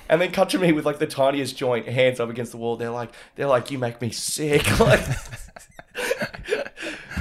[0.08, 2.76] And then cut to me with like the tiniest joint, hands up against the wall.
[2.76, 4.66] They're like, they're like, you make me sick.
[4.80, 5.00] Like,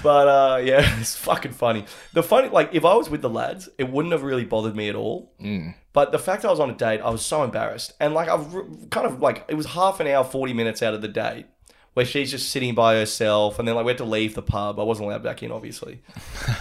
[0.06, 1.84] but uh, yeah, it's fucking funny.
[2.14, 4.88] The funny, like, if I was with the lads, it wouldn't have really bothered me
[4.88, 5.34] at all.
[5.92, 8.56] But the fact I was on a date, I was so embarrassed, and like I've
[8.56, 11.46] r- kind of like it was half an hour, forty minutes out of the date
[11.94, 14.78] where she's just sitting by herself, and then like we had to leave the pub.
[14.78, 16.02] I wasn't allowed back in, obviously,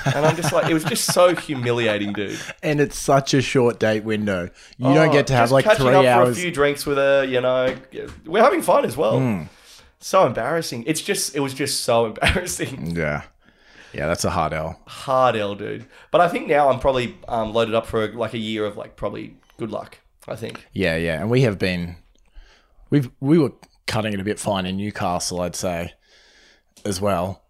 [0.07, 2.39] and I'm just like, it was just so humiliating, dude.
[2.63, 4.51] And it's such a short date window.
[4.79, 6.29] You don't Oh, get to have just like catching three up hours.
[6.37, 7.25] for a few drinks with her.
[7.25, 7.75] You know,
[8.27, 9.19] we're having fun as well.
[9.19, 9.43] Hmm.
[9.99, 10.85] So embarrassing.
[10.87, 12.95] It's just, it was just so embarrassing.
[12.95, 13.23] yeah,
[13.95, 14.81] yeah, that's a hard L.
[14.87, 15.87] hard L, dude.
[16.11, 18.97] But I think now I'm probably um, loaded up for like a year of like
[18.97, 19.99] probably good luck.
[20.27, 20.67] I think.
[20.73, 21.97] Yeah, yeah, and we have been,
[22.91, 23.53] we've we were
[23.87, 25.93] cutting it a bit fine in Newcastle, I'd say,
[26.85, 27.43] as well.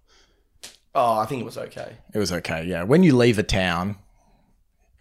[0.94, 1.96] Oh, I think it was okay.
[2.12, 2.64] It was okay.
[2.64, 3.96] Yeah, when you leave a town,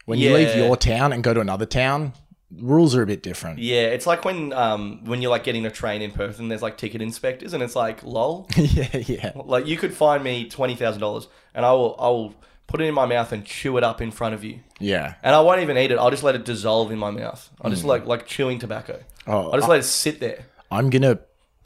[0.06, 2.14] when you leave your town and go to another town,
[2.60, 3.60] rules are a bit different.
[3.60, 6.62] Yeah, it's like when um when you're like getting a train in Perth and there's
[6.62, 8.48] like ticket inspectors and it's like lol.
[8.58, 9.32] yeah, yeah.
[9.36, 12.36] like you could find me twenty thousand dollars and I will I will
[12.74, 14.60] put it in my mouth, and chew it up in front of you.
[14.80, 15.14] Yeah.
[15.22, 16.00] And I won't even eat it.
[16.00, 17.50] I'll just let it dissolve in my mouth.
[17.62, 19.00] I'll just like like chewing tobacco.
[19.28, 20.46] Oh, I'll just let it sit there.
[20.72, 21.20] I'm gonna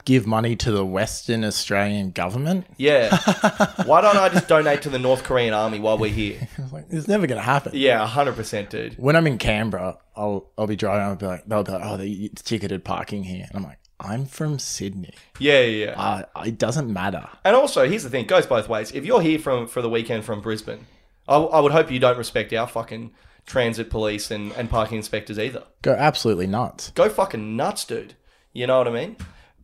[0.08, 2.66] give money to the Western Australian government.
[2.78, 3.14] Yeah.
[3.84, 6.48] Why don't I just donate to the North Korean army while we're here?
[6.72, 7.72] Like, it's never gonna happen.
[7.74, 8.94] Yeah, hundred percent, dude.
[8.98, 11.02] When I'm in Canberra, I'll I'll be driving.
[11.02, 13.78] I'll be like, they'll be like, oh, they it's ticketed parking here, and I'm like,
[13.98, 15.14] I'm from Sydney.
[15.38, 15.86] Yeah, yeah.
[15.86, 16.00] yeah.
[16.00, 17.26] Uh, it doesn't matter.
[17.44, 18.92] And also, here's the thing: it goes both ways.
[18.92, 20.86] If you're here from for the weekend from Brisbane,
[21.26, 23.12] I, I would hope you don't respect our fucking
[23.46, 25.64] transit police and, and parking inspectors either.
[25.80, 26.90] Go absolutely nuts.
[26.90, 28.14] Go fucking nuts, dude.
[28.52, 29.16] You know what I mean?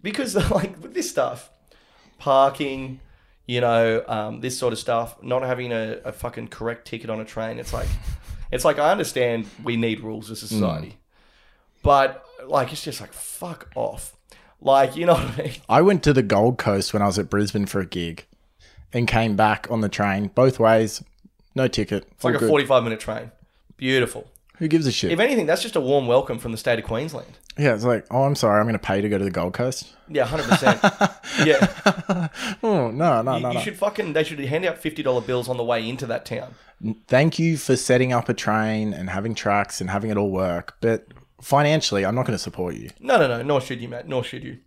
[0.04, 1.50] Because like with this stuff,
[2.18, 3.00] parking,
[3.46, 7.20] you know, um, this sort of stuff, not having a, a fucking correct ticket on
[7.20, 7.88] a train, it's like,
[8.52, 10.98] it's like I understand we need rules as a society,
[11.82, 14.12] but like it's just like fuck off.
[14.60, 15.52] Like you know what I mean?
[15.68, 18.26] I went to the Gold Coast when I was at Brisbane for a gig,
[18.92, 21.02] and came back on the train both ways,
[21.54, 22.06] no ticket.
[22.12, 23.32] It's like a 45 minute train.
[23.76, 24.30] Beautiful.
[24.58, 25.10] Who gives a shit?
[25.10, 27.38] If anything, that's just a warm welcome from the state of Queensland.
[27.58, 29.54] Yeah, it's like, oh, I'm sorry, I'm going to pay to go to the Gold
[29.54, 29.94] Coast.
[30.08, 30.80] Yeah, hundred percent.
[31.44, 32.28] Yeah,
[32.62, 33.60] Oh no, no, you, no, you no.
[33.60, 34.12] should fucking.
[34.12, 36.54] They should hand out fifty dollar bills on the way into that town.
[37.08, 40.76] Thank you for setting up a train and having tracks and having it all work,
[40.80, 41.06] but
[41.40, 42.90] financially, I'm not going to support you.
[43.00, 43.42] No, no, no.
[43.42, 44.08] Nor should you, Matt.
[44.08, 44.58] Nor should you.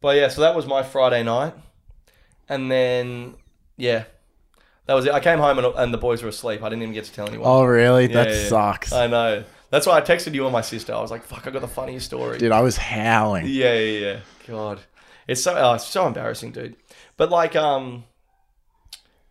[0.00, 1.54] But yeah, so that was my Friday night,
[2.48, 3.34] and then
[3.76, 4.04] yeah,
[4.86, 5.12] that was it.
[5.12, 6.62] I came home and, and the boys were asleep.
[6.62, 7.46] I didn't even get to tell anyone.
[7.48, 8.06] Oh, really?
[8.08, 8.48] that Yeah, yeah.
[8.48, 9.44] sucks, I know.
[9.70, 10.94] That's why I texted you and my sister.
[10.94, 12.52] I was like, "Fuck, I got the funniest story." dude.
[12.52, 13.46] I was howling.
[13.46, 14.20] Yeah, yeah, yeah.
[14.46, 14.80] God,
[15.26, 16.76] it's so oh, it's so embarrassing, dude.
[17.16, 18.04] But like, um,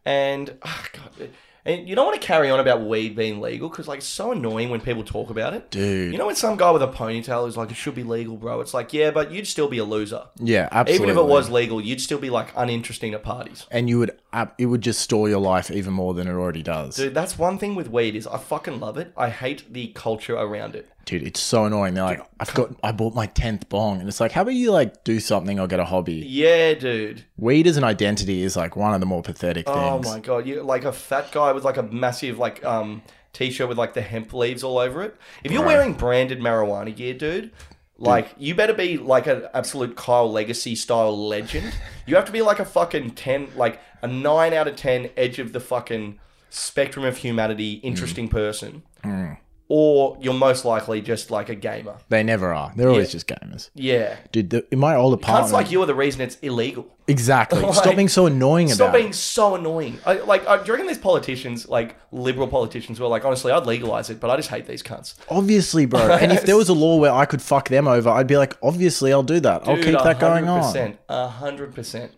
[0.05, 1.29] and oh, God,
[1.65, 4.31] and you don't want to carry on about weed being legal because like it's so
[4.31, 5.69] annoying when people talk about it.
[5.69, 6.13] Dude.
[6.13, 8.61] you know when some guy with a ponytail is like, "It should be legal, bro."
[8.61, 10.23] It's like, yeah, but you'd still be a loser.
[10.37, 11.07] Yeah, absolutely.
[11.07, 13.65] Even if it was legal, you'd still be like uninteresting at parties.
[13.69, 14.17] and you would,
[14.57, 16.95] it would just store your life even more than it already does.
[16.95, 19.13] Dude, that's one thing with weed is I fucking love it.
[19.15, 20.89] I hate the culture around it.
[21.05, 21.93] Dude, it's so annoying.
[21.93, 24.71] They're like, I've got, I bought my tenth bong, and it's like, how about you
[24.71, 26.23] like do something or get a hobby?
[26.27, 27.23] Yeah, dude.
[27.37, 29.77] Weed as an identity is like one of the more pathetic things.
[29.79, 30.07] Oh things.
[30.07, 33.01] my god, you like a fat guy with like a massive like um
[33.31, 35.15] t-shirt with like the hemp leaves all over it.
[35.43, 37.51] If you're wearing branded marijuana gear, dude,
[37.97, 41.73] like you better be like an absolute Kyle Legacy style legend.
[42.05, 45.39] You have to be like a fucking 10 like a 9 out of 10 edge
[45.39, 46.19] of the fucking
[46.49, 48.31] spectrum of humanity interesting mm.
[48.31, 48.83] person.
[49.03, 49.37] Mm.
[49.69, 51.97] Or you're most likely just like a gamer.
[52.07, 52.71] They never are.
[52.75, 53.11] They're always Yeah.
[53.11, 53.69] just gamers.
[53.75, 54.15] Yeah.
[54.31, 55.25] Dude, the, in my old apartment.
[55.47, 56.87] Cunts apartment, like you are the reason it's illegal.
[57.05, 57.61] exactly.
[57.63, 59.99] Like, Stop being so annoying Stop about being so annoying.
[60.05, 63.65] I, like, I, do you reckon these politicians, like liberal politicians, were like, honestly, I'd
[63.65, 65.15] legalize it, but I just hate these cunts.
[65.29, 65.99] Obviously, bro.
[66.21, 68.55] and if there was a law where I could fuck them over, I'd be like,
[68.63, 69.67] obviously, I'll do that.
[69.67, 70.73] I'll keep that going on.
[70.73, 72.13] 100%, A hundred percent.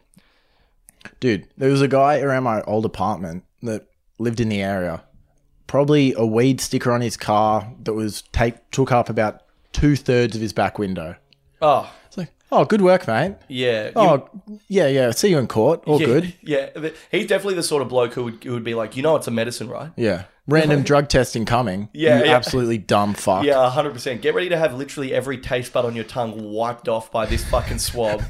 [1.19, 3.87] Dude, there was a guy around my old apartment that
[4.19, 5.03] lived in the area.
[5.69, 10.35] Probably a weed sticker on his car that was take took up about two thirds
[10.35, 11.15] of his back window.
[11.61, 13.35] Oh, It's like, oh, good work, mate.
[13.47, 13.91] yeah.
[13.95, 14.09] Oh, you-
[14.55, 15.11] Oh, yeah, yeah.
[15.11, 15.83] See you in court.
[15.85, 16.33] All yeah, good.
[16.41, 16.69] Yeah,
[17.11, 19.27] he's definitely the sort of bloke who would, who would be like, you know, it's
[19.27, 19.91] a medicine, right?
[19.95, 20.23] Yeah.
[20.49, 21.89] Random drug testing coming.
[21.93, 22.35] Yeah, You yeah.
[22.35, 23.43] absolutely dumb fuck.
[23.43, 24.21] Yeah, a hundred percent.
[24.21, 27.43] Get ready to have literally every taste bud on your tongue wiped off by this
[27.45, 28.23] fucking swab,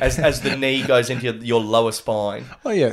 [0.00, 2.44] as as the knee goes into your, your lower spine.
[2.64, 2.92] Oh yeah,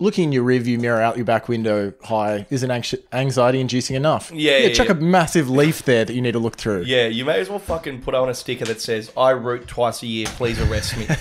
[0.00, 4.30] looking in your rearview mirror out your back window high isn't anxi- anxiety inducing enough.
[4.32, 4.66] Yeah, yeah.
[4.68, 4.92] yeah, chuck yeah.
[4.92, 6.82] a massive leaf there that you need to look through.
[6.82, 10.02] Yeah, you may as well fucking put on a sticker that says, "I root twice
[10.02, 10.26] a year.
[10.28, 11.06] Please arrest me."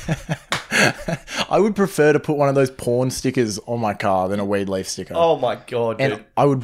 [1.49, 4.45] I would prefer to put one of those porn stickers on my car than a
[4.45, 5.13] weed leaf sticker.
[5.15, 6.11] oh my god, dude.
[6.13, 6.63] and I would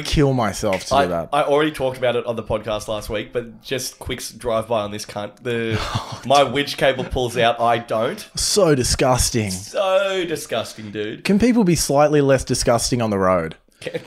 [0.00, 1.28] kill myself to I, do that.
[1.34, 4.80] I already talked about it on the podcast last week, but just quick drive by
[4.80, 5.42] on this cunt.
[5.42, 8.26] The Oh, my winch cable pulls out, I don't.
[8.34, 9.50] so disgusting.
[9.50, 11.24] So disgusting, dude.
[11.24, 13.56] Can people be slightly less disgusting on the road?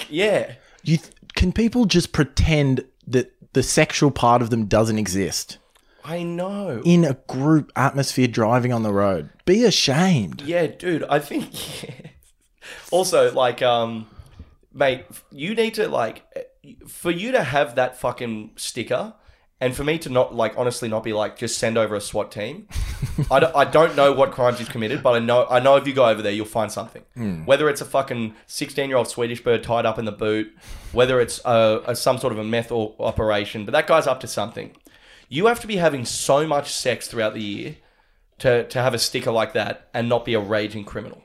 [0.10, 0.54] Yeah.
[0.84, 5.58] You th- can people just pretend that the sexual part of them doesn't exist
[6.04, 6.82] I know.
[6.86, 9.30] in a group atmosphere driving on the road?
[9.46, 10.42] Be ashamed.
[10.42, 11.04] Yeah, dude.
[11.04, 11.52] I think.
[12.92, 14.08] also, like, um,
[14.76, 19.14] mate, you need to like, eh, for you to have that fucking sticker,
[19.62, 22.32] and for me to not like, honestly, not be like, just send over a SWAT
[22.32, 22.68] team.
[23.32, 25.88] I, don't, I don't know what crimes you've committed, but I know I know if
[25.88, 27.04] you go over there, you'll find something.
[27.16, 27.46] Hmm.
[27.46, 30.54] Whether it's a fucking sixteen-year-old Swedish bird tied up in the boot,
[30.92, 34.20] whether it's a, a some sort of a meth or operation, but that guy's up
[34.20, 34.76] to something.
[35.30, 37.78] You have to be having so much sex throughout the year
[38.40, 41.25] to to have a sticker like that and not be a raging criminal.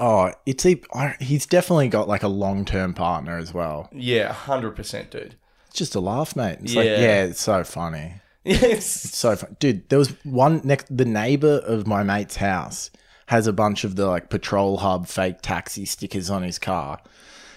[0.00, 0.80] Oh, it's a,
[1.20, 3.88] he's definitely got like a long term partner as well.
[3.92, 5.34] Yeah, hundred percent, dude.
[5.68, 6.58] It's just a laugh, mate.
[6.62, 7.00] It's like, Yeah.
[7.00, 8.14] yeah, it's so funny.
[8.44, 8.86] Yes.
[8.86, 9.56] So fun.
[9.60, 12.90] Dude, there was one next, the neighbor of my mate's house
[13.26, 16.98] has a bunch of the like patrol hub fake taxi stickers on his car.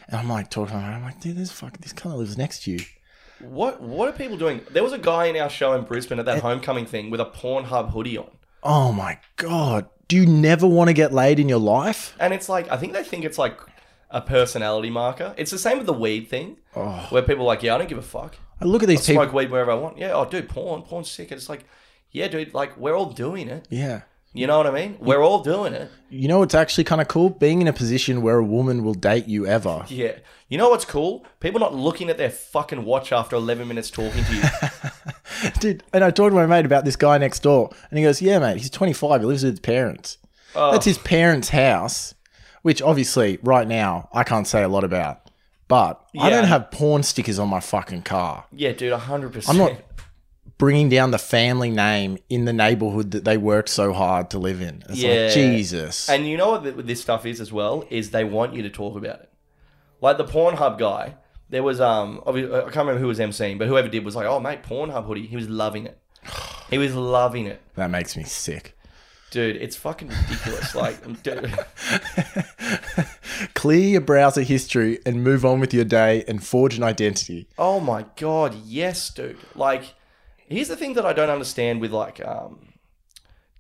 [0.10, 0.76] And I'm like talking.
[0.76, 2.80] I'm like, dude, this fuck, this kind of lives next to you.
[3.40, 4.62] What what are people doing?
[4.72, 7.26] There was a guy in our show in Brisbane at that homecoming thing with a
[7.26, 8.30] Pornhub hoodie on.
[8.62, 9.90] Oh my god.
[10.08, 12.16] Do you never want to get laid in your life?
[12.20, 13.60] And it's like I think they think it's like
[14.10, 15.34] a personality marker.
[15.38, 16.58] It's the same with the weed thing.
[16.76, 17.08] Oh.
[17.10, 18.36] Where people are like, Yeah, I don't give a fuck.
[18.62, 19.24] I look at these people.
[19.24, 19.98] Smoke weed wherever I want.
[19.98, 21.32] Yeah, oh dude, porn, porn's sick.
[21.32, 21.66] And it's like,
[22.12, 23.68] yeah, dude, like we're all doing it.
[23.70, 24.02] Yeah.
[24.36, 24.98] You know what I mean?
[25.00, 25.92] We're all doing it.
[26.10, 27.30] You know what's actually kind of cool?
[27.30, 29.86] Being in a position where a woman will date you ever.
[29.88, 30.14] Yeah.
[30.50, 31.24] You know what's cool?
[31.40, 34.42] People not looking at their fucking watch after 11 minutes talking to you.
[35.60, 38.22] Dude, and I talked to my mate about this guy next door, and he goes,
[38.22, 39.22] Yeah, mate, he's 25.
[39.22, 40.18] He lives with his parents.
[40.56, 40.72] Oh.
[40.72, 42.14] That's his parents' house,
[42.64, 45.30] which obviously, right now, I can't say a lot about.
[45.68, 48.46] But I don't have porn stickers on my fucking car.
[48.52, 49.50] yeah, dude, 100%.
[49.50, 49.93] I'm not
[50.58, 54.62] bringing down the family name in the neighborhood that they worked so hard to live
[54.62, 54.84] in.
[54.90, 55.26] It's Yeah.
[55.26, 56.10] like, Jesus.
[56.10, 57.86] And you know what this stuff is as well?
[57.90, 59.30] Is they want you to talk about it.
[60.02, 61.16] Like the Pornhub guy,
[61.50, 64.40] there was um, I can't remember who was emceeing, but whoever did was like, "Oh
[64.40, 65.98] mate, Pornhub hoodie." He was loving it.
[66.70, 68.76] He was loving it, that makes me sick.
[69.30, 69.58] dude.
[69.58, 70.74] It's fucking ridiculous.
[70.84, 71.54] like, dude,
[73.54, 77.48] Clear your browser history and move on with your day and forge an identity.
[77.58, 79.38] oh my god, yes, dude.
[79.56, 79.94] Like,
[80.48, 82.74] here's the thing that I don't understand with like um,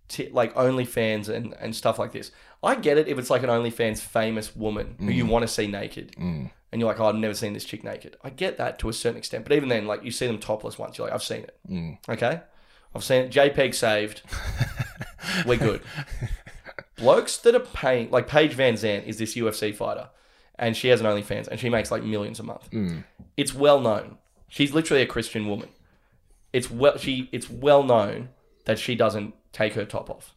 [0.07, 2.31] t- like OnlyFans and and stuff like this.
[2.61, 5.29] I get it if it's like an OnlyFans famous woman who you mm.
[5.29, 6.15] want to see naked.
[6.17, 6.51] Mm.
[6.71, 8.17] And you're like, oh, I've never seen this chick naked.
[8.23, 10.79] I get that to a certain extent, but even then, like you see them topless
[10.79, 11.57] once, you're like, I've seen it.
[11.69, 11.97] Mm.
[12.09, 12.41] Okay,
[12.95, 13.31] I've seen it.
[13.31, 14.23] JPEG saved.
[15.45, 15.81] We're good.
[16.97, 20.09] Blokes that are paying, like Paige VanZant is this UFC fighter,
[20.57, 22.69] and she has an OnlyFans, and she makes like millions a month.
[23.37, 24.17] It's well known.
[24.47, 25.69] She's literally a Christian woman.
[26.53, 27.29] It's well she.
[27.31, 28.29] It's well known
[28.65, 30.33] that she doesn't take her top off,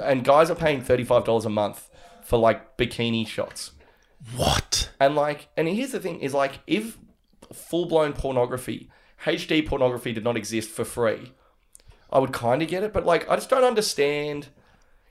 [0.00, 1.90] and guys are paying thirty five dollars a month
[2.22, 3.72] for like bikini shots.
[4.36, 4.90] What?
[5.00, 6.96] And like, and here's the thing: is like, if
[7.52, 8.88] full blown pornography,
[9.24, 11.32] HD pornography, did not exist for free,
[12.10, 12.92] I would kind of get it.
[12.92, 14.48] But like, I just don't understand.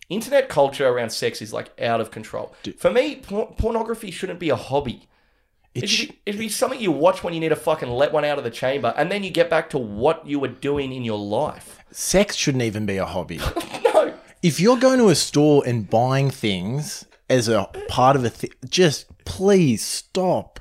[0.10, 2.54] Internet culture around sex is like out of control.
[2.78, 5.08] For me, por- pornography shouldn't be a hobby.
[5.74, 7.90] It It should, be, it should be something you watch when you need to fucking
[7.90, 10.50] let one out of the chamber, and then you get back to what you were
[10.50, 11.80] doing in your life.
[11.92, 13.40] sex shouldn't even be a hobby.
[13.94, 18.30] No, if you're going to a store and buying things as a part of a
[18.30, 20.60] thing, just please stop.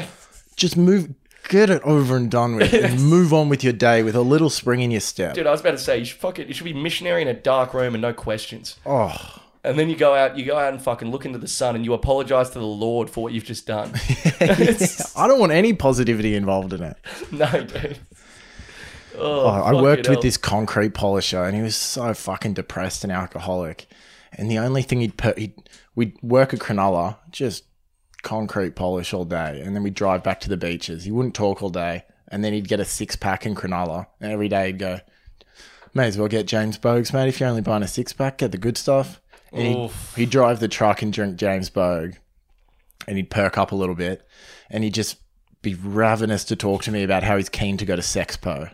[0.56, 1.14] just move,
[1.48, 4.50] get it over and done with, and move on with your day with a little
[4.50, 5.34] spring in your step.
[5.34, 7.34] dude, I was about to say you should fucking you should be missionary in a
[7.34, 8.76] dark room and no questions.
[8.84, 11.74] Oh, And then you go out, you go out and fucking look into the sun,
[11.74, 13.92] and you apologize to the Lord for what you've just done.
[14.40, 16.96] I don't want any positivity involved in it.
[17.32, 17.98] no, dude.
[19.18, 20.22] Oh, oh I worked with hell.
[20.22, 23.88] this concrete polisher, and he was so fucking depressed and alcoholic.
[24.32, 27.64] And the only thing he'd put, he'd we'd work at Cronulla, just
[28.22, 31.02] concrete polish all day, and then we'd drive back to the beaches.
[31.02, 34.30] He wouldn't talk all day, and then he'd get a six pack in Cronulla, and
[34.30, 35.00] every day he'd go,
[35.92, 37.26] "May as well get James Boag's, mate.
[37.26, 39.20] If you're only buying a six pack, get the good stuff."
[39.56, 42.16] And he'd, he'd drive the truck and drink James Boag,
[43.06, 44.26] and he'd perk up a little bit,
[44.70, 45.16] and he'd just
[45.62, 48.70] be ravenous to talk to me about how he's keen to go to Sexpo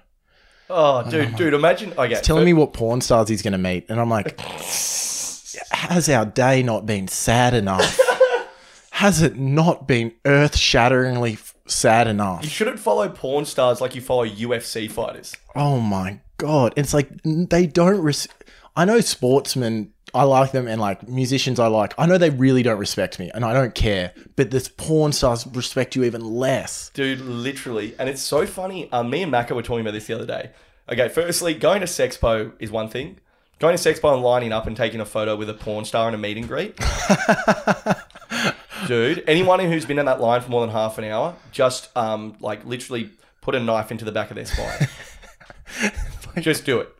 [0.74, 1.36] Oh, dude, oh.
[1.36, 1.92] dude, imagine.
[1.98, 6.24] Okay, telling me what porn stars he's going to meet, and I'm like, has our
[6.24, 7.98] day not been sad enough?
[8.96, 11.36] Has it not been earth shatteringly
[11.66, 12.44] sad enough?
[12.44, 15.34] you shouldn't follow porn stars like you follow UFC fighters.
[15.56, 16.72] Oh my god!
[16.76, 18.00] It's like they don't.
[18.00, 18.28] Res-
[18.76, 19.92] I know sportsmen.
[20.14, 21.94] I like them, and like musicians, I like.
[21.96, 24.12] I know they really don't respect me, and I don't care.
[24.36, 26.90] But this porn stars respect you even less.
[26.90, 27.94] Dude, literally.
[27.98, 28.92] And it's so funny.
[28.92, 30.50] Um, me and Macca were talking about this the other day.
[30.90, 33.18] Okay, firstly, going to Sexpo is one thing.
[33.58, 36.14] Going to Sexpo and lining up and taking a photo with a porn star in
[36.14, 36.76] a meet and greet.
[38.88, 42.36] Dude, anyone who's been in that line for more than half an hour, just um,
[42.40, 43.10] like literally
[43.40, 44.88] put a knife into the back of their spine.
[46.40, 46.92] just do it.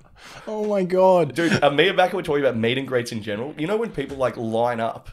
[0.47, 1.35] Oh my god!
[1.35, 3.55] Dude, uh, me and Becca were talking about meet and greets in general.
[3.57, 5.11] You know when people like line up?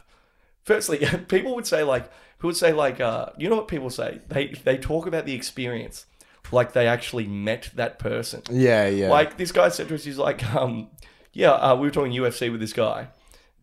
[0.64, 0.98] Firstly,
[1.28, 4.20] people would say like, who would say like, uh, you know what people say?
[4.28, 6.06] They they talk about the experience
[6.52, 8.42] like they actually met that person.
[8.50, 9.08] Yeah, yeah.
[9.08, 10.88] Like this guy said to us, he's like, um,
[11.32, 13.08] yeah, uh, we were talking UFC with this guy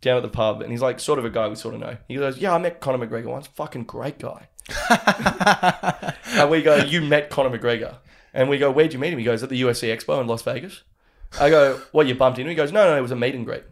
[0.02, 1.98] down at the pub, and he's like, sort of a guy we sort of know.
[2.08, 3.48] He goes, yeah, I met Conor McGregor once.
[3.48, 4.48] Fucking great guy.
[6.26, 7.98] and we go, you met Conor McGregor,
[8.34, 9.20] and we go, where'd you meet him?
[9.20, 10.84] He goes, at the UFC Expo in Las Vegas.
[11.40, 12.50] I go, what, you bumped into?
[12.50, 13.64] him?" He goes, no, no, it was a meet and greet.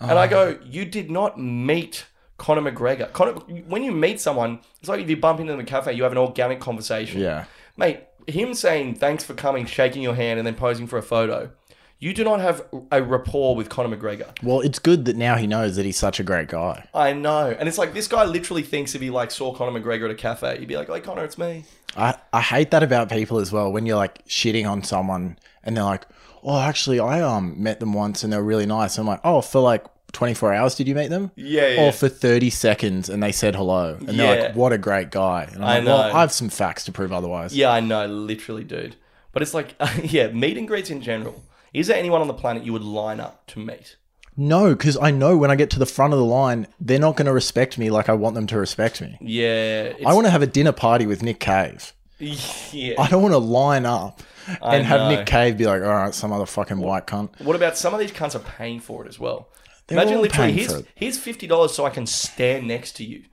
[0.00, 0.28] And I oh.
[0.28, 2.06] go, you did not meet
[2.38, 3.12] Conor McGregor.
[3.12, 5.92] Conor, when you meet someone, it's like if you bump into them in a cafe,
[5.92, 7.20] you have an organic conversation.
[7.20, 7.44] yeah.
[7.76, 11.50] Mate, him saying thanks for coming, shaking your hand, and then posing for a photo,
[11.98, 14.30] You do not have a rapport with Conor McGregor.
[14.42, 16.88] Well, it's good that now he knows that he's such a great guy.
[16.94, 17.54] I know.
[17.58, 20.14] And it's like this guy literally thinks if he like saw Conor McGregor at a
[20.14, 21.64] cafe, he'd be like, "Hey Conor, it's me."
[21.96, 23.70] I, I hate that about people as well.
[23.70, 26.06] When you're like shitting on someone and they're like,
[26.42, 29.60] "Oh, actually, I um met them once and they're really nice." I'm like, "Oh, for
[29.60, 31.82] like 24 hours, did you meet them?" Yeah, yeah.
[31.82, 34.42] Or for 30 seconds and they said hello, and they're Yeah.
[34.48, 36.16] like, "What a great guy." And I'm I like, "Well, know.
[36.16, 38.96] I have some facts to prove otherwise." Yeah, I know, literally, dude.
[39.32, 41.42] But it's like, yeah, meet and greets in general.
[41.72, 43.96] Is there anyone on the planet you would line up to meet?
[44.36, 47.16] No, because I know when I get to the front of the line, they're not
[47.16, 49.18] going to respect me like I want them to respect me.
[49.20, 51.92] Yeah, it's, I want to have a dinner party with Nick Cave.
[52.20, 52.94] Yeah.
[52.98, 54.22] I don't want to line up
[54.62, 55.08] and have know.
[55.10, 58.00] Nick Cave be like, "All right, some other fucking white cunt." What about some of
[58.00, 59.48] these cunts are paying for it as well?
[59.86, 60.86] They're Imagine all literally, paying here's, for it.
[60.94, 63.24] here's fifty dollars so I can stand next to you.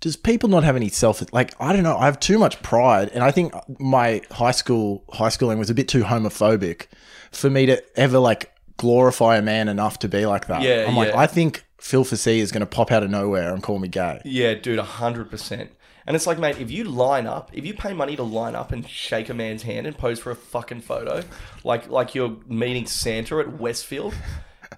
[0.00, 3.08] does people not have any self like I don't know I have too much pride
[3.14, 6.88] and I think my high school high schooling was a bit too homophobic
[7.32, 10.60] for me to ever like glorify a man enough to be like that.
[10.60, 11.18] Yeah, I'm like yeah.
[11.18, 14.20] I think Phil Fassi is going to pop out of nowhere and call me gay.
[14.24, 15.70] Yeah, dude, hundred percent.
[16.06, 18.72] And it's like, mate, if you line up, if you pay money to line up
[18.72, 21.22] and shake a man's hand and pose for a fucking photo,
[21.64, 24.14] like like you're meeting Santa at Westfield,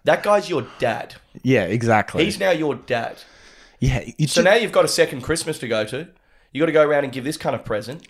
[0.05, 1.16] that guy's your dad.
[1.43, 2.24] Yeah, exactly.
[2.24, 3.23] He's now your dad.
[3.81, 6.09] yeah, it's So now you've got a second Christmas to go to.
[6.53, 8.07] You got to go around and give this kind of present.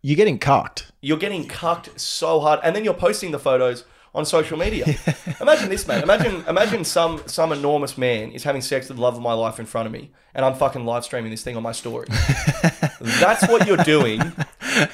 [0.00, 0.92] you're getting cucked.
[1.00, 3.84] You're getting cucked so hard, and then you're posting the photos
[4.14, 4.84] on social media.
[5.40, 6.02] imagine this, man.
[6.02, 9.58] Imagine, imagine some some enormous man is having sex with the love of my life
[9.58, 12.06] in front of me, and I'm fucking live streaming this thing on my story.
[13.00, 14.20] That's what you're doing.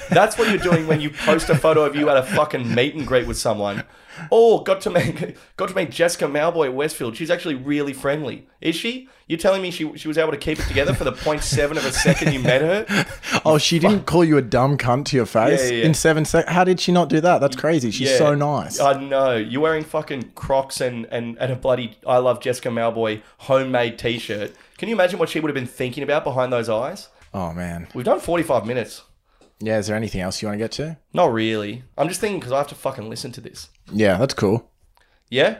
[0.09, 2.95] That's what you're doing when you post a photo of you at a fucking meet
[2.95, 3.83] and greet with someone.
[4.31, 7.15] Oh, got to meet got to meet Jessica Mauboy at Westfield.
[7.17, 8.47] She's actually really friendly.
[8.61, 9.09] Is she?
[9.27, 11.85] You're telling me she she was able to keep it together for the 0.7 of
[11.85, 13.05] a second you met her?
[13.45, 15.85] Oh, she didn't call you a dumb cunt to your face Yeah, yeah, yeah.
[15.85, 16.53] in seven seconds.
[16.53, 17.39] How did she not do that?
[17.39, 17.89] That's crazy.
[17.91, 18.79] She's so nice.
[18.79, 19.35] I know.
[19.35, 24.19] You're wearing fucking Crocs and, and, and a bloody I love Jessica Mauboy homemade t
[24.19, 24.53] shirt.
[24.77, 27.07] Can you imagine what she would have been thinking about behind those eyes?
[27.33, 27.87] oh man.
[27.93, 29.03] We've done 45 minutes.
[29.59, 29.77] Yeah.
[29.77, 30.97] Is there anything else you want to get to?
[31.13, 31.83] Not really.
[31.97, 33.69] I'm just thinking because I have to fucking listen to this.
[33.91, 34.69] Yeah, that's cool.
[35.29, 35.59] Yeah?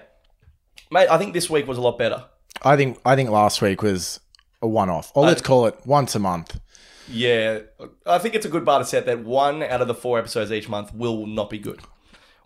[0.91, 2.25] Mate, I think this week was a lot better.
[2.63, 4.19] I think I think last week was
[4.61, 5.11] a one-off.
[5.15, 6.59] Or let's call it once a month.
[7.07, 7.59] Yeah.
[8.05, 10.51] I think it's a good bar to set that one out of the four episodes
[10.51, 11.81] each month will not be good.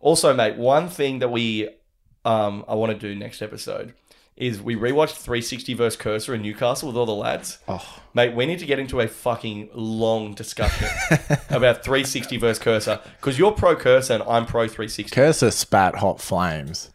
[0.02, 1.70] Also, mate, one thing that we
[2.26, 3.94] um I want to do next episode
[4.36, 7.60] is we rewatched 360 versus Cursor in Newcastle with all the lads.
[7.68, 10.88] Oh, Mate, we need to get into a fucking long discussion
[11.50, 15.14] about 360 versus Cursor because you're pro Cursor and I'm pro 360.
[15.16, 16.90] Cursor spat hot flames.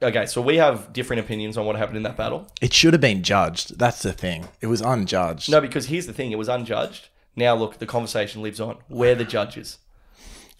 [0.00, 2.46] Okay, so we have different opinions on what happened in that battle.
[2.60, 3.76] It should have been judged.
[3.78, 4.48] That's the thing.
[4.60, 5.50] It was unjudged.
[5.50, 7.08] No, because here's the thing: it was unjudged.
[7.34, 8.78] Now look, the conversation lives on.
[8.88, 9.78] We're the judges.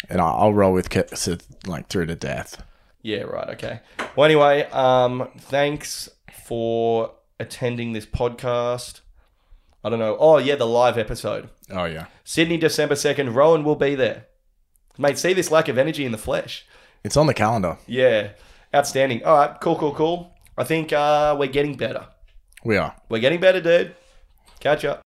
[0.09, 2.61] And I'll roll with Cursor like through to death.
[3.05, 3.51] Yeah, right.
[3.51, 3.81] Okay.
[4.17, 6.09] Well, anyway, um, thanks
[6.47, 9.03] for attending this podcast.
[9.85, 10.17] I don't know.
[10.19, 11.51] Oh, yeah, the live episode.
[11.71, 12.07] Oh yeah.
[12.25, 13.35] Sydney, December 2nd.
[13.35, 14.25] Rohan will be there.
[14.97, 16.67] Mate, see this lack of energy in the flesh.
[17.05, 17.77] It's on the calendar.
[17.87, 18.31] Yeah.
[18.75, 19.23] Outstanding.
[19.23, 19.61] All right.
[19.61, 20.33] Cool, cool, cool.
[20.57, 22.07] I think uh, we're getting better.
[22.65, 22.97] We are.
[23.11, 23.95] We're getting better, dude.
[24.61, 25.03] Catch up.